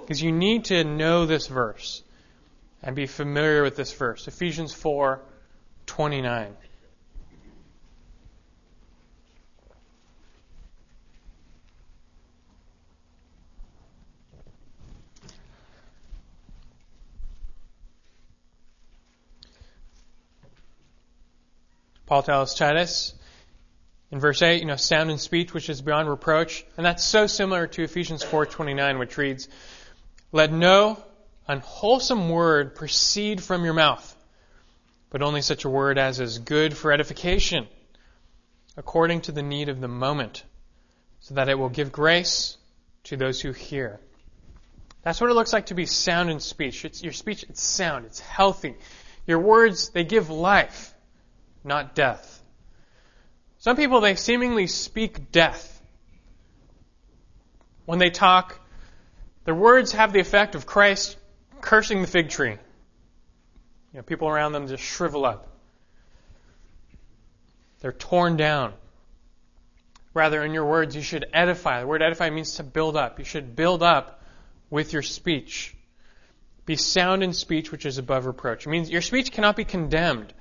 because 0.00 0.22
you 0.22 0.32
need 0.32 0.66
to 0.66 0.84
know 0.84 1.26
this 1.26 1.46
verse 1.46 2.02
and 2.82 2.96
be 2.96 3.06
familiar 3.06 3.62
with 3.62 3.76
this 3.76 3.92
verse. 3.92 4.26
Ephesians 4.28 4.72
4:29. 4.72 6.54
Paul 22.06 22.22
tells 22.22 22.54
Titus 22.54 23.12
in 24.10 24.20
verse 24.20 24.40
8, 24.40 24.60
you 24.60 24.66
know, 24.66 24.76
sound 24.76 25.10
in 25.10 25.18
speech 25.18 25.52
which 25.52 25.68
is 25.68 25.82
beyond 25.82 26.08
reproach. 26.08 26.64
And 26.76 26.86
that's 26.86 27.04
so 27.04 27.26
similar 27.26 27.66
to 27.68 27.82
Ephesians 27.82 28.24
4.29, 28.24 28.98
which 28.98 29.18
reads, 29.18 29.48
Let 30.32 30.52
no 30.52 31.02
unwholesome 31.46 32.28
word 32.28 32.74
proceed 32.74 33.42
from 33.42 33.64
your 33.64 33.74
mouth, 33.74 34.16
but 35.10 35.22
only 35.22 35.42
such 35.42 35.64
a 35.64 35.70
word 35.70 35.98
as 35.98 36.20
is 36.20 36.38
good 36.38 36.76
for 36.76 36.92
edification, 36.92 37.66
according 38.76 39.22
to 39.22 39.32
the 39.32 39.42
need 39.42 39.68
of 39.68 39.80
the 39.80 39.88
moment, 39.88 40.44
so 41.20 41.34
that 41.34 41.48
it 41.48 41.58
will 41.58 41.68
give 41.68 41.92
grace 41.92 42.56
to 43.04 43.16
those 43.16 43.40
who 43.40 43.52
hear. 43.52 44.00
That's 45.02 45.20
what 45.20 45.30
it 45.30 45.34
looks 45.34 45.52
like 45.52 45.66
to 45.66 45.74
be 45.74 45.86
sound 45.86 46.30
in 46.30 46.40
speech. 46.40 46.84
It's, 46.84 47.02
your 47.02 47.12
speech, 47.12 47.44
it's 47.48 47.62
sound, 47.62 48.04
it's 48.04 48.20
healthy. 48.20 48.74
Your 49.26 49.38
words, 49.38 49.90
they 49.90 50.04
give 50.04 50.30
life 50.30 50.94
not 51.64 51.94
death. 51.94 52.37
Some 53.58 53.76
people, 53.76 54.00
they 54.00 54.14
seemingly 54.14 54.66
speak 54.66 55.32
death. 55.32 55.82
When 57.86 57.98
they 57.98 58.10
talk, 58.10 58.60
their 59.44 59.54
words 59.54 59.92
have 59.92 60.12
the 60.12 60.20
effect 60.20 60.54
of 60.54 60.66
Christ 60.66 61.16
cursing 61.60 62.00
the 62.00 62.06
fig 62.06 62.28
tree. 62.28 62.52
You 62.52 62.58
know, 63.94 64.02
people 64.02 64.28
around 64.28 64.52
them 64.52 64.68
just 64.68 64.82
shrivel 64.82 65.24
up. 65.24 65.48
They're 67.80 67.92
torn 67.92 68.36
down. 68.36 68.74
Rather, 70.14 70.44
in 70.44 70.52
your 70.52 70.66
words, 70.66 70.94
you 70.94 71.02
should 71.02 71.26
edify. 71.32 71.80
The 71.80 71.86
word 71.86 72.02
edify 72.02 72.30
means 72.30 72.56
to 72.56 72.64
build 72.64 72.96
up. 72.96 73.18
You 73.18 73.24
should 73.24 73.56
build 73.56 73.82
up 73.82 74.22
with 74.70 74.92
your 74.92 75.02
speech. 75.02 75.74
Be 76.66 76.76
sound 76.76 77.22
in 77.22 77.32
speech 77.32 77.72
which 77.72 77.86
is 77.86 77.98
above 77.98 78.26
reproach. 78.26 78.66
It 78.66 78.70
means 78.70 78.90
your 78.90 79.00
speech 79.00 79.32
cannot 79.32 79.56
be 79.56 79.64
condemned. 79.64 80.32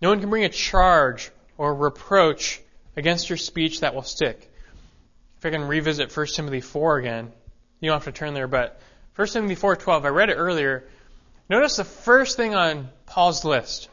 No 0.00 0.10
one 0.10 0.20
can 0.20 0.30
bring 0.30 0.44
a 0.44 0.48
charge 0.48 1.30
or 1.58 1.74
reproach 1.74 2.60
against 2.96 3.30
your 3.30 3.36
speech 3.36 3.80
that 3.80 3.94
will 3.94 4.02
stick. 4.02 4.50
If 5.38 5.46
I 5.46 5.50
can 5.50 5.66
revisit 5.66 6.16
1 6.16 6.26
Timothy 6.28 6.60
4 6.60 6.98
again, 6.98 7.32
you 7.80 7.90
don't 7.90 7.96
have 7.96 8.12
to 8.12 8.18
turn 8.18 8.34
there, 8.34 8.46
but 8.46 8.80
1 9.16 9.26
Timothy 9.28 9.56
4:12, 9.56 10.04
I 10.04 10.08
read 10.08 10.30
it 10.30 10.36
earlier. 10.36 10.88
Notice 11.48 11.76
the 11.76 11.84
first 11.84 12.36
thing 12.36 12.54
on 12.54 12.88
Paul's 13.04 13.44
list. 13.44 13.90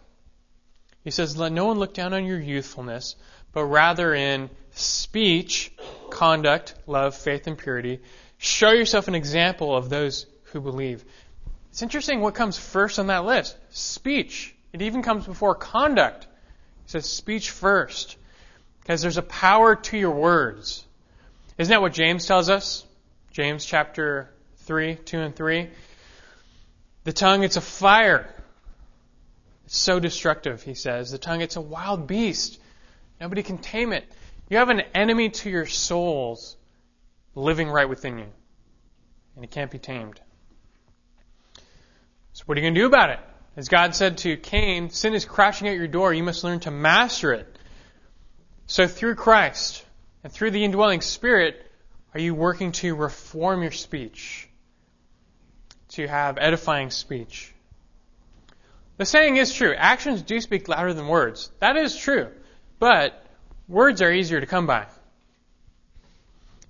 He 1.03 1.12
says, 1.12 1.36
"Let 1.36 1.51
no 1.51 1.66
one 1.66 1.80
look 1.80 1.93
down 1.93 2.14
on 2.14 2.26
your 2.26 2.39
youthfulness, 2.39 3.16
but 3.51 3.66
rather 3.66 4.14
in 4.14 4.49
speech, 4.72 5.74
conduct, 6.10 6.76
love, 6.88 7.16
faith, 7.16 7.47
and 7.47 7.57
purity, 7.57 7.99
show 8.38 8.72
yourself 8.72 9.07
an 9.07 9.16
example 9.16 9.76
of 9.76 9.89
those 9.89 10.26
who 10.51 10.62
believe." 10.62 11.03
It's 11.72 11.82
interesting 11.82 12.22
what 12.22 12.36
comes 12.36 12.57
first 12.57 12.97
on 12.99 13.07
that 13.07 13.26
list. 13.26 13.57
Speech. 13.72 14.55
It 14.72 14.82
even 14.82 15.01
comes 15.01 15.26
before 15.26 15.55
conduct. 15.55 16.28
Says 16.89 17.07
speech 17.07 17.51
first. 17.51 18.17
Because 18.81 19.03
there's 19.03 19.17
a 19.17 19.21
power 19.21 19.75
to 19.75 19.95
your 19.95 20.09
words. 20.09 20.83
Isn't 21.59 21.69
that 21.69 21.83
what 21.83 21.93
James 21.93 22.25
tells 22.25 22.49
us? 22.49 22.83
James 23.31 23.63
chapter 23.63 24.27
3, 24.61 24.95
2 24.95 25.19
and 25.19 25.35
3. 25.35 25.69
The 27.03 27.13
tongue, 27.13 27.43
it's 27.43 27.57
a 27.57 27.61
fire. 27.61 28.33
It's 29.65 29.77
so 29.77 29.99
destructive, 29.99 30.63
he 30.63 30.73
says. 30.73 31.11
The 31.11 31.19
tongue, 31.19 31.41
it's 31.41 31.57
a 31.57 31.61
wild 31.61 32.07
beast. 32.07 32.59
Nobody 33.21 33.43
can 33.43 33.59
tame 33.59 33.93
it. 33.93 34.11
You 34.49 34.57
have 34.57 34.69
an 34.69 34.81
enemy 34.95 35.29
to 35.29 35.49
your 35.51 35.67
souls 35.67 36.57
living 37.35 37.69
right 37.69 37.87
within 37.87 38.17
you. 38.17 38.29
And 39.35 39.45
it 39.45 39.51
can't 39.51 39.69
be 39.69 39.77
tamed. 39.77 40.19
So 42.33 42.45
what 42.47 42.57
are 42.57 42.61
you 42.61 42.65
going 42.65 42.73
to 42.73 42.81
do 42.81 42.87
about 42.87 43.11
it? 43.11 43.19
As 43.60 43.68
God 43.68 43.93
said 43.93 44.20
to 44.20 44.38
Cain, 44.38 44.89
sin 44.89 45.14
is 45.14 45.26
crouching 45.26 45.68
at 45.68 45.76
your 45.76 45.89
door. 45.89 46.14
You 46.14 46.24
must 46.24 46.45
learn 46.45 46.62
to 46.62 46.72
master 46.72 47.34
it. 47.34 47.60
So 48.68 48.88
through 48.88 49.16
Christ 49.16 49.86
and 50.24 50.32
through 50.32 50.51
the 50.51 50.64
indwelling 50.64 51.01
Spirit, 51.01 51.70
are 52.14 52.22
you 52.22 52.34
working 52.34 52.72
to 52.72 52.95
reform 52.95 53.62
your 53.62 53.74
speech? 53.74 54.47
To 55.89 56.07
have 56.07 56.38
edifying 56.38 56.89
speech? 56.89 57.53
The 58.95 59.03
saying 59.03 59.36
is 59.36 59.53
true. 59.53 59.76
Actions 59.76 60.22
do 60.22 60.39
speak 60.39 60.70
louder 60.70 60.93
than 60.93 61.10
words. 61.10 61.51
That 61.60 61.76
is 61.76 61.97
true. 61.97 62.30
But 62.80 63.22
words 63.68 64.01
are 64.01 64.10
easier 64.10 64.39
to 64.39 64.47
come 64.47 64.68
by. 64.68 64.86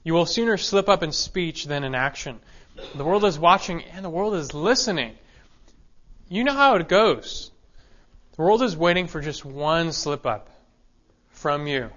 You 0.03 0.15
will 0.15 0.25
sooner 0.25 0.57
slip 0.57 0.89
up 0.89 1.03
in 1.03 1.11
speech 1.11 1.65
than 1.65 1.83
in 1.83 1.93
action. 1.93 2.39
The 2.95 3.05
world 3.05 3.25
is 3.25 3.37
watching 3.37 3.83
and 3.83 4.03
the 4.03 4.09
world 4.09 4.33
is 4.33 4.55
listening. 4.55 5.13
You 6.29 6.43
know 6.43 6.53
how 6.53 6.75
it 6.75 6.87
goes. 6.87 7.51
The 8.35 8.43
world 8.43 8.61
is 8.61 8.77
waiting 8.77 9.07
for 9.07 9.19
just 9.19 9.43
one 9.43 9.91
slip 9.91 10.27
up 10.27 10.49
from 11.29 11.65
you. 11.65 11.89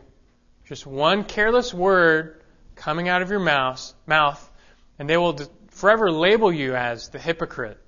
Just 0.64 0.86
one 0.86 1.24
careless 1.24 1.74
word 1.74 2.42
coming 2.74 3.10
out 3.10 3.20
of 3.20 3.30
your 3.30 3.40
mouth, 3.40 3.92
mouth 4.06 4.50
and 4.98 5.08
they 5.08 5.18
will 5.18 5.38
forever 5.68 6.10
label 6.10 6.50
you 6.50 6.74
as 6.74 7.10
the 7.10 7.18
hypocrite. 7.18 7.78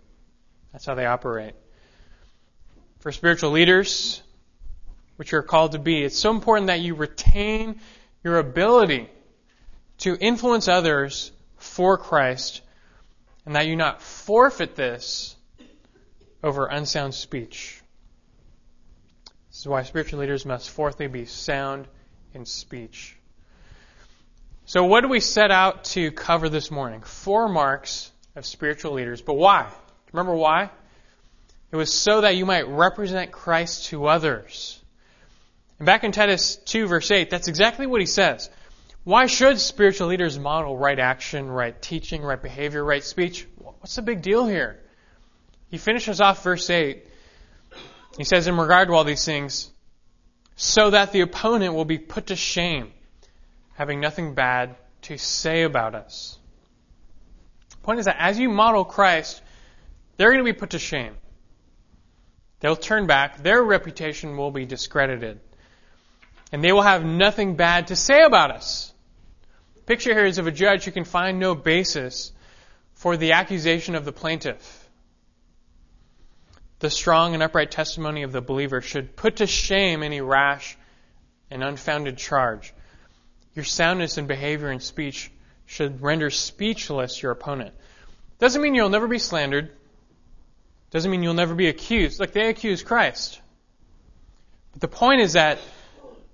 That's 0.73 0.85
how 0.85 0.95
they 0.95 1.07
operate. 1.07 1.55
For 2.99 3.11
spiritual 3.11 3.51
leaders, 3.51 4.23
which 5.17 5.33
you're 5.33 5.43
called 5.43 5.73
to 5.73 5.79
be, 5.79 6.03
it's 6.03 6.19
so 6.19 6.31
important 6.31 6.67
that 6.67 6.81
you 6.81 6.95
retain 6.95 7.81
your 8.23 8.39
ability 8.39 9.09
to 9.99 10.17
influence 10.17 10.69
others 10.69 11.33
for 11.57 11.97
Christ 11.97 12.61
and 13.47 13.55
that 13.55 13.67
you 13.67 13.77
not 13.77 14.03
forfeit 14.03 14.77
this 14.77 15.37
over 16.45 16.67
unsound 16.67 17.15
speech. 17.15 17.81
This 19.51 19.61
is 19.61 19.67
why 19.67 19.83
spiritual 19.83 20.21
leaders 20.21 20.45
must 20.45 20.69
fourthly 20.69 21.07
be 21.07 21.25
sound 21.25 21.89
in 22.35 22.45
speech. 22.45 23.17
So 24.67 24.85
what 24.85 25.01
do 25.01 25.09
we 25.09 25.21
set 25.21 25.51
out 25.51 25.85
to 25.85 26.11
cover 26.11 26.51
this 26.51 26.71
morning? 26.71 27.01
Four 27.01 27.49
marks 27.49 28.13
of 28.37 28.45
spiritual 28.45 28.93
leaders. 28.93 29.23
But 29.23 29.35
why? 29.35 29.71
Remember 30.13 30.35
why? 30.35 30.71
It 31.73 31.77
was 31.77 31.93
so 31.93 32.21
that 32.21 32.37
you 32.37 32.45
might 32.45 32.69
represent 32.69 33.33
Christ 33.33 33.87
to 33.87 34.07
others. 34.07 34.81
And 35.79 35.87
back 35.87 36.05
in 36.05 36.13
Titus 36.13 36.57
2 36.57 36.87
verse 36.87 37.11
8, 37.11 37.31
that's 37.31 37.49
exactly 37.49 37.87
what 37.87 38.01
he 38.01 38.07
says. 38.07 38.51
Why 39.03 39.27
should 39.27 39.59
spiritual 39.61 40.09
leaders 40.09 40.39
model 40.39 40.77
right 40.77 40.99
action, 40.99 41.49
right 41.49 41.81
teaching, 41.81 42.23
right 42.23 42.41
behavior, 42.41 42.85
right 42.85 43.03
speech? 43.03 43.47
What's 43.57 43.97
the 43.97 44.03
big 44.03 44.21
deal 44.21 44.47
here? 44.47 44.84
He 45.75 45.79
finishes 45.79 46.21
off 46.21 46.45
verse 46.45 46.71
8. 46.71 47.05
He 48.17 48.23
says, 48.23 48.47
in 48.47 48.57
regard 48.57 48.87
to 48.87 48.95
all 48.95 49.03
these 49.03 49.25
things, 49.25 49.73
so 50.55 50.91
that 50.91 51.11
the 51.11 51.23
opponent 51.23 51.75
will 51.75 51.85
be 51.85 51.99
put 51.99 52.29
to 52.29 52.37
shame, 52.37 52.93
having 53.75 53.99
nothing 53.99 54.35
bad 54.35 54.77
to 55.03 55.19
say 55.19 55.65
about 55.65 55.97
us. 55.97 56.39
The 57.71 57.77
point 57.79 57.99
is 57.99 58.05
that 58.05 58.21
as 58.21 58.39
you 58.39 58.49
model 58.49 58.85
Christ, 58.85 59.43
they're 60.17 60.31
going 60.31 60.45
to 60.47 60.53
be 60.53 60.57
put 60.57 60.71
to 60.71 60.79
shame. 60.79 61.17
They'll 62.61 62.77
turn 62.77 63.09
back, 63.09 63.43
their 63.43 63.61
reputation 63.61 64.37
will 64.37 64.53
be 64.53 64.67
discredited, 64.67 65.41
and 66.53 66.63
they 66.63 66.71
will 66.71 66.83
have 66.83 67.05
nothing 67.05 67.57
bad 67.57 67.89
to 67.89 67.97
say 67.97 68.23
about 68.23 68.53
us 68.53 68.95
picture 69.87 70.15
here 70.15 70.25
is 70.25 70.39
of 70.39 70.47
a 70.47 70.53
judge 70.53 70.85
who 70.85 70.93
can 70.93 71.05
find 71.05 71.39
no 71.39 71.55
basis 71.55 72.33
for 72.95 73.17
the 73.17 73.33
accusation 73.33 73.95
of 73.95 74.05
the 74.05 74.13
plaintiff. 74.13 74.84
The 76.85 76.91
strong 76.91 77.33
and 77.33 77.43
upright 77.43 77.71
testimony 77.71 78.25
of 78.25 78.33
the 78.33 78.43
believer 78.43 78.83
should 78.83 79.17
put 79.17 79.37
to 79.37 79.47
shame 79.47 80.03
any 80.03 80.21
rash 80.21 80.77
and 81.51 81.65
unfounded 81.65 82.19
charge. 82.19 82.75
Your 83.55 83.65
soundness 83.65 84.19
in 84.19 84.27
behavior 84.27 84.69
and 84.69 84.83
speech 84.83 85.33
should 85.65 86.03
render 86.03 86.29
speechless 86.29 87.23
your 87.23 87.33
opponent. 87.33 87.73
Doesn't 88.39 88.61
mean 88.61 88.75
you'll 88.75 88.91
never 88.91 89.09
be 89.09 89.19
slandered. 89.19 89.71
Doesn't 90.91 91.11
mean 91.11 91.23
you'll 91.23 91.33
never 91.33 91.55
be 91.55 91.69
accused. 91.69 92.21
Like 92.21 92.33
they 92.33 92.51
accuse 92.51 92.83
Christ. 92.83 93.41
But 94.73 94.83
the 94.83 94.89
point 94.89 95.23
is 95.23 95.33
that 95.33 95.61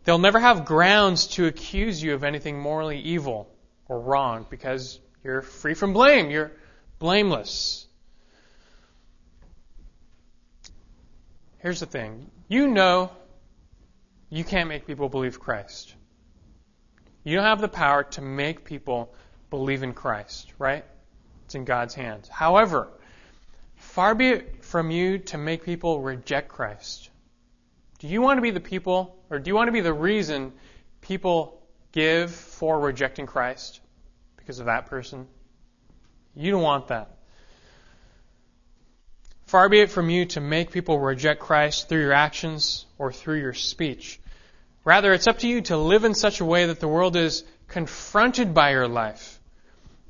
They'll 0.04 0.18
never 0.18 0.40
have 0.40 0.64
grounds 0.64 1.28
to 1.28 1.46
accuse 1.46 2.02
you 2.02 2.14
of 2.14 2.24
anything 2.24 2.58
morally 2.58 2.98
evil 2.98 3.48
or 3.86 4.00
wrong 4.00 4.46
because 4.50 4.98
you're 5.22 5.42
free 5.42 5.74
from 5.74 5.92
blame. 5.92 6.30
You're 6.30 6.50
blameless. 6.98 7.86
Here's 11.60 11.80
the 11.80 11.86
thing 11.86 12.30
you 12.48 12.66
know 12.68 13.10
you 14.30 14.44
can't 14.44 14.68
make 14.68 14.86
people 14.86 15.08
believe 15.08 15.38
Christ. 15.38 15.94
You 17.22 17.36
don't 17.36 17.44
have 17.44 17.60
the 17.60 17.68
power 17.68 18.04
to 18.04 18.22
make 18.22 18.64
people 18.64 19.14
believe 19.50 19.82
in 19.82 19.92
Christ, 19.92 20.52
right? 20.58 20.84
It's 21.44 21.54
in 21.54 21.64
God's 21.64 21.94
hands. 21.94 22.28
However, 22.28 22.88
far 23.76 24.14
be 24.14 24.28
it 24.28 24.64
from 24.64 24.90
you 24.90 25.18
to 25.18 25.38
make 25.38 25.64
people 25.64 26.00
reject 26.00 26.48
Christ. 26.48 27.10
Do 27.98 28.08
you 28.08 28.22
want 28.22 28.38
to 28.38 28.42
be 28.42 28.52
the 28.52 28.60
people, 28.60 29.18
or 29.28 29.38
do 29.38 29.50
you 29.50 29.54
want 29.54 29.68
to 29.68 29.72
be 29.72 29.82
the 29.82 29.92
reason 29.92 30.52
people 31.02 31.60
give 31.92 32.30
for 32.30 32.80
rejecting 32.80 33.26
Christ 33.26 33.80
because 34.38 34.60
of 34.60 34.66
that 34.66 34.86
person? 34.86 35.26
You 36.34 36.52
don't 36.52 36.62
want 36.62 36.88
that. 36.88 37.16
Far 39.50 39.68
be 39.68 39.80
it 39.80 39.90
from 39.90 40.10
you 40.10 40.26
to 40.26 40.40
make 40.40 40.70
people 40.70 41.00
reject 41.00 41.40
Christ 41.40 41.88
through 41.88 42.02
your 42.02 42.12
actions 42.12 42.86
or 42.98 43.12
through 43.12 43.40
your 43.40 43.52
speech. 43.52 44.20
Rather, 44.84 45.12
it's 45.12 45.26
up 45.26 45.40
to 45.40 45.48
you 45.48 45.60
to 45.62 45.76
live 45.76 46.04
in 46.04 46.14
such 46.14 46.38
a 46.38 46.44
way 46.44 46.66
that 46.66 46.78
the 46.78 46.86
world 46.86 47.16
is 47.16 47.42
confronted 47.66 48.54
by 48.54 48.70
your 48.70 48.86
life 48.86 49.40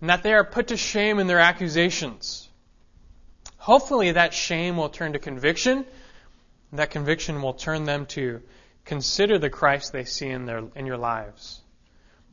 and 0.02 0.10
that 0.10 0.22
they 0.22 0.34
are 0.34 0.44
put 0.44 0.66
to 0.66 0.76
shame 0.76 1.18
in 1.18 1.26
their 1.26 1.38
accusations. 1.38 2.50
Hopefully, 3.56 4.12
that 4.12 4.34
shame 4.34 4.76
will 4.76 4.90
turn 4.90 5.14
to 5.14 5.18
conviction 5.18 5.86
that 6.74 6.90
conviction 6.90 7.40
will 7.40 7.54
turn 7.54 7.84
them 7.84 8.04
to 8.06 8.42
consider 8.84 9.38
the 9.38 9.48
Christ 9.48 9.90
they 9.90 10.04
see 10.04 10.28
in, 10.28 10.44
their, 10.44 10.64
in 10.76 10.84
your 10.84 10.98
lives. 10.98 11.62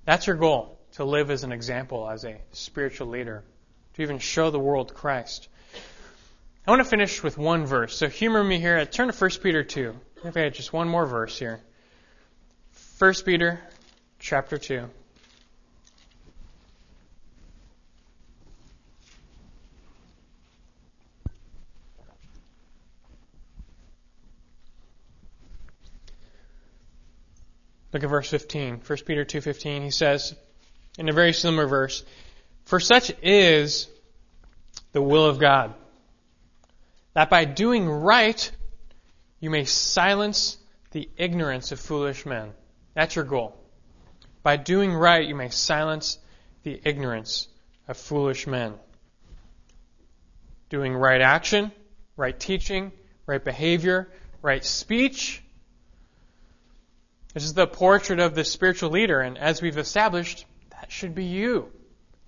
That's 0.03 0.27
your 0.27 0.35
goal, 0.35 0.77
to 0.95 1.05
live 1.05 1.31
as 1.31 1.45
an 1.45 1.53
example, 1.53 2.09
as 2.09 2.25
a 2.25 2.41
spiritual 2.51 3.07
leader, 3.07 3.45
to 3.93 4.01
even 4.01 4.19
show 4.19 4.51
the 4.51 4.59
world 4.59 4.93
Christ. 4.93 5.47
I 6.67 6.71
want 6.71 6.83
to 6.83 6.89
finish 6.89 7.23
with 7.23 7.37
one 7.37 7.65
verse. 7.65 7.95
So 7.95 8.09
humor 8.09 8.43
me 8.43 8.59
here. 8.59 8.85
Turn 8.85 9.09
to 9.09 9.17
1 9.17 9.29
Peter 9.41 9.63
2. 9.63 9.95
If 10.25 10.35
I 10.35 10.41
had 10.41 10.53
just 10.53 10.73
one 10.73 10.89
more 10.89 11.05
verse 11.05 11.39
here. 11.39 11.61
1 12.99 13.13
Peter 13.23 13.61
chapter 14.19 14.57
2. 14.57 14.89
Look 27.93 28.03
at 28.03 28.09
verse 28.09 28.29
15. 28.29 28.81
1 28.85 28.97
Peter 29.05 29.23
2.15. 29.23 29.83
He 29.83 29.91
says, 29.91 30.35
in 30.99 31.07
a 31.07 31.13
very 31.13 31.31
similar 31.31 31.65
verse, 31.65 32.03
For 32.65 32.81
such 32.81 33.13
is 33.23 33.87
the 34.91 35.01
will 35.01 35.25
of 35.25 35.39
God, 35.39 35.73
that 37.17 37.31
by 37.31 37.45
doing 37.45 37.89
right 37.89 38.51
you 39.39 39.49
may 39.49 39.65
silence 39.65 40.55
the 40.91 41.09
ignorance 41.17 41.71
of 41.71 41.79
foolish 41.79 42.27
men. 42.27 42.51
That's 42.93 43.15
your 43.15 43.25
goal. 43.25 43.57
By 44.43 44.57
doing 44.57 44.93
right 44.93 45.27
you 45.27 45.33
may 45.33 45.49
silence 45.49 46.19
the 46.61 46.79
ignorance 46.85 47.47
of 47.87 47.97
foolish 47.97 48.45
men. 48.45 48.75
Doing 50.69 50.93
right 50.93 51.19
action, 51.19 51.71
right 52.17 52.39
teaching, 52.39 52.91
right 53.25 53.43
behavior, 53.43 54.09
right 54.43 54.63
speech, 54.63 55.41
this 57.33 57.45
is 57.45 57.55
the 57.55 57.65
portrait 57.65 58.19
of 58.19 58.35
the 58.35 58.43
spiritual 58.43 58.91
leader, 58.91 59.21
and 59.21 59.39
as 59.39 59.59
we've 59.59 59.79
established, 59.79 60.45
that 60.69 60.91
should 60.91 61.15
be 61.15 61.25
you. 61.25 61.71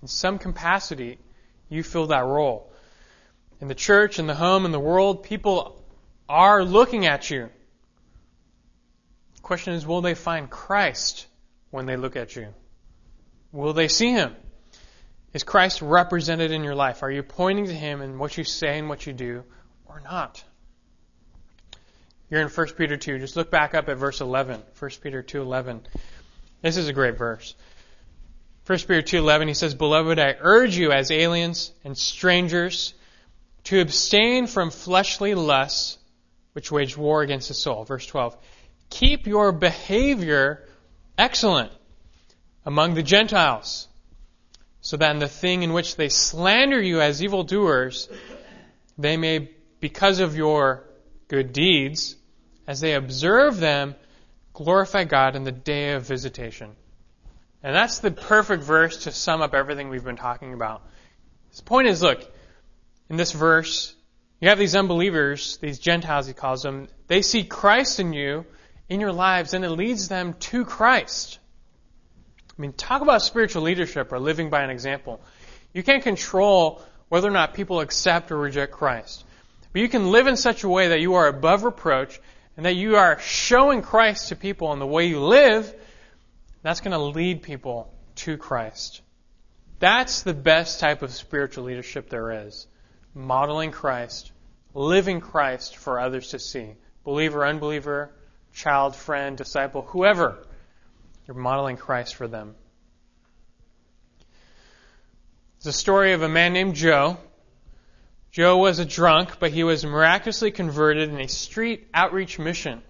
In 0.02 0.08
some 0.08 0.40
capacity, 0.40 1.20
you 1.68 1.84
fill 1.84 2.08
that 2.08 2.24
role. 2.24 2.69
In 3.60 3.68
the 3.68 3.74
church, 3.74 4.18
in 4.18 4.26
the 4.26 4.34
home, 4.34 4.64
in 4.64 4.72
the 4.72 4.80
world, 4.80 5.22
people 5.22 5.82
are 6.28 6.64
looking 6.64 7.06
at 7.06 7.30
you. 7.30 7.50
The 9.36 9.42
question 9.42 9.74
is, 9.74 9.86
will 9.86 10.00
they 10.00 10.14
find 10.14 10.48
Christ 10.48 11.26
when 11.70 11.86
they 11.86 11.96
look 11.96 12.16
at 12.16 12.34
you? 12.34 12.48
Will 13.52 13.72
they 13.72 13.88
see 13.88 14.12
Him? 14.12 14.34
Is 15.34 15.44
Christ 15.44 15.82
represented 15.82 16.52
in 16.52 16.64
your 16.64 16.74
life? 16.74 17.02
Are 17.02 17.10
you 17.10 17.22
pointing 17.22 17.66
to 17.66 17.74
Him 17.74 18.00
in 18.00 18.18
what 18.18 18.36
you 18.38 18.44
say 18.44 18.78
and 18.78 18.88
what 18.88 19.06
you 19.06 19.12
do, 19.12 19.44
or 19.86 20.00
not? 20.00 20.42
You're 22.30 22.40
in 22.40 22.48
1 22.48 22.66
Peter 22.76 22.96
2. 22.96 23.18
Just 23.18 23.36
look 23.36 23.50
back 23.50 23.74
up 23.74 23.88
at 23.88 23.96
verse 23.96 24.20
11. 24.20 24.62
1 24.78 24.90
Peter 25.02 25.22
2:11. 25.22 25.80
This 26.62 26.76
is 26.76 26.88
a 26.88 26.92
great 26.92 27.18
verse. 27.18 27.54
1 28.66 28.78
Peter 28.86 29.02
2:11 29.02 29.48
he 29.48 29.54
says, 29.54 29.74
"Beloved, 29.74 30.18
I 30.18 30.36
urge 30.38 30.76
you 30.76 30.92
as 30.92 31.10
aliens 31.10 31.72
and 31.84 31.98
strangers 31.98 32.94
to 33.70 33.80
abstain 33.80 34.48
from 34.48 34.70
fleshly 34.70 35.34
lusts 35.34 35.96
which 36.54 36.72
wage 36.72 36.96
war 36.96 37.22
against 37.22 37.46
the 37.46 37.54
soul." 37.54 37.84
Verse 37.84 38.04
12. 38.04 38.36
"Keep 38.90 39.28
your 39.28 39.52
behavior 39.52 40.68
excellent 41.16 41.70
among 42.64 42.94
the 42.94 43.02
Gentiles, 43.02 43.86
so 44.80 44.96
that 44.96 45.12
in 45.12 45.20
the 45.20 45.28
thing 45.28 45.62
in 45.62 45.72
which 45.72 45.94
they 45.94 46.08
slander 46.08 46.82
you 46.82 47.00
as 47.00 47.22
evildoers, 47.22 48.08
they 48.98 49.16
may 49.16 49.48
because 49.78 50.18
of 50.18 50.36
your 50.36 50.84
good 51.28 51.52
deeds 51.52 52.16
as 52.66 52.80
they 52.80 52.94
observe 52.94 53.58
them, 53.58 53.94
glorify 54.52 55.04
God 55.04 55.36
in 55.36 55.44
the 55.44 55.52
day 55.52 55.92
of 55.92 56.02
visitation. 56.02 56.74
And 57.62 57.74
that's 57.74 58.00
the 58.00 58.10
perfect 58.10 58.64
verse 58.64 59.04
to 59.04 59.12
sum 59.12 59.42
up 59.42 59.54
everything 59.54 59.90
we've 59.90 60.04
been 60.04 60.16
talking 60.16 60.54
about. 60.54 60.82
His 61.50 61.60
point 61.60 61.86
is 61.86 62.02
look, 62.02 62.20
in 63.10 63.16
this 63.16 63.32
verse, 63.32 63.94
you 64.40 64.48
have 64.48 64.58
these 64.58 64.76
unbelievers, 64.76 65.58
these 65.58 65.80
Gentiles, 65.80 66.28
he 66.28 66.32
calls 66.32 66.62
them, 66.62 66.88
they 67.08 67.20
see 67.20 67.44
Christ 67.44 67.98
in 68.00 68.12
you, 68.12 68.46
in 68.88 69.00
your 69.00 69.12
lives, 69.12 69.52
and 69.52 69.64
it 69.64 69.70
leads 69.70 70.08
them 70.08 70.34
to 70.34 70.64
Christ. 70.64 71.38
I 72.56 72.62
mean, 72.62 72.72
talk 72.72 73.02
about 73.02 73.22
spiritual 73.22 73.62
leadership 73.62 74.12
or 74.12 74.20
living 74.20 74.48
by 74.48 74.62
an 74.62 74.70
example. 74.70 75.20
You 75.74 75.82
can't 75.82 76.02
control 76.02 76.82
whether 77.08 77.28
or 77.28 77.32
not 77.32 77.54
people 77.54 77.80
accept 77.80 78.30
or 78.30 78.38
reject 78.38 78.72
Christ. 78.72 79.24
But 79.72 79.82
you 79.82 79.88
can 79.88 80.12
live 80.12 80.28
in 80.28 80.36
such 80.36 80.62
a 80.62 80.68
way 80.68 80.88
that 80.88 81.00
you 81.00 81.14
are 81.14 81.26
above 81.26 81.64
reproach 81.64 82.20
and 82.56 82.64
that 82.64 82.74
you 82.76 82.96
are 82.96 83.18
showing 83.18 83.82
Christ 83.82 84.28
to 84.28 84.36
people 84.36 84.72
in 84.72 84.78
the 84.78 84.86
way 84.86 85.06
you 85.06 85.20
live. 85.20 85.74
That's 86.62 86.80
going 86.80 86.92
to 86.92 86.98
lead 86.98 87.42
people 87.42 87.92
to 88.16 88.36
Christ. 88.36 89.02
That's 89.80 90.22
the 90.22 90.34
best 90.34 90.78
type 90.78 91.02
of 91.02 91.12
spiritual 91.12 91.64
leadership 91.64 92.08
there 92.08 92.46
is. 92.46 92.66
Modeling 93.14 93.72
Christ, 93.72 94.30
living 94.74 95.20
Christ 95.20 95.76
for 95.76 95.98
others 95.98 96.28
to 96.30 96.38
see. 96.38 96.74
Believer, 97.04 97.44
unbeliever, 97.44 98.10
child, 98.52 98.94
friend, 98.94 99.36
disciple, 99.36 99.82
whoever. 99.82 100.38
You're 101.26 101.36
modeling 101.36 101.76
Christ 101.76 102.14
for 102.14 102.28
them. 102.28 102.54
It's 105.58 105.66
a 105.66 105.72
story 105.72 106.12
of 106.12 106.22
a 106.22 106.28
man 106.28 106.52
named 106.52 106.74
Joe. 106.74 107.18
Joe 108.30 108.58
was 108.58 108.78
a 108.78 108.84
drunk, 108.84 109.38
but 109.40 109.50
he 109.50 109.64
was 109.64 109.84
miraculously 109.84 110.52
converted 110.52 111.08
in 111.08 111.20
a 111.20 111.28
street 111.28 111.88
outreach 111.92 112.38
mission. 112.38 112.82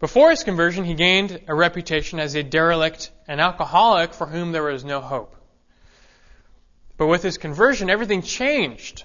Before 0.00 0.30
his 0.30 0.42
conversion, 0.42 0.84
he 0.84 0.94
gained 0.94 1.40
a 1.46 1.54
reputation 1.54 2.18
as 2.18 2.34
a 2.34 2.42
derelict 2.42 3.10
an 3.28 3.38
alcoholic 3.38 4.14
for 4.14 4.26
whom 4.26 4.52
there 4.52 4.62
was 4.62 4.84
no 4.84 5.00
hope. 5.00 5.36
But 7.00 7.06
with 7.06 7.22
his 7.22 7.38
conversion, 7.38 7.88
everything 7.88 8.20
changed. 8.20 9.04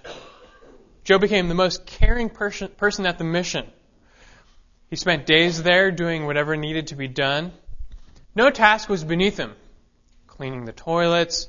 Joe 1.05 1.17
became 1.17 1.47
the 1.47 1.53
most 1.53 1.85
caring 1.85 2.29
person, 2.29 2.67
person 2.67 3.05
at 3.05 3.17
the 3.17 3.23
mission. 3.23 3.71
He 4.89 4.97
spent 4.97 5.25
days 5.25 5.63
there 5.63 5.91
doing 5.91 6.25
whatever 6.25 6.57
needed 6.57 6.87
to 6.87 6.97
be 6.97 7.07
done. 7.07 7.53
No 8.35 8.49
task 8.49 8.89
was 8.89 9.05
beneath 9.05 9.37
him. 9.37 9.53
Cleaning 10.27 10.65
the 10.65 10.73
toilets, 10.73 11.47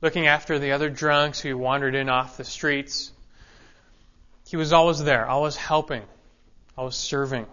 looking 0.00 0.26
after 0.26 0.58
the 0.58 0.72
other 0.72 0.90
drunks 0.90 1.38
who 1.38 1.56
wandered 1.56 1.94
in 1.94 2.08
off 2.08 2.38
the 2.38 2.42
streets. 2.42 3.12
He 4.48 4.56
was 4.56 4.72
always 4.72 4.98
there, 4.98 5.28
always 5.28 5.54
helping, 5.54 6.02
always 6.76 6.96
serving. 6.96 7.46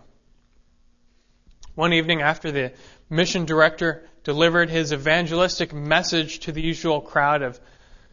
One 1.75 1.93
evening 1.93 2.23
after 2.23 2.51
the 2.51 2.73
mission 3.07 3.45
director 3.45 4.09
delivered 4.23 4.71
his 4.71 4.93
evangelistic 4.93 5.73
message 5.73 6.39
to 6.39 6.51
the 6.51 6.63
usual 6.63 7.01
crowd 7.01 7.43
of 7.43 7.59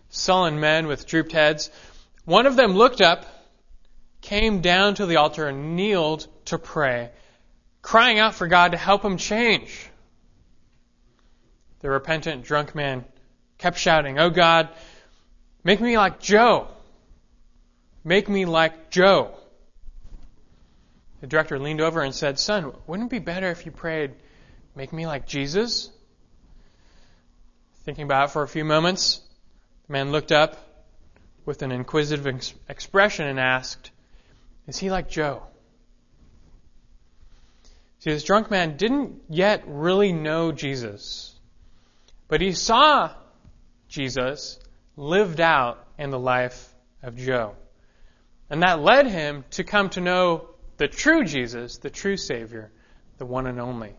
sullen 0.08 0.60
men 0.60 0.86
with 0.86 1.06
drooped 1.06 1.32
heads, 1.32 1.70
one 2.24 2.46
of 2.46 2.56
them 2.56 2.72
looked 2.72 3.00
up, 3.00 3.26
came 4.20 4.60
down 4.60 4.94
to 4.94 5.06
the 5.06 5.16
altar, 5.16 5.46
and 5.46 5.76
kneeled 5.76 6.26
to 6.46 6.58
pray, 6.58 7.10
crying 7.82 8.18
out 8.18 8.34
for 8.34 8.46
God 8.46 8.72
to 8.72 8.78
help 8.78 9.04
him 9.04 9.16
change. 9.16 9.88
The 11.80 11.90
repentant 11.90 12.44
drunk 12.44 12.74
man 12.74 13.04
kept 13.58 13.78
shouting, 13.78 14.18
Oh 14.18 14.30
God, 14.30 14.68
make 15.64 15.80
me 15.80 15.96
like 15.96 16.20
Joe. 16.20 16.68
Make 18.04 18.28
me 18.28 18.44
like 18.44 18.90
Joe. 18.90 19.34
The 21.20 21.26
director 21.26 21.58
leaned 21.58 21.80
over 21.80 22.00
and 22.00 22.14
said, 22.14 22.38
Son, 22.38 22.72
wouldn't 22.86 23.08
it 23.08 23.10
be 23.10 23.18
better 23.18 23.50
if 23.50 23.66
you 23.66 23.72
prayed, 23.72 24.14
Make 24.78 24.92
me 24.92 25.08
like 25.08 25.26
Jesus? 25.26 25.90
Thinking 27.82 28.04
about 28.04 28.28
it 28.28 28.30
for 28.30 28.44
a 28.44 28.48
few 28.48 28.64
moments, 28.64 29.20
man 29.88 30.12
looked 30.12 30.32
up 30.32 30.56
with 31.44 31.62
an 31.62 31.72
inquisitive 31.72 32.26
ex- 32.26 32.54
expression 32.68 33.26
and 33.26 33.40
asked, 33.40 33.90
Is 34.66 34.78
he 34.78 34.90
like 34.90 35.08
Joe? 35.08 35.42
See, 38.00 38.10
this 38.10 38.22
drunk 38.22 38.50
man 38.50 38.76
didn't 38.76 39.22
yet 39.28 39.64
really 39.66 40.12
know 40.12 40.52
Jesus, 40.52 41.34
but 42.28 42.40
he 42.40 42.52
saw 42.52 43.12
Jesus 43.88 44.60
lived 44.96 45.40
out 45.40 45.84
in 45.98 46.10
the 46.10 46.18
life 46.18 46.72
of 47.02 47.16
Joe. 47.16 47.56
And 48.50 48.62
that 48.62 48.80
led 48.80 49.06
him 49.06 49.44
to 49.52 49.64
come 49.64 49.90
to 49.90 50.00
know 50.00 50.48
the 50.76 50.88
true 50.88 51.24
Jesus, 51.24 51.78
the 51.78 51.90
true 51.90 52.16
Savior, 52.16 52.70
the 53.18 53.26
one 53.26 53.46
and 53.46 53.60
only. 53.60 53.94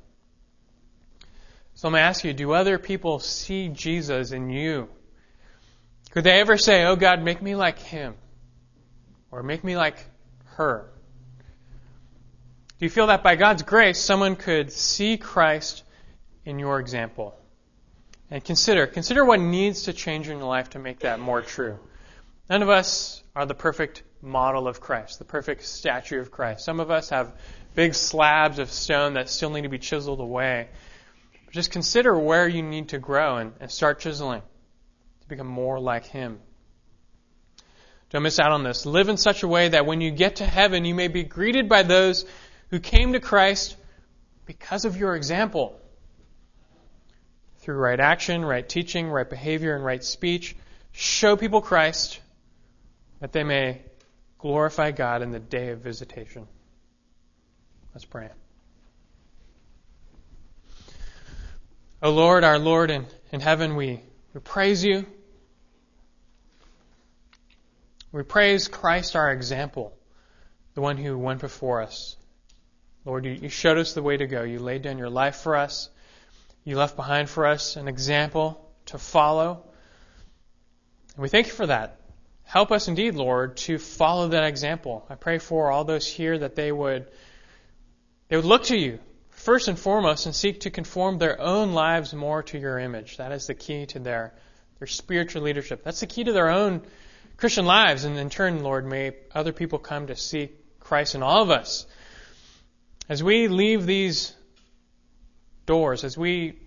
So 1.76 1.90
going 1.90 2.02
to 2.02 2.06
ask 2.06 2.24
you, 2.24 2.34
do 2.34 2.52
other 2.52 2.78
people 2.78 3.20
see 3.20 3.70
Jesus 3.70 4.32
in 4.32 4.50
you? 4.50 4.90
Could 6.12 6.24
they 6.24 6.39
ever 6.39 6.57
say, 6.57 6.86
Oh 6.86 6.95
God, 6.95 7.22
make 7.22 7.41
me 7.41 7.55
like 7.55 7.80
him? 7.80 8.16
Or 9.32 9.43
make 9.43 9.64
me 9.64 9.78
like 9.78 10.05
her? 10.55 10.89
Do 12.80 12.86
you 12.86 12.89
feel 12.89 13.07
that 13.07 13.24
by 13.24 13.36
God's 13.36 13.64
grace, 13.64 13.99
someone 13.99 14.36
could 14.36 14.72
see 14.72 15.18
Christ 15.18 15.84
in 16.45 16.60
your 16.60 16.80
example? 16.80 17.36
And 18.32 18.43
consider, 18.43 18.88
consider 18.88 19.26
what 19.26 19.39
needs 19.39 19.84
to 19.84 19.93
change 19.93 20.30
in 20.30 20.38
your 20.38 20.47
life 20.47 20.72
to 20.72 20.80
make 20.80 20.99
that 20.99 21.20
more 21.20 21.41
true. 21.41 21.78
None 22.49 22.64
of 22.64 22.70
us 22.70 23.22
are 23.36 23.45
the 23.45 23.53
perfect 23.53 24.03
model 24.22 24.68
of 24.68 24.82
Christ, 24.82 25.20
the 25.20 25.26
perfect 25.26 25.66
statue 25.66 26.20
of 26.20 26.32
Christ. 26.32 26.66
Some 26.66 26.80
of 26.80 26.89
us 26.89 27.10
have 27.10 27.36
big 27.76 27.93
slabs 27.93 28.60
of 28.60 28.72
stone 28.72 29.14
that 29.14 29.30
still 29.30 29.49
need 29.49 29.64
to 29.64 29.70
be 29.70 29.80
chiseled 29.80 30.20
away. 30.20 30.70
Just 31.51 31.72
consider 31.72 32.18
where 32.18 32.47
you 32.47 32.64
need 32.64 32.89
to 32.89 32.99
grow 32.99 33.38
and, 33.38 33.53
and 33.60 33.70
start 33.70 33.99
chiseling 33.99 34.41
become 35.30 35.48
more 35.48 35.80
like 35.80 36.06
Him. 36.06 36.40
Don't 38.10 38.24
miss 38.24 38.40
out 38.40 38.52
on 38.52 38.64
this. 38.64 38.86
Live 38.86 39.08
in 39.08 39.18
such 39.18 39.44
a 39.44 39.48
way 39.48 39.70
that 39.70 39.86
when 39.86 40.02
you 40.02 40.12
get 40.12 40.38
to 40.38 40.46
heaven, 40.46 40.84
you 40.84 40.96
may 40.96 41.08
be 41.08 41.24
greeted 41.24 41.70
by 41.70 41.84
those 41.84 42.26
who 42.70 42.80
came 42.80 43.14
to 43.14 43.20
Christ 43.20 43.78
because 44.46 44.86
of 44.86 44.98
your 44.98 45.16
example 45.16 45.80
through 47.60 47.78
right 47.78 48.00
action, 48.00 48.44
right 48.44 48.68
teaching, 48.68 49.10
right 49.10 49.30
behavior, 49.30 49.76
and 49.76 49.86
right 49.86 50.04
speech, 50.04 50.56
show 50.92 51.36
people 51.36 51.62
Christ 51.62 52.20
that 53.20 53.32
they 53.32 53.44
may 53.44 53.84
glorify 54.40 54.92
God 54.92 55.22
in 55.22 55.32
the 55.32 55.40
day 55.40 55.70
of 55.70 55.80
visitation. 55.80 56.48
Let's 57.94 58.06
pray. 58.06 58.30
O 62.02 62.12
Lord, 62.12 62.44
our 62.44 62.58
Lord 62.58 62.90
in, 62.90 63.06
in 63.32 63.42
heaven, 63.42 63.76
we, 63.76 64.02
we 64.34 64.40
praise 64.40 64.84
you. 64.84 65.06
We 68.12 68.24
praise 68.24 68.68
Christ, 68.68 69.16
our 69.16 69.32
example, 69.32 69.95
the 70.74 70.82
one 70.82 70.97
who 70.97 71.18
went 71.18 71.41
before 71.41 71.82
us. 71.82 72.16
Lord, 73.05 73.26
you, 73.26 73.49
showed 73.49 73.78
us 73.78 73.93
the 73.93 74.01
way 74.01 74.18
to 74.18 74.26
go. 74.26 74.43
You 74.43 74.60
laid 74.60 74.82
down 74.82 74.97
your 74.97 75.10
life 75.10 75.38
for 75.38 75.55
us. 75.55 75.89
You 76.64 76.76
left 76.76 76.95
behind 76.95 77.30
for 77.30 77.45
us 77.45 77.76
an 77.76 77.88
example 77.88 78.68
to 78.88 78.97
follow. 78.97 79.64
And 81.16 81.22
we 81.22 81.30
thank 81.30 81.47
you 81.47 81.53
for 81.53 81.68
that. 81.68 81.99
Help 82.43 82.72
us 82.72 82.88
indeed, 82.88 83.14
Lord, 83.14 83.57
to 83.57 83.78
follow 83.78 84.30
that 84.30 84.43
example. 84.43 85.05
I 85.07 85.16
pray 85.16 85.38
for 85.38 85.72
all 85.72 85.84
those 85.84 86.07
here 86.07 86.38
that 86.38 86.55
they 86.55 86.72
would 86.72 87.07
they 88.28 88.36
would 88.36 88.45
look 88.45 88.64
to 88.66 88.78
you 88.78 88.99
first 89.30 89.68
and 89.68 89.78
foremost 89.78 90.26
and 90.26 90.36
seek 90.36 90.62
to 90.62 90.72
conform 90.72 91.20
their 91.20 91.39
own 91.39 91.74
lives 91.74 92.14
more 92.14 92.41
to 92.43 92.57
your 92.57 92.80
image. 92.80 93.18
That 93.18 93.32
is 93.32 93.45
the 93.45 93.53
key 93.53 93.86
to 93.88 93.99
their 93.99 94.34
their 94.80 94.88
spiritual 94.88 95.43
leadership. 95.43 95.84
That's 95.84 95.99
the 95.99 96.07
key 96.07 96.24
to 96.24 96.34
their 96.34 96.49
own 96.49 96.82
Christian 97.40 97.66
lives. 97.66 98.06
And 98.06 98.18
in 98.18 98.30
turn, 98.30 98.64
Lord, 98.64 98.86
may 98.86 99.14
other 99.34 99.52
people 99.54 99.80
come 99.80 100.08
to 100.08 100.16
see 100.16 100.50
Christ 100.80 101.16
in 101.16 101.24
all 101.24 101.42
of 101.42 101.50
us. 101.50 101.86
As 103.08 103.24
we 103.24 103.48
leave 103.48 103.86
these 103.86 104.36
doors 105.70 106.04
as 106.04 106.18
we 106.18 106.58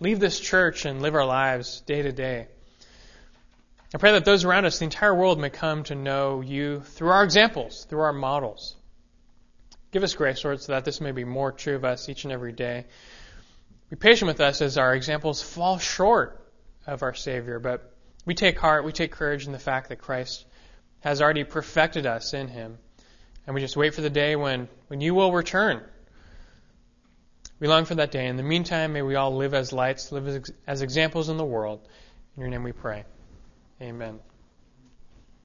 leave 0.00 0.18
this 0.18 0.40
church 0.40 0.84
and 0.84 1.00
live 1.00 1.14
our 1.14 1.24
lives 1.24 1.80
day 1.82 2.02
to 2.02 2.10
day. 2.10 2.48
I 3.94 3.98
pray 3.98 4.10
that 4.10 4.24
those 4.24 4.44
around 4.44 4.64
us, 4.64 4.80
the 4.80 4.84
entire 4.84 5.14
world, 5.14 5.38
may 5.38 5.48
come 5.48 5.84
to 5.84 5.94
know 5.94 6.40
you 6.40 6.80
through 6.80 7.10
our 7.10 7.22
examples, 7.22 7.86
through 7.88 8.00
our 8.00 8.12
models. 8.12 8.74
Give 9.92 10.02
us 10.02 10.12
grace, 10.14 10.44
Lord, 10.44 10.60
so 10.60 10.72
that 10.72 10.84
this 10.84 11.00
may 11.00 11.12
be 11.12 11.22
more 11.22 11.52
true 11.52 11.76
of 11.76 11.84
us 11.84 12.08
each 12.08 12.24
and 12.24 12.32
every 12.32 12.50
day. 12.50 12.86
Be 13.90 13.96
patient 13.96 14.26
with 14.26 14.40
us 14.40 14.60
as 14.60 14.76
our 14.76 14.92
examples 14.92 15.40
fall 15.40 15.78
short 15.78 16.44
of 16.84 17.04
our 17.04 17.14
Savior, 17.14 17.60
but 17.60 17.94
we 18.28 18.34
take 18.34 18.58
heart, 18.60 18.84
we 18.84 18.92
take 18.92 19.10
courage 19.10 19.46
in 19.46 19.52
the 19.52 19.58
fact 19.58 19.88
that 19.88 19.96
Christ 19.96 20.44
has 21.00 21.20
already 21.20 21.42
perfected 21.42 22.06
us 22.06 22.34
in 22.34 22.46
Him. 22.46 22.78
And 23.46 23.54
we 23.54 23.60
just 23.60 23.76
wait 23.76 23.94
for 23.94 24.02
the 24.02 24.10
day 24.10 24.36
when, 24.36 24.68
when 24.88 25.00
you 25.00 25.14
will 25.14 25.32
return 25.32 25.82
we 27.60 27.66
long 27.66 27.84
for 27.84 27.96
that 27.96 28.10
day. 28.10 28.26
In 28.26 28.36
the 28.36 28.42
meantime, 28.42 28.92
may 28.92 29.02
we 29.02 29.16
all 29.16 29.34
live 29.34 29.54
as 29.54 29.72
lights, 29.72 30.12
live 30.12 30.28
as, 30.28 30.50
as 30.66 30.82
examples 30.82 31.28
in 31.28 31.36
the 31.36 31.44
world. 31.44 31.80
In 32.36 32.40
your 32.42 32.50
name 32.50 32.62
we 32.62 32.72
pray. 32.72 33.04
Amen. 33.80 34.20